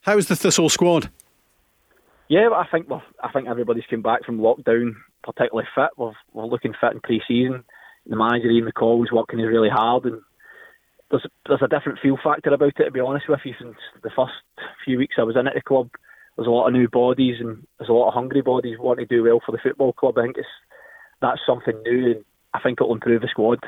[0.00, 1.10] How's the Thistle squad?
[2.28, 5.90] Yeah, I think well, I think everybody's come back from lockdown particularly fit.
[5.96, 7.64] We're, we're looking fit in pre-season.
[8.06, 10.20] The manager Ian McCall is working really hard, and
[11.10, 12.84] there's there's a different feel factor about it.
[12.84, 14.32] To be honest with you, since the first
[14.84, 15.90] few weeks I was in at the club,
[16.36, 19.16] there's a lot of new bodies and there's a lot of hungry bodies wanting to
[19.16, 20.18] do well for the football club.
[20.18, 20.48] I think it's
[21.20, 22.24] that's something new, and
[22.54, 23.60] I think it'll improve the squad.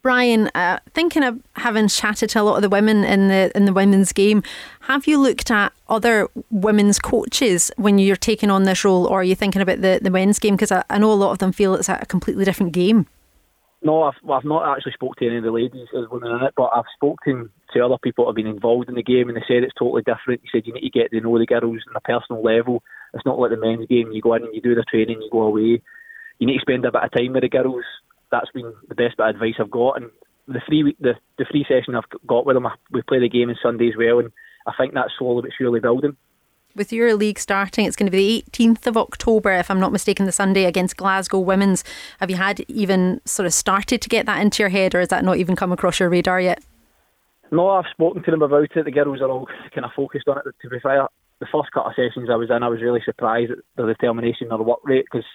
[0.00, 3.64] Brian, uh, thinking of having chatted to a lot of the women in the in
[3.64, 4.42] the women's game,
[4.82, 9.24] have you looked at other women's coaches when you're taking on this role, or are
[9.24, 10.54] you thinking about the, the men's game?
[10.54, 13.06] Because I, I know a lot of them feel it's a completely different game.
[13.80, 16.54] No, I've, I've not actually spoke to any of the ladies as women in it,
[16.56, 19.44] but I've spoken to other people that have been involved in the game, and they
[19.46, 20.40] said it's totally different.
[20.42, 22.82] He said you need to get to know the girls on a personal level.
[23.14, 24.10] It's not like the men's game.
[24.10, 25.80] You go in and you do the training, you go away.
[26.38, 27.84] You need to spend a bit of time with the girls
[28.30, 29.96] that's been the best bit of advice I've got.
[29.96, 30.10] And
[30.46, 33.56] the free the the free session I've got with them, we play the game on
[33.62, 34.30] Sunday as well, and
[34.66, 36.16] I think that's slowly but surely building.
[36.78, 39.90] With your league starting, it's going to be the 18th of October, if I'm not
[39.90, 41.82] mistaken, the Sunday against Glasgow Women's.
[42.20, 45.08] Have you had even sort of started to get that into your head, or has
[45.08, 46.62] that not even come across your radar yet?
[47.50, 48.84] No, I've spoken to them about it.
[48.84, 50.44] The girls are all kind of focused on it.
[50.62, 51.08] To be fair,
[51.40, 54.52] the first couple of sessions I was in, I was really surprised at the determination
[54.52, 55.26] or the work rate because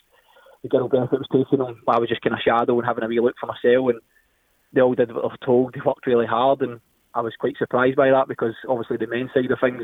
[0.62, 1.82] the girl benefit was taking them.
[1.90, 4.00] I was just kind of shadowing, having a wee look for myself, and
[4.72, 5.74] they all did what they told.
[5.74, 6.80] They worked really hard, and
[7.14, 9.84] I was quite surprised by that because obviously the men's side of things,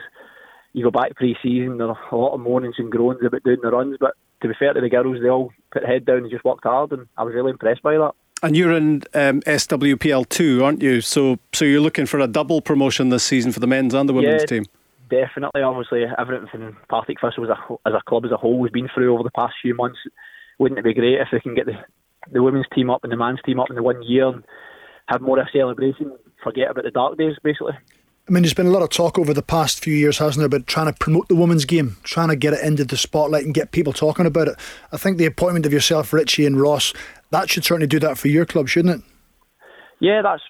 [0.74, 3.72] you go back pre-season, there are a lot of moanings and groans about doing the
[3.72, 6.32] runs, but to be fair to the girls, they all put their head down and
[6.32, 8.12] just worked hard, and I was really impressed by that.
[8.42, 11.02] And you're in um, SWPL two, aren't you?
[11.02, 14.14] So, so you're looking for a double promotion this season for the men's and the
[14.14, 14.66] women's yeah, team.
[15.10, 18.72] Definitely, obviously, everything from Partick Thistle as a, as a club as a whole has
[18.72, 20.00] been through over the past few months
[20.60, 21.74] wouldn't it be great if we can get the,
[22.32, 24.44] the women's team up and the men's team up in the one year and
[25.08, 27.74] have more of a celebration, forget about the dark days, basically.
[28.30, 30.46] I mean, there's been a lot of talk over the past few years, hasn't there,
[30.46, 33.56] about trying to promote the women's game, trying to get it into the spotlight and
[33.56, 34.56] get people talking about it.
[34.92, 36.94] I think the appointment of yourself, Richie and Ross,
[37.32, 39.06] that should certainly do that for your club, shouldn't it?
[40.00, 40.44] Yeah, that's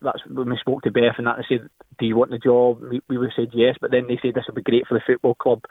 [0.00, 1.68] that's when we spoke to Beth and that they said,
[1.98, 4.54] "Do you want the job?" We, we said yes, but then they said this would
[4.54, 5.62] be great for the football club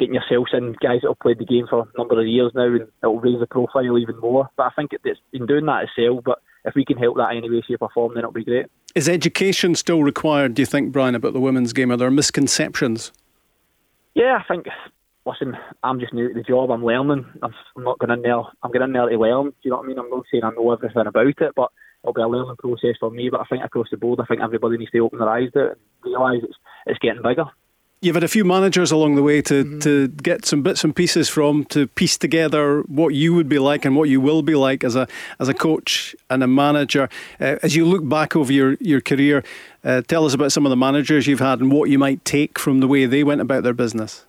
[0.00, 2.66] getting yourselves in guys that have played the game for a number of years now,
[2.66, 4.48] and it'll raise the profile even more.
[4.56, 6.24] But I think it's been doing that itself.
[6.24, 8.44] But if we can help that in any way, shape, or form, then it'll be
[8.44, 8.66] great.
[8.94, 10.54] Is education still required?
[10.54, 11.90] Do you think, Brian, about the women's game?
[11.90, 13.12] Are there misconceptions?
[14.14, 14.66] Yeah, I think.
[15.26, 16.70] Listen, I'm just new to the job.
[16.70, 17.26] I'm learning.
[17.42, 18.38] I'm, not going in there.
[18.62, 19.46] I'm going in there to learn.
[19.46, 19.98] Do you know what I mean?
[19.98, 21.70] I'm not saying I know everything about it, but
[22.02, 23.28] it'll be a learning process for me.
[23.30, 25.66] But I think across the board, I think everybody needs to open their eyes to
[25.66, 25.80] it and
[26.12, 26.56] realise it's
[26.86, 27.44] it's getting bigger
[28.00, 29.78] you've had a few managers along the way to, mm-hmm.
[29.80, 33.84] to get some bits and pieces from to piece together what you would be like
[33.84, 35.06] and what you will be like as a
[35.38, 37.08] as a coach and a manager.
[37.40, 39.44] Uh, as you look back over your your career,
[39.84, 42.58] uh, tell us about some of the managers you've had and what you might take
[42.58, 44.24] from the way they went about their business.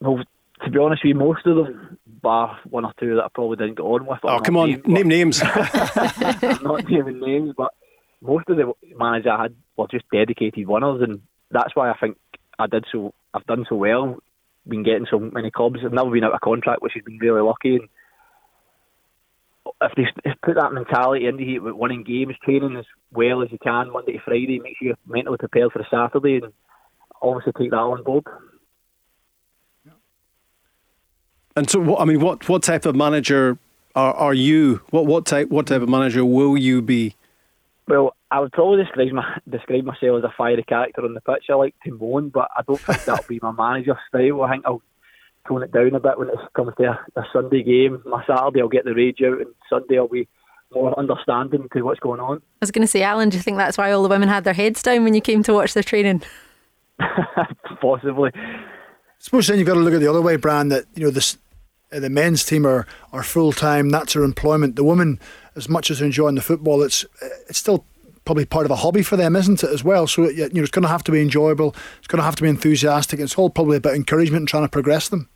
[0.00, 0.22] Well,
[0.64, 3.56] to be honest with you, most of them, bar one or two that I probably
[3.56, 4.18] didn't get on with.
[4.24, 5.40] Oh, come on, name names.
[5.44, 7.72] I'm not naming names, but
[8.20, 12.18] most of the managers I had were just dedicated winners, and that's why I think
[12.60, 13.14] I did so.
[13.32, 14.18] I've done so well.
[14.68, 15.80] Been getting so many clubs.
[15.82, 17.76] I've never been out of contract, which has been really lucky.
[17.76, 17.88] And
[19.80, 23.58] if they put that mentality into you with winning games, training as well as you
[23.58, 26.52] can Monday to Friday, make sure you're mentally prepared for a Saturday, and
[27.22, 28.24] obviously take that on board.
[31.56, 33.58] And so, what, I mean, what what type of manager
[33.94, 34.82] are, are you?
[34.90, 37.16] What what type what type of manager will you be?
[37.88, 41.46] Well, I would probably describe my describe myself as a fiery character on the pitch.
[41.50, 44.42] I like to moan, but I don't think that'll be my manager style.
[44.42, 44.82] I think I'll
[45.48, 48.02] tone it down a bit when it comes to a, a Sunday game.
[48.06, 50.28] My Saturday I'll get the rage out, and Sunday I'll be
[50.72, 52.36] more understanding to what's going on.
[52.36, 54.44] I was going to say, Alan, do you think that's why all the women had
[54.44, 56.22] their heads down when you came to watch their training?
[57.80, 58.30] Possibly.
[58.34, 60.68] I suppose then you've got to look at the other way, Brian.
[60.68, 61.36] That you know this,
[61.92, 63.90] uh, the men's team are, are full time.
[63.90, 64.76] That's their employment.
[64.76, 65.18] The women,
[65.56, 67.84] as much as they're enjoying the football, it's uh, it's still
[68.30, 70.06] probably part of a hobby for them, isn't it, as well?
[70.06, 71.74] So you know, it's going to have to be enjoyable.
[71.98, 73.18] It's going to have to be enthusiastic.
[73.18, 75.28] It's all probably about encouragement and trying to progress them.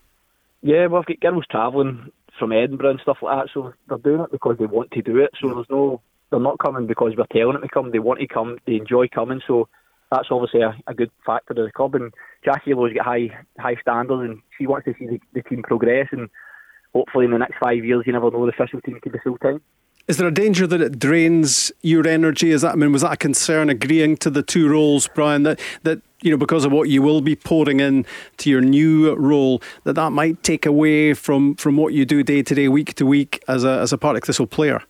[0.63, 4.21] Yeah, well, I've got girls travelling from Edinburgh and stuff like that, so they're doing
[4.21, 5.33] it because they want to do it.
[5.41, 7.91] So there's no, they're not coming because we're telling them to come.
[7.91, 8.59] They want to come.
[8.65, 9.41] They enjoy coming.
[9.45, 9.69] So
[10.13, 11.97] that's obviously a, a good factor of the club.
[11.97, 12.15] And
[12.45, 16.07] Jackie Lowe's got high high standards, and she wants to see the, the team progress.
[16.13, 16.31] And
[16.95, 19.39] hopefully, in the next five years, you never know, the official team could be full
[19.39, 19.61] time.
[20.07, 22.51] Is there a danger that it drains your energy?
[22.51, 25.45] Is that I mean, was that a concern agreeing to the two roles, Brian?
[25.45, 28.05] That that you know because of what you will be pouring in
[28.39, 32.43] to your new role, that that might take away from from what you do day
[32.43, 34.83] to day, week to week as a as a Partick Thistle player.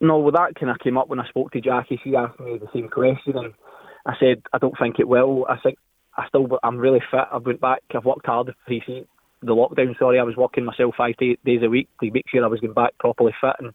[0.00, 1.98] No, well, that kind of came up when I spoke to Jackie.
[2.04, 3.54] She asked me the same question, and
[4.04, 5.46] I said I don't think it will.
[5.48, 5.78] I think
[6.18, 7.28] I still I'm really fit.
[7.32, 7.82] I've went back.
[7.94, 8.54] I've worked hard
[9.44, 9.98] the lockdown.
[9.98, 12.74] Sorry, I was working myself five days a week to make sure I was getting
[12.74, 13.72] back properly fit and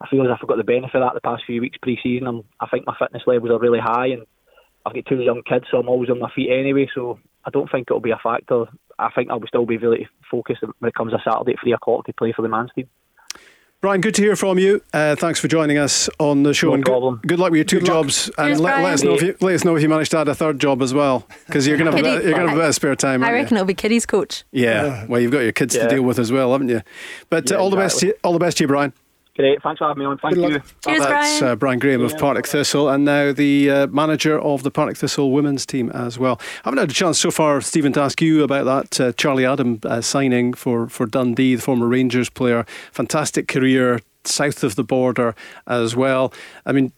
[0.00, 2.26] I feel as if I've got the benefit of that the past few weeks pre-season.
[2.26, 4.22] I'm, I think my fitness levels are really high, and
[4.86, 6.88] I've got two young kids, so I'm always on my feet anyway.
[6.94, 8.64] So I don't think it'll be a factor.
[8.98, 12.06] I think I'll still be really focused when it comes to Saturday at three o'clock
[12.06, 12.88] to play for the man's team.
[13.82, 14.82] Brian, good to hear from you.
[14.92, 16.68] Uh, thanks for joining us on the show.
[16.68, 17.14] No and problem.
[17.22, 18.04] Good, good luck with your two Good luck.
[18.04, 20.10] jobs, and Cheers, let, let us know if you let us know if you manage
[20.10, 22.48] to add a third job as well, because you're gonna have a bit, you're gonna
[22.50, 23.22] have a bit of spare time.
[23.22, 23.42] I aren't you?
[23.42, 24.44] reckon it'll be kiddies coach.
[24.52, 26.82] Yeah, well, you've got your kids to deal with as well, haven't you?
[27.30, 28.92] But uh, Yeah, all the best, to you, all the best to you, Brian.
[29.40, 30.18] Great, thanks for having me on.
[30.18, 30.48] Thank you.
[30.50, 31.44] Cheers, That's Brian.
[31.52, 35.32] uh, Brian Graham of Partick Thistle, and now the uh, manager of the Partick Thistle
[35.32, 36.38] women's team as well.
[36.40, 39.46] I haven't had a chance so far, Stephen, to ask you about that uh, Charlie
[39.46, 42.66] Adam uh, signing for for Dundee, the former Rangers player.
[42.92, 45.34] Fantastic career south of the border
[45.66, 46.32] as well.
[46.66, 46.92] I mean,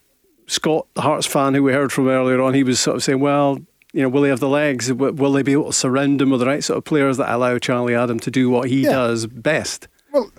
[0.48, 3.20] Scott, the Hearts fan who we heard from earlier on, he was sort of saying,
[3.20, 3.58] well.
[3.94, 4.90] You know, will he have the legs?
[4.90, 7.58] Will they be able to surround him with the right sort of players that allow
[7.58, 8.92] Charlie Adam to do what he Yeah.
[8.92, 9.86] does best?
[10.10, 10.32] Well,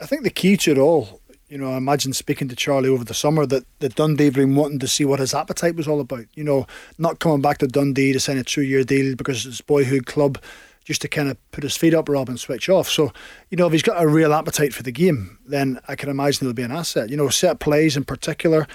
[0.00, 3.04] I think the key to it all, you know, I imagine speaking to Charlie over
[3.04, 6.00] the summer that, that Dundee have been wanting to see what his appetite was all
[6.00, 6.26] about.
[6.34, 6.66] You know,
[6.98, 10.06] not coming back to Dundee to sign a two year deal because it's his boyhood
[10.06, 10.38] club,
[10.84, 12.88] just to kind of put his feet up, Rob, and switch off.
[12.88, 13.12] So,
[13.50, 16.46] you know, if he's got a real appetite for the game, then I can imagine
[16.46, 17.10] he'll be an asset.
[17.10, 18.66] You know, set plays in particular,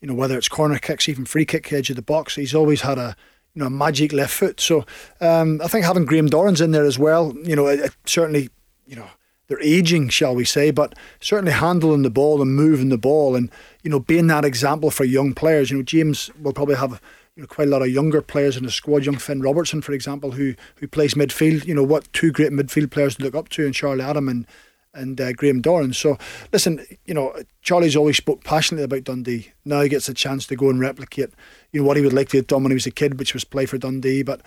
[0.00, 2.82] you know, whether it's corner kicks, even free kick edge of the box, he's always
[2.82, 3.16] had a
[3.54, 4.60] you know, magic left foot.
[4.60, 4.84] So
[5.20, 8.50] um, I think having Graham Dorans in there as well, you know, it, it certainly,
[8.86, 9.08] you know,
[9.48, 13.50] they're aging, shall we say, but certainly handling the ball and moving the ball and,
[13.82, 15.70] you know, being that example for young players.
[15.70, 17.00] You know, James will probably have
[17.34, 19.04] you know, quite a lot of younger players in the squad.
[19.04, 21.64] Young Finn Robertson, for example, who who plays midfield.
[21.64, 24.46] You know, what two great midfield players to look up to, and Charlie Adam and
[24.94, 25.92] and uh, Graham Doran.
[25.92, 26.18] So,
[26.52, 29.52] listen, you know, Charlie's always spoke passionately about Dundee.
[29.64, 31.30] Now he gets a chance to go and replicate,
[31.72, 33.34] you know, what he would like to have done when he was a kid, which
[33.34, 34.22] was play for Dundee.
[34.22, 34.40] But,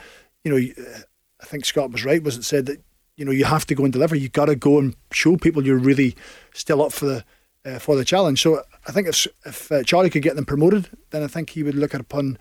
[0.43, 0.57] you know,
[1.41, 2.81] I think Scott was right, was it said that,
[3.17, 4.15] you know, you have to go and deliver.
[4.15, 6.15] You've got to go and show people you're really
[6.53, 7.25] still up for the
[7.65, 8.41] uh, for the challenge.
[8.41, 11.63] So I think if, if uh, Charlie could get them promoted, then I think he
[11.63, 12.37] would look at upon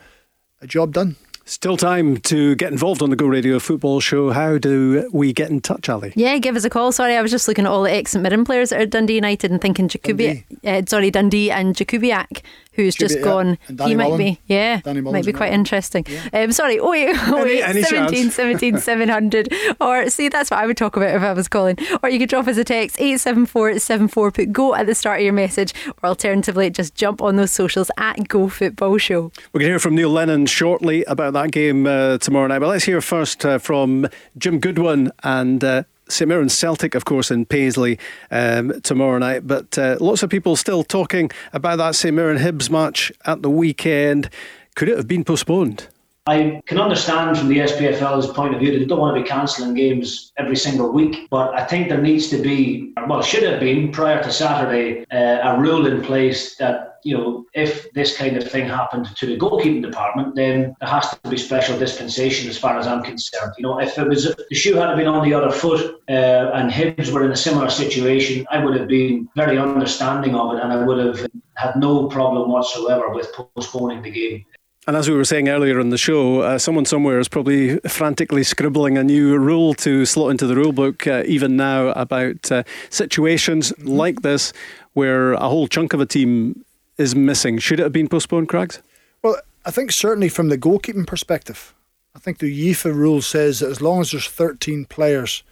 [0.60, 1.16] a job done.
[1.44, 4.30] Still time to get involved on the Go Radio football show.
[4.30, 6.12] How do we get in touch, Ali?
[6.14, 6.92] Yeah, give us a call.
[6.92, 8.90] Sorry, I was just looking at all the ex St Mirren players that are at
[8.90, 12.42] Dundee United and thinking Jakubi, uh, sorry, Dundee and Jakubiak,
[12.84, 13.22] who's just yeah.
[13.24, 13.58] gone.
[13.66, 14.18] He might Mullen.
[14.18, 16.04] be, yeah, Danny might be quite interesting.
[16.32, 19.52] Um, sorry, oh wait, oh Any- wait, any 17, 17, 700.
[19.80, 21.76] Or see, that's what I would talk about if I was calling.
[22.02, 24.30] Or you could drop us a text eight seven four seven four.
[24.30, 27.90] Put go at the start of your message, or alternatively, just jump on those socials
[27.96, 29.32] at Go Football Show.
[29.52, 32.60] We're going to hear from Neil Lennon shortly about that game uh, tomorrow night.
[32.60, 34.08] But let's hear first uh, from
[34.38, 35.82] Jim Goodwin and uh,
[36.12, 37.98] St Mirren Celtic, of course, in Paisley
[38.30, 39.46] um, tomorrow night.
[39.46, 43.50] But uh, lots of people still talking about that St Mirren Hibs match at the
[43.50, 44.30] weekend.
[44.74, 45.88] Could it have been postponed?
[46.30, 49.28] I can understand from the SPFL's point of view that they don't want to be
[49.28, 53.58] cancelling games every single week, but I think there needs to be, well, should have
[53.58, 58.36] been prior to Saturday, uh, a rule in place that, you know, if this kind
[58.36, 62.56] of thing happened to the goalkeeping department, then there has to be special dispensation as
[62.56, 63.54] far as I'm concerned.
[63.58, 66.70] You know, if it was the shoe had been on the other foot uh, and
[66.70, 70.72] Hibs were in a similar situation, I would have been very understanding of it and
[70.72, 71.26] I would have
[71.56, 74.44] had no problem whatsoever with postponing the game.
[74.86, 78.42] And as we were saying earlier in the show, uh, someone somewhere is probably frantically
[78.42, 82.62] scribbling a new rule to slot into the rule book, uh, even now, about uh,
[82.88, 84.52] situations like this
[84.94, 86.64] where a whole chunk of a team
[86.96, 87.58] is missing.
[87.58, 88.80] Should it have been postponed, Craigs?
[89.22, 89.36] Well,
[89.66, 91.74] I think certainly from the goalkeeping perspective,
[92.14, 95.42] I think the UEFA rule says that as long as there's 13 players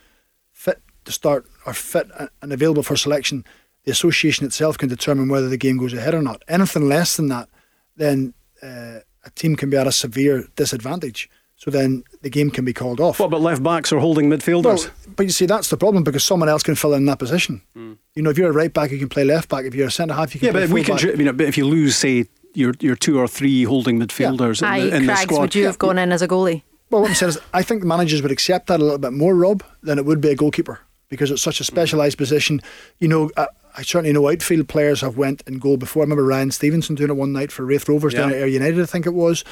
[0.52, 2.10] fit to start or fit
[2.42, 3.44] and available for selection,
[3.84, 6.42] the association itself can determine whether the game goes ahead or not.
[6.48, 7.48] Anything less than that,
[7.96, 11.30] then uh, a team can be at a severe disadvantage.
[11.56, 13.18] So then the game can be called off.
[13.18, 14.84] What about left backs or holding midfielders?
[14.84, 17.62] Well, but you see, that's the problem because someone else can fill in that position.
[17.74, 17.94] Hmm.
[18.14, 19.64] You know, if you're a right back, you can play left back.
[19.64, 21.18] If you're a centre half, you can yeah, play but if we full can, back.
[21.18, 24.78] you know, but if you lose, say, your your two or three holding midfielders Aye,
[24.78, 26.62] in, the, in the squad, would you have gone in as a goalie?
[26.90, 29.12] Well, what I'm saying is, I think the managers would accept that a little bit
[29.12, 32.60] more, Rob, than it would be a goalkeeper because it's such a specialised position.
[32.98, 33.48] You know, I,
[33.78, 36.02] I certainly know outfield players have went and goal before.
[36.02, 38.80] I remember Ryan Stevenson doing it one night for Raith Rovers down at Ayr United,
[38.80, 39.44] I think it was.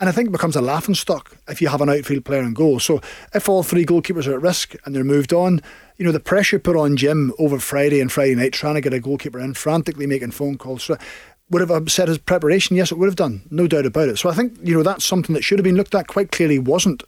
[0.00, 2.54] And I think it becomes a laughing stock if you have an outfield player in
[2.54, 2.80] goal.
[2.80, 3.00] So
[3.34, 5.60] if all three goalkeepers are at risk and they're moved on,
[5.96, 8.92] you know, the pressure put on Jim over Friday and Friday night trying to get
[8.92, 10.82] a goalkeeper in, frantically making phone calls.
[10.82, 10.96] So
[11.48, 12.76] would have upset his preparation?
[12.76, 14.18] Yes, it would have done, no doubt about it.
[14.18, 16.58] So I think, you know, that's something that should have been looked at, quite clearly
[16.58, 17.04] wasn't.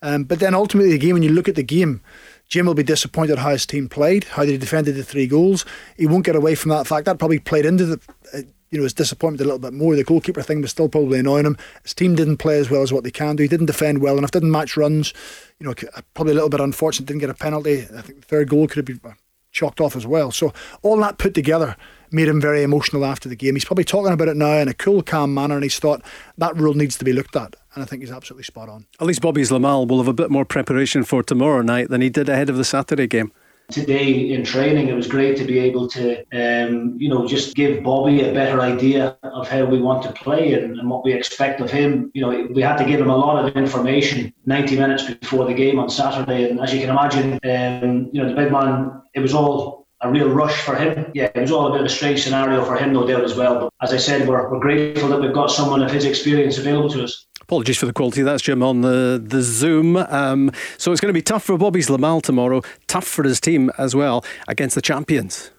[0.00, 2.00] Um, but then ultimately, the game, when you look at the game,
[2.48, 5.64] Jim will be disappointed how his team played, how they defended the three goals.
[5.96, 7.06] He won't get away from that fact.
[7.06, 8.00] That probably played into the,
[8.32, 8.38] uh,
[8.70, 9.96] you know, his disappointment a little bit more.
[9.96, 11.56] The goalkeeper thing was still probably annoying him.
[11.82, 13.42] His team didn't play as well as what they can do.
[13.42, 15.14] He didn't defend well enough, didn't match runs.
[15.58, 15.74] You know,
[16.14, 17.82] probably a little bit unfortunate, didn't get a penalty.
[17.82, 19.14] I think the third goal could have been
[19.52, 20.30] chalked off as well.
[20.30, 20.52] So
[20.82, 21.76] all that put together
[22.10, 23.54] made him very emotional after the game.
[23.54, 26.02] He's probably talking about it now in a cool, calm manner, and he's thought
[26.36, 27.56] that rule needs to be looked at.
[27.74, 28.86] And I think he's absolutely spot on.
[29.00, 32.08] At least Bobby's Zlamal will have a bit more preparation for tomorrow night than he
[32.08, 33.32] did ahead of the Saturday game
[33.70, 37.82] today in training, it was great to be able to, um, you know, just give
[37.82, 41.60] Bobby a better idea of how we want to play and, and, what we expect
[41.60, 42.10] of him.
[42.14, 45.54] You know, we had to give him a lot of information 90 minutes before the
[45.54, 49.20] game on Saturday, and as you can imagine, um, you know, the big man, it
[49.20, 51.10] was all a real rush for him.
[51.14, 53.34] Yeah, it was all a bit of a strange scenario for him, no doubt, as
[53.34, 53.58] well.
[53.60, 56.90] But as I said, we're, we're grateful that we've got someone of his experience available
[56.90, 57.26] to us.
[57.44, 58.22] Apologies for the quality.
[58.22, 59.96] That's Jim on the, the Zoom.
[59.96, 63.70] Um, so it's going to be tough for Bobby's Zlamal tomorrow, tough for his team
[63.78, 65.50] as well against the champions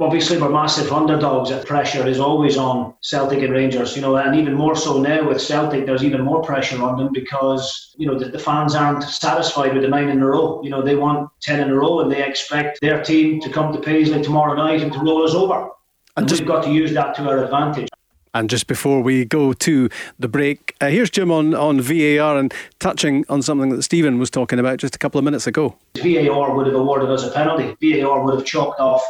[0.00, 1.50] obviously we're massive underdogs.
[1.50, 5.28] That pressure is always on Celtic and Rangers, you know, and even more so now
[5.28, 9.04] with Celtic, there's even more pressure on them because you know the, the, fans aren't
[9.04, 10.62] satisfied with the nine in a row.
[10.62, 13.72] You know, they want ten in a row, and they expect their team to come
[13.72, 15.68] to Paisley tomorrow night and to roll us over.
[16.16, 17.89] And, just, we've got to use that to our advantage.
[18.32, 19.88] And just before we go to
[20.18, 24.30] the break, uh, here's Jim on, on VAR and touching on something that Stephen was
[24.30, 25.76] talking about just a couple of minutes ago.
[25.96, 27.76] VAR would have awarded us a penalty.
[27.80, 29.04] VAR would have chalked off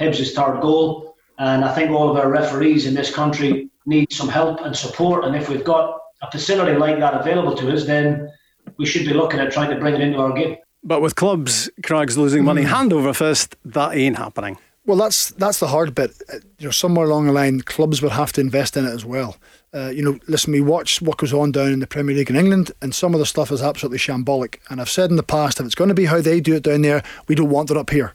[0.00, 1.14] Hibs' third goal.
[1.38, 5.24] And I think all of our referees in this country need some help and support.
[5.24, 8.30] And if we've got a facility like that available to us, then
[8.78, 10.56] we should be looking at trying to bring it into our game.
[10.82, 12.68] But with clubs, Craig's losing money mm.
[12.68, 14.58] hand over fist, that ain't happening.
[14.86, 16.10] Well, that's that's the hard bit.
[16.30, 19.04] Uh, you know, somewhere along the line, clubs will have to invest in it as
[19.04, 19.36] well.
[19.72, 22.36] Uh, you know, listen, we watch what goes on down in the Premier League in
[22.36, 24.58] England, and some of the stuff is absolutely shambolic.
[24.68, 26.62] And I've said in the past, if it's going to be how they do it
[26.62, 28.12] down there, we don't want it up here.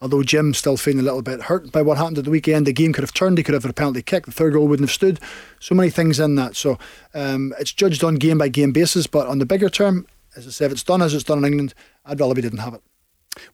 [0.00, 2.72] Although Jim's still feeling a little bit hurt by what happened at the weekend, the
[2.72, 3.38] game could have turned.
[3.38, 4.26] He could have had a penalty kick.
[4.26, 5.20] The third goal wouldn't have stood.
[5.60, 6.56] So many things in that.
[6.56, 6.78] So
[7.14, 9.06] um, it's judged on game by game basis.
[9.06, 11.44] But on the bigger term, as I say, if it's done as it's done in
[11.44, 11.74] England,
[12.04, 12.82] I'd rather we didn't have it.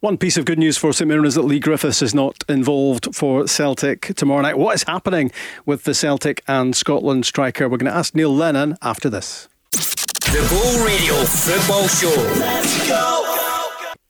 [0.01, 3.15] One piece of good news for St Mirren is that Leigh Griffiths is not involved
[3.15, 4.59] for Celtic tomorrow night.
[4.59, 5.31] What is happening
[5.67, 7.69] with the Celtic and Scotland striker?
[7.69, 9.49] We're going to ask Neil Lennon after this.
[9.73, 12.41] The Go Radio Football Show.
[12.41, 13.58] Let's go.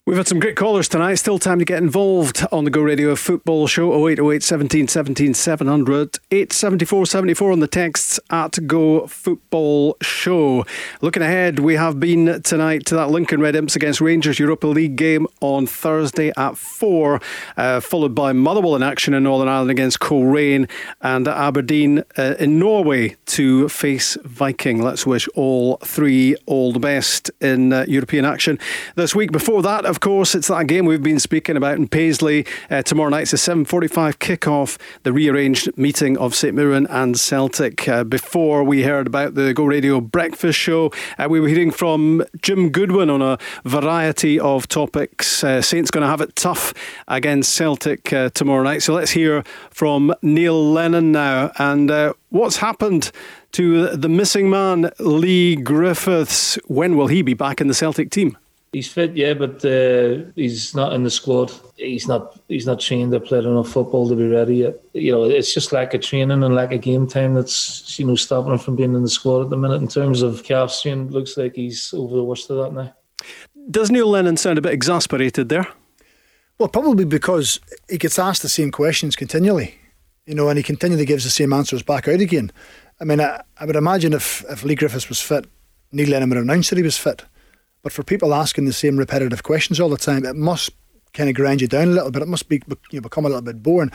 [0.09, 1.17] We've had some great callers tonight.
[1.17, 6.19] Still time to get involved on the Go Radio Football Show 0808 17 17 700
[6.31, 10.65] 874 74 on the texts at Go Football Show.
[11.03, 14.97] Looking ahead, we have been tonight to that Lincoln Red Imps against Rangers Europa League
[14.97, 17.21] game on Thursday at 4,
[17.59, 20.69] uh, followed by Motherwell in action in Northern Ireland against Coleraine
[21.03, 24.81] and Aberdeen uh, in Norway to face Viking.
[24.81, 28.59] Let's wish all three all the best in uh, European action.
[28.95, 31.89] This week before that, of of course, it's that game we've been speaking about in
[31.89, 32.47] Paisley.
[32.71, 37.89] Uh, tomorrow night's a 7.45 kick-off, the rearranged meeting of St Mirren and Celtic.
[37.89, 42.23] Uh, before we heard about the Go Radio Breakfast Show, uh, we were hearing from
[42.41, 45.43] Jim Goodwin on a variety of topics.
[45.43, 46.73] Uh, Saints going to have it tough
[47.09, 48.85] against Celtic uh, tomorrow night.
[48.85, 51.51] So let's hear from Neil Lennon now.
[51.59, 53.11] And uh, what's happened
[53.51, 56.55] to the missing man, Leigh Griffiths?
[56.69, 58.39] When will he be back in the Celtic team?
[58.73, 61.51] He's fit, yeah, but uh, he's not in the squad.
[61.77, 62.39] He's not.
[62.49, 64.75] He's not trained or played enough football to be ready yet.
[64.93, 68.15] You know, it's just lack of training and lack of game time that's you know
[68.15, 69.81] stopping him from being in the squad at the minute.
[69.81, 72.95] In terms of calf strain, looks like he's over the worst of that now.
[73.71, 75.67] Does Neil Lennon sound a bit exasperated there?
[76.59, 79.77] Well, probably because he gets asked the same questions continually,
[80.27, 82.53] you know, and he continually gives the same answers back out again.
[83.01, 85.47] I mean, I, I would imagine if if Leigh Griffiths was fit,
[85.91, 87.25] Neil Lennon would announce that he was fit.
[87.83, 90.71] But for people asking the same repetitive questions all the time, it must
[91.15, 92.23] kind of grind you down a little bit.
[92.23, 93.91] It must be you know, become a little bit boring.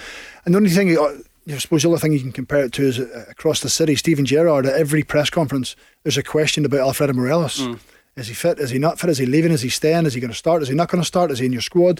[0.45, 2.83] And the only thing, uh, I suppose, the other thing you can compare it to
[2.83, 6.81] is uh, across the city, Steven Gerrard at every press conference, there's a question about
[6.81, 7.61] Alfredo Morelos.
[7.61, 7.79] Mm.
[8.15, 8.59] Is he fit?
[8.59, 9.09] Is he not fit?
[9.09, 9.51] Is he leaving?
[9.51, 10.05] Is he staying?
[10.05, 10.61] Is he going to start?
[10.61, 11.31] Is he not going to start?
[11.31, 11.99] Is he in your squad?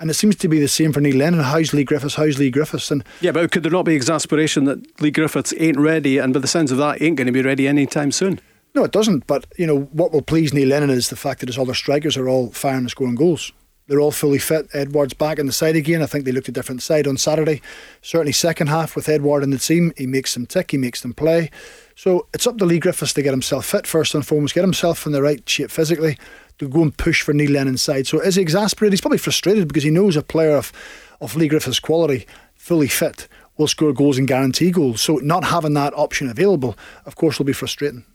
[0.00, 1.40] And it seems to be the same for Neil Lennon.
[1.40, 2.16] How's Leigh Griffiths?
[2.16, 2.90] How's Leigh Griffiths?
[2.90, 6.40] And yeah, but could there not be exasperation that Leigh Griffiths ain't ready, and by
[6.40, 8.40] the sounds of that, ain't going to be ready anytime soon?
[8.74, 9.26] No, it doesn't.
[9.26, 12.16] But you know what will please Neil Lennon is the fact that his other strikers
[12.16, 13.52] are all firing and scoring goals.
[13.88, 14.68] They're all fully fit.
[14.72, 16.02] Edouard's back in the side again.
[16.02, 17.60] I think they looked a different side on Saturday.
[18.00, 20.70] Certainly, second half with Edouard in the team, he makes them tick.
[20.70, 21.50] He makes them play.
[21.96, 25.04] So it's up to Leigh Griffiths to get himself fit first and foremost, get himself
[25.04, 26.16] in the right shape physically
[26.58, 28.06] to go and push for Neil Lennon's side.
[28.06, 28.92] So is he exasperated?
[28.92, 30.72] He's probably frustrated because he knows a player of,
[31.20, 33.28] of Leigh Griffiths' quality, fully fit,
[33.58, 35.02] will score goals and guarantee goals.
[35.02, 38.06] So not having that option available, of course, will be frustrating.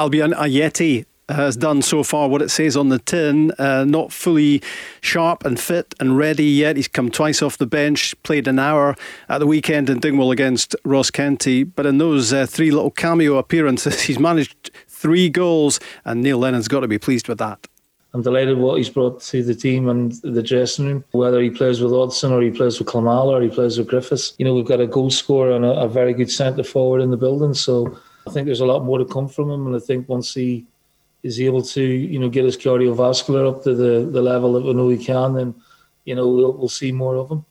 [0.00, 3.50] Albian Ajeti has done so far what it says on the tin.
[3.58, 4.62] Uh, not fully
[5.00, 6.76] sharp and fit and ready yet.
[6.76, 8.94] He's come twice off the bench, played an hour
[9.28, 11.64] at the weekend in Dingwall against Ross County.
[11.64, 16.68] But in those uh, three little cameo appearances, he's managed three goals, and Neil Lennon's
[16.68, 17.66] got to be pleased with that.
[18.14, 21.04] I'm delighted what he's brought to the team and the dressing room.
[21.10, 24.34] Whether he plays with Odsonne or he plays with Klimala or he plays with Griffiths,
[24.38, 27.10] you know we've got a goal scorer and a, a very good centre forward in
[27.10, 27.52] the building.
[27.52, 27.98] So
[28.28, 30.66] I think there's a lot more to come from him, and I think once he
[31.22, 34.72] is able to, you know, get his cardiovascular up to the, the level that we
[34.72, 35.54] know he can, then,
[36.04, 37.44] you know, we'll, we'll see more of him.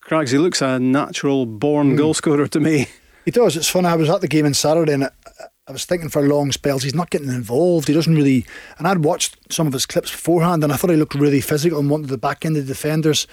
[0.00, 1.96] Craigs, he looks a natural born mm.
[1.96, 2.88] goal scorer to me.
[3.24, 3.56] He does.
[3.56, 3.86] It's funny.
[3.86, 6.94] I was at the game on Saturday and I was thinking for long spells, he's
[6.94, 7.86] not getting involved.
[7.86, 8.44] He doesn't really.
[8.78, 11.78] And I'd watched some of his clips beforehand and I thought he looked really physical
[11.78, 13.28] and wanted the back end of the defenders.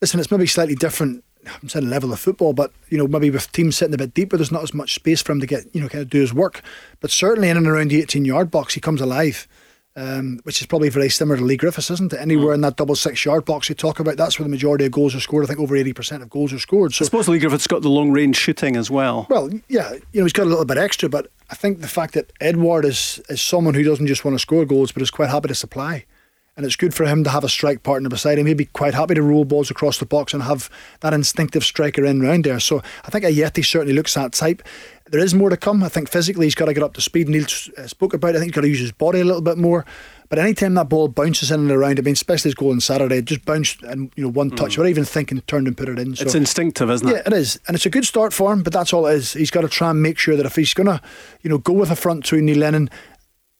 [0.00, 3.50] Listen, it's maybe slightly different I'm saying level of football, but you know maybe with
[3.52, 5.80] teams sitting a bit deeper, there's not as much space for him to get you
[5.80, 6.62] know kind of do his work.
[7.00, 9.48] But certainly in and around the 18 yard box, he comes alive,
[9.96, 12.20] um, which is probably very similar to Leigh Griffiths, isn't it?
[12.20, 12.56] Anywhere mm.
[12.56, 15.14] in that double six yard box you talk about, that's where the majority of goals
[15.14, 15.44] are scored.
[15.44, 16.94] I think over 80 percent of goals are scored.
[16.94, 19.26] So I suppose Leigh Griffiths got the long range shooting as well.
[19.28, 22.14] Well, yeah, you know he's got a little bit extra, but I think the fact
[22.14, 25.30] that Edouard is is someone who doesn't just want to score goals, but is quite
[25.30, 26.04] happy to supply
[26.56, 28.46] and it's good for him to have a strike partner beside him.
[28.46, 30.68] He'd be quite happy to roll balls across the box and have
[31.00, 32.60] that instinctive striker in round there.
[32.60, 34.62] So I think Ajeti certainly looks that type.
[35.10, 35.82] There is more to come.
[35.82, 37.28] I think physically he's got to get up to speed.
[37.28, 37.44] Neil
[37.76, 38.36] uh, spoke about it.
[38.36, 39.84] I think he's got to use his body a little bit more.
[40.32, 43.18] But anytime that ball bounces in and around, I mean, especially his goal on Saturday,
[43.18, 44.78] it just bounced and you know one touch, mm.
[44.78, 46.16] without even thinking, turned and put it in.
[46.16, 47.12] So, it's instinctive, isn't it?
[47.12, 48.62] Yeah, it is, and it's a good start for him.
[48.62, 49.34] But that's all it is.
[49.34, 51.02] He's got to try and make sure that if he's going to,
[51.42, 52.88] you know, go with a front two, Neil Lennon,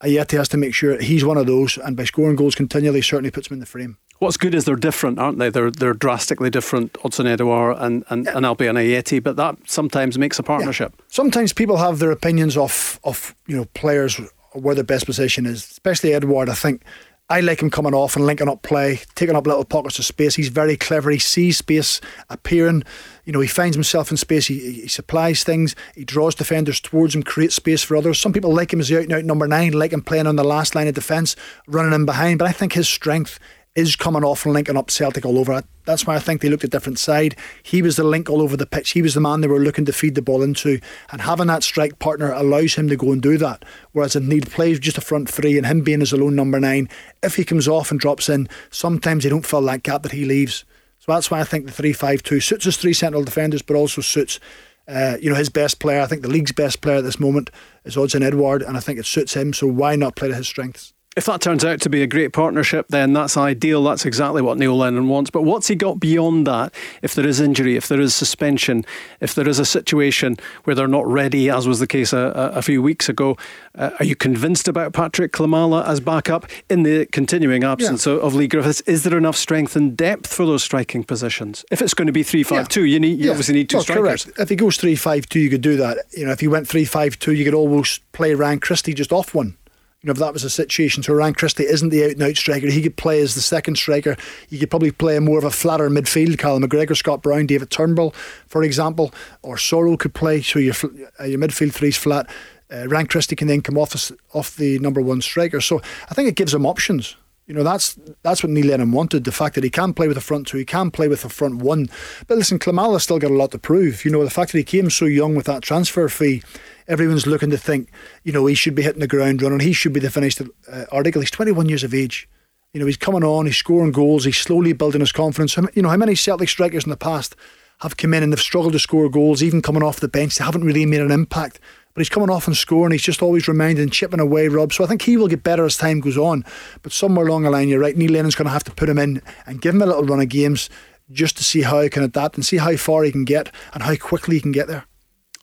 [0.03, 3.31] Ajeti has to make sure he's one of those, and by scoring goals continually, certainly
[3.31, 3.99] puts him in the frame.
[4.19, 5.51] What's good is they're different, aren't they?
[5.51, 8.37] They're they're drastically different, Odsonne Edouard and, and, yeah.
[8.37, 10.95] and Albian Ajeti, but that sometimes makes a partnership.
[10.97, 11.05] Yeah.
[11.09, 14.21] Sometimes people have their opinions of, of you know players
[14.53, 16.49] where their best position is, especially Edouard.
[16.49, 16.85] I think
[17.29, 20.35] I like him coming off and linking up play, taking up little pockets of space.
[20.35, 21.11] He's very clever.
[21.11, 22.85] He sees space appearing.
[23.25, 24.47] You know, he finds himself in space.
[24.47, 25.77] He, he supplies things.
[25.95, 28.19] He draws defenders towards him, creates space for others.
[28.19, 30.37] Some people like him as the out and out number nine, like him playing on
[30.37, 31.37] the last line of defence,
[31.67, 32.39] running in behind.
[32.39, 33.39] But I think his strength
[33.75, 35.63] is coming off and linking up Celtic all over.
[35.87, 37.37] That's why I think they looked a different side.
[37.63, 38.91] He was the link all over the pitch.
[38.91, 40.79] He was the man they were looking to feed the ball into.
[41.11, 43.65] And having that strike partner allows him to go and do that.
[43.93, 46.89] Whereas if Need plays just a front three and him being his alone number nine,
[47.23, 50.27] if he comes off and drops in, sometimes they don't fill that gap that he
[50.27, 50.65] leaves.
[51.03, 54.39] So that's why I think the three-five-two suits his three central defenders, but also suits.
[54.87, 56.01] Uh, you know his best player.
[56.01, 57.51] I think the league's best player at this moment
[57.85, 59.53] is Odsonne Edouard, and I think it suits him.
[59.53, 60.93] So why not play to his strengths?
[61.15, 63.85] If that turns out to be a great partnership, then that's ideal.
[63.85, 65.31] That's exactly what Neil Lennon wants.
[65.31, 66.73] But what's he got beyond that?
[67.03, 68.87] If there is injury, if there is suspension,
[69.21, 72.63] if there is a situation where they're not ready, as was the case a, a
[72.63, 73.37] few weeks ago,
[73.75, 78.15] uh, are you convinced about Patrick Klimala as backup in the continuing absence yeah.
[78.15, 78.81] of, Leigh Griffiths?
[78.83, 81.63] Is there enough strength and depth for those striking positions?
[81.71, 83.31] If it's going to be three five two, you need you yeah.
[83.33, 84.25] obviously need two well, strikers.
[84.25, 84.41] Correct.
[84.41, 85.99] If he goes three five two, you could do that.
[86.17, 89.13] You know, if he went three five two, you could almost play Ryan Christie just
[89.13, 89.59] off one
[90.03, 92.37] you know, if that was a situation, so Ryan Christie isn't the out and out
[92.37, 94.17] striker, he could play as the second striker.
[94.49, 98.11] You could probably play more of a flatter midfield, Callum McGregor, Scott Brown, David Turnbull,
[98.49, 100.75] for example, or Soro could play, so your,
[101.21, 102.29] uh, your midfield three's flat.
[102.69, 105.61] Uh, Ryan Christie can then come off, off the number one striker.
[105.61, 105.81] So
[106.11, 107.15] I think it gives him options.
[107.53, 109.25] You know, that's that's what Neil Lennon wanted.
[109.25, 111.29] The fact that he can play with a front two, he can play with a
[111.29, 111.91] front one.
[112.27, 114.07] But listen, Klimala's still got a lot to prove.
[114.07, 116.43] You know, the fact that he came so young with that transfer fee
[116.89, 117.91] everyone's looking to think,
[118.25, 119.61] you know, he should be hitting the ground running.
[119.61, 121.21] He should be the finished uh, article.
[121.21, 122.27] He's 21 years of age.
[122.73, 125.55] You know, he's coming on, he's scoring goals, he's slowly building his confidence.
[125.75, 127.37] You know, how many Celtic strikers in the past
[127.81, 130.39] have come in and they've struggled to score goals, even coming off the bench?
[130.39, 131.61] They haven't really made an impact.
[131.95, 132.93] But he's coming off and scoring.
[132.93, 134.73] He's just always reminding, chipping away, Rob.
[134.73, 136.45] So I think he will get better as time goes on.
[136.83, 137.97] But somewhere along the line, you're right.
[137.97, 140.21] Neil Lennon's going to have to put him in and give him a little run
[140.21, 140.71] of games
[141.11, 143.83] just to see how he can adapt and see how far he can get and
[143.83, 144.87] how quickly he can get there.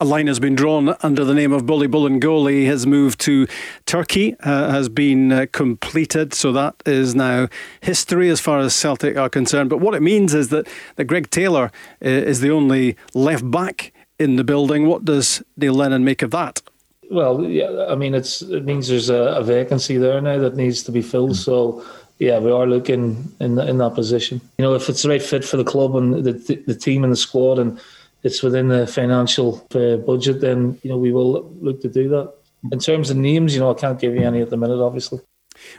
[0.02, 2.66] A line has been drawn under the name of Boli Bolingoli.
[2.66, 3.48] His move to
[3.86, 7.50] Turkey uh, has been uh, completed, so that is now
[7.82, 9.70] history as far as Celtic are concerned.
[9.70, 13.92] But what it means is that, that Greg Taylor uh, is the only left back
[14.20, 14.86] in the building.
[14.86, 16.62] What does Neil Lennon make of that?
[17.10, 20.84] Well, yeah, I mean, it's it means there's a, a vacancy there now that needs
[20.84, 21.36] to be filled.
[21.38, 21.84] So
[22.20, 24.42] yeah, we are looking in in that position.
[24.58, 26.34] You know, if it's the right fit for the club and the
[26.68, 27.80] the team and the squad and
[28.24, 32.34] it's within the financial uh, budget, then you know we will look to do that.
[32.72, 35.20] in terms of names, you know, I can't give you any at the minute, obviously.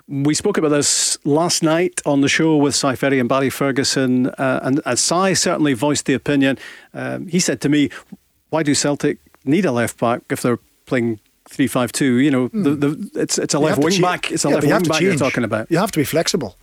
[0.09, 4.27] We spoke about this last night on the show with Si Ferry and Barry Ferguson,
[4.27, 6.59] uh, and as Si certainly voiced the opinion,
[6.93, 7.91] um, he said to me,
[8.51, 12.19] "Why do Celtic need a left back if they're playing three five two?
[12.19, 12.65] You know, mm.
[12.65, 14.31] the, the, it's it's a left wing back.
[14.31, 15.71] It's a yeah, left wing back you're talking about.
[15.71, 16.57] You have to be flexible.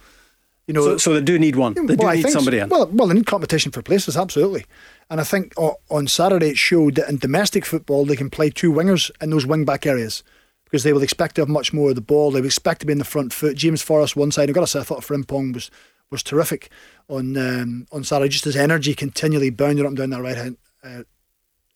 [0.68, 1.74] You know, so, so they do need one.
[1.74, 2.68] They well, do need somebody in.
[2.68, 4.66] Well, well, they need competition for places, absolutely.
[5.10, 8.74] And I think on Saturday it showed that in domestic football they can play two
[8.74, 10.24] wingers in those wing back areas
[10.66, 12.32] because they will expect to have much more of the ball.
[12.32, 13.56] They will expect to be in the front foot.
[13.56, 14.50] James Forrest one side.
[14.50, 15.72] I've got to say I thought Frimpong was
[16.12, 16.70] was terrific
[17.08, 18.30] on um, on Saturday.
[18.30, 20.58] Just his energy continually bounding up and down that right hand.
[20.84, 21.04] Uh,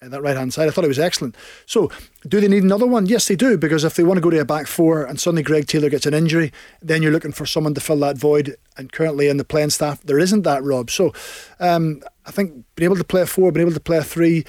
[0.09, 0.67] that right hand side.
[0.67, 1.35] I thought it was excellent.
[1.67, 1.91] So,
[2.27, 3.05] do they need another one?
[3.05, 5.43] Yes, they do, because if they want to go to a back four and suddenly
[5.43, 6.51] Greg Taylor gets an injury,
[6.81, 8.55] then you're looking for someone to fill that void.
[8.77, 10.89] And currently in the playing staff, there isn't that, Rob.
[10.89, 11.13] So,
[11.59, 14.43] um, I think being able to play a four, being able to play a three,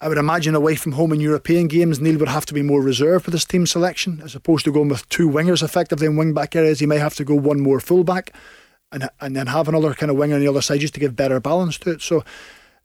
[0.00, 2.82] I would imagine away from home in European games, Neil would have to be more
[2.82, 6.34] reserved with his team selection as opposed to going with two wingers effectively in wing
[6.34, 6.78] back areas.
[6.78, 8.32] He may have to go one more full back
[8.90, 11.14] and and then have another kind of winger on the other side just to give
[11.14, 12.02] better balance to it.
[12.02, 12.24] So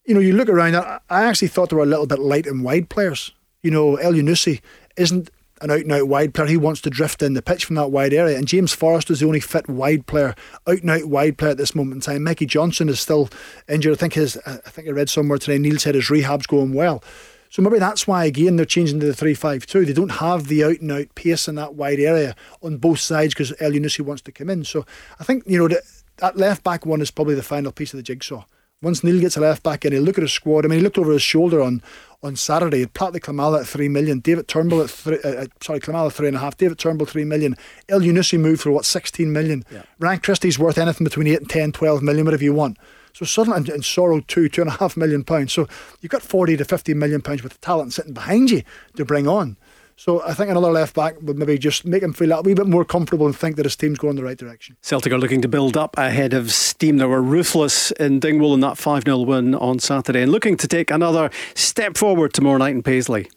[0.05, 2.63] you know, you look around, I actually thought they were a little bit light and
[2.63, 3.31] wide players.
[3.61, 4.61] You know, Elyounoussi
[4.97, 5.29] isn't
[5.61, 6.47] an out and out wide player.
[6.47, 8.37] He wants to drift in the pitch from that wide area.
[8.37, 10.35] And James Forrest is the only fit wide player,
[10.67, 12.23] out and out wide player at this moment in time.
[12.23, 13.29] Mikey Johnston is still
[13.69, 13.93] injured.
[13.93, 17.01] I think his, I think I read somewhere today, Neil said his rehab's going well.
[17.49, 19.85] So maybe that's why again they're changing to the three five two.
[19.85, 23.35] They don't have the out and out pace in that wide area on both sides
[23.35, 24.63] because Elyounoussi wants to come in.
[24.63, 24.87] So
[25.19, 25.83] I think you know that,
[26.17, 28.45] that left back one is probably the final piece of the jigsaw.
[28.83, 30.65] Once Neil gets a left back in, he look at his squad.
[30.65, 31.81] I mean, he looked over his shoulder on
[32.21, 32.79] on Saturday.
[32.79, 36.27] He Pat Klimala at three million, David Turnbull at three, uh, uh, sorry, Klimala three
[36.27, 37.55] and a half, David Turnbull three million.
[37.87, 39.63] Elyounoussi moved for what sixteen million.
[39.71, 39.83] Yeah.
[39.99, 42.77] Ryan Christie's worth anything between eight and 10, 12 million, whatever you want.
[43.13, 45.53] So suddenly, and, and Soro two, two and a half million pounds.
[45.53, 45.67] So
[46.01, 48.63] you've got forty to fifty million pounds worth of talent sitting behind you
[48.97, 49.55] to bring on.
[49.95, 52.67] So I think another left back would maybe just make him feel a wee bit
[52.67, 54.77] more comfortable and think that his team's going the right direction.
[54.81, 56.97] Celtic are looking to build up ahead of steam.
[56.97, 60.67] They were ruthless in Dingwall in that 5 0 win on Saturday and looking to
[60.67, 63.29] take another step forward tomorrow night in Paisley.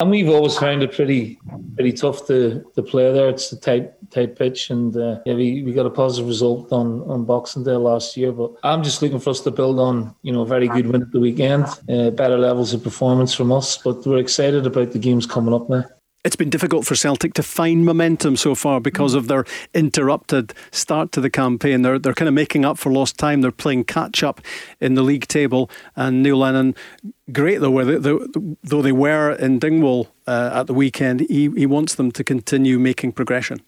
[0.00, 1.38] And we've always found it pretty
[1.76, 3.28] pretty tough to, to play there.
[3.28, 7.02] It's a tight tight pitch, and uh, yeah, we, we got a positive result on,
[7.02, 8.32] on Boxing Day last year.
[8.32, 11.02] But I'm just looking for us to build on you know a very good win
[11.02, 13.78] at the weekend, uh, better levels of performance from us.
[13.78, 15.84] But we're excited about the games coming up now
[16.24, 19.44] it's been difficult for Celtic to find momentum so far because of their
[19.74, 21.82] interrupted start to the campaign.
[21.82, 23.42] They're they're kind of making up for lost time.
[23.42, 24.40] They're playing catch up
[24.80, 25.70] in the league table.
[25.96, 26.74] And Neil Lennon,
[27.30, 28.18] great though, where they,
[28.62, 32.78] though they were in Dingwall uh, at the weekend, he he wants them to continue
[32.78, 33.60] making progression.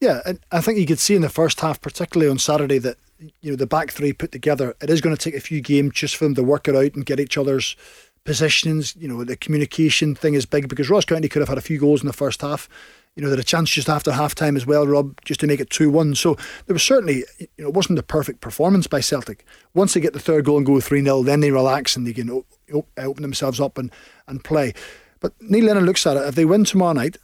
[0.00, 2.96] Yeah, and I think you could see in the first half, particularly on Saturday, that
[3.40, 4.76] you know the back three put together.
[4.80, 6.94] It is going to take a few games just for them to work it out
[6.94, 7.76] and get each other's
[8.24, 8.96] positions.
[8.96, 11.78] You know, the communication thing is big because Ross County could have had a few
[11.78, 12.68] goals in the first half.
[13.14, 15.60] You know, had a chance just after half time as well, Rob, just to make
[15.60, 16.16] it 2 1.
[16.16, 16.34] So
[16.66, 19.46] there was certainly, you know, it wasn't a perfect performance by Celtic.
[19.72, 22.12] Once they get the third goal and go 3 0, then they relax and they
[22.12, 23.92] can oh, oh, open themselves up and,
[24.26, 24.74] and play.
[25.20, 26.26] But Neil Lennon looks at it.
[26.26, 27.16] If they win tomorrow night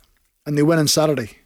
[0.47, 1.39] and they win on Saturday,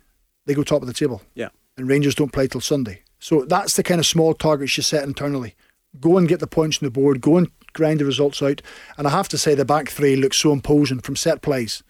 [0.44, 1.22] they go top of the table.
[1.34, 1.48] Yeah.
[1.76, 3.02] And Rangers don't play till Sunday.
[3.18, 5.54] So that's the kind of small targets you set internally.
[5.98, 7.22] Go and get the points on the board.
[7.22, 8.62] Go and grind the results out.
[8.96, 11.82] And I have to say, the back three looks so imposing from set plays.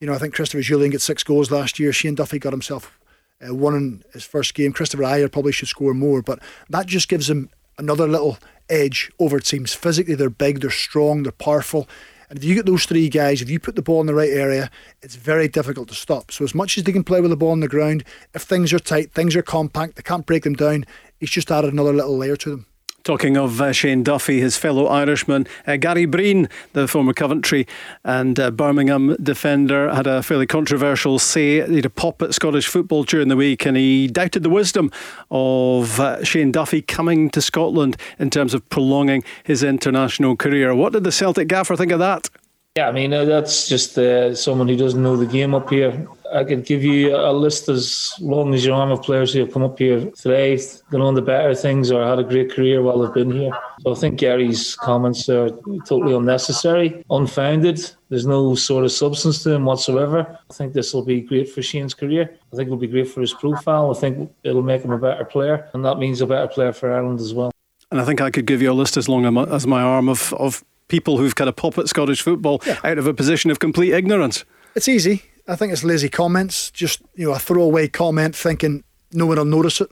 [0.00, 1.92] You know, I think Christopher Jullien got six goals last year.
[1.92, 2.98] Shane Duffy got himself
[3.44, 4.72] uh, one in his first game.
[4.72, 6.38] Kristoffer Ajer probably should score more, but
[6.68, 8.38] that just gives him another little
[8.68, 9.74] edge over teams.
[9.74, 11.88] Physically, they're big, they're strong, they're powerful.
[12.28, 14.30] And if you get those three guys, if you put the ball in the right
[14.30, 14.70] area,
[15.02, 16.32] it's very difficult to stop.
[16.32, 18.72] So, as much as they can play with the ball on the ground, if things
[18.72, 20.86] are tight, things are compact, they can't break them down,
[21.20, 22.66] it's just added another little layer to them.
[23.04, 27.66] Talking of uh, Shane Duffy, his fellow Irishman, uh, Gary Breen, the former Coventry
[28.04, 31.66] and uh, Birmingham defender, had a fairly controversial say.
[31.66, 34.92] He had a pop at Scottish football during the week and he doubted the wisdom
[35.30, 40.72] of uh, Shane Duffy coming to Scotland in terms of prolonging his international career.
[40.74, 42.30] What did the Celtic gaffer think of that?
[42.78, 46.08] Yeah, I mean, uh, that's just uh, someone who doesn't know the game up here.
[46.32, 49.52] I could give you a list as long as your arm of players who have
[49.52, 50.58] come up here today,
[50.90, 53.52] gone on the better things or had a great career while they've been here.
[53.82, 55.50] So I think Gary's comments are
[55.86, 57.90] totally unnecessary, unfounded.
[58.08, 60.38] There's no sort of substance to them whatsoever.
[60.48, 62.34] I think this will be great for Shane's career.
[62.54, 63.90] I think it'll be great for his profile.
[63.94, 66.90] I think it'll make him a better player, and that means a better player for
[66.90, 67.52] Ireland as well.
[67.90, 70.32] And I think I could give you a list as long as my arm of,
[70.32, 72.78] of people who've kind of pop at Scottish football yeah.
[72.84, 74.44] out of a position of complete ignorance.
[74.76, 75.22] It's easy.
[75.48, 79.46] I think it's lazy comments, just you know a throwaway comment, thinking no one will
[79.46, 79.90] notice it.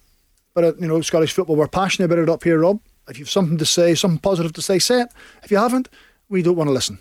[0.55, 2.81] But uh, you know, Scottish football, we're passionate about it up here, Rob.
[3.09, 5.09] If you've something to say, something positive to say, say it.
[5.43, 5.89] If you haven't,
[6.29, 6.99] we don't want to listen.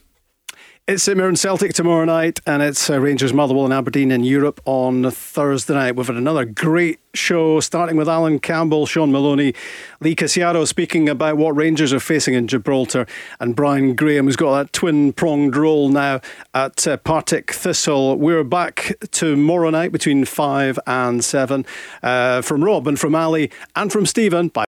[0.89, 5.11] It's Mirren Celtic tomorrow night, and it's uh, Rangers Motherwell and Aberdeen in Europe on
[5.11, 5.95] Thursday night.
[5.95, 9.53] We've had another great show, starting with Allan Campbell, Shaun Maloney,
[10.01, 13.05] Lee Casciaro speaking about what Rangers are facing in Gibraltar,
[13.39, 16.21] and Brian Graham, who's got that twin pronged role now
[16.55, 18.15] at uh, Partick Thistle.
[18.15, 21.67] We're back tomorrow night between 5 and 7.
[22.01, 24.47] Uh, from Rob and from Ali and from Stephen.
[24.47, 24.57] Bye.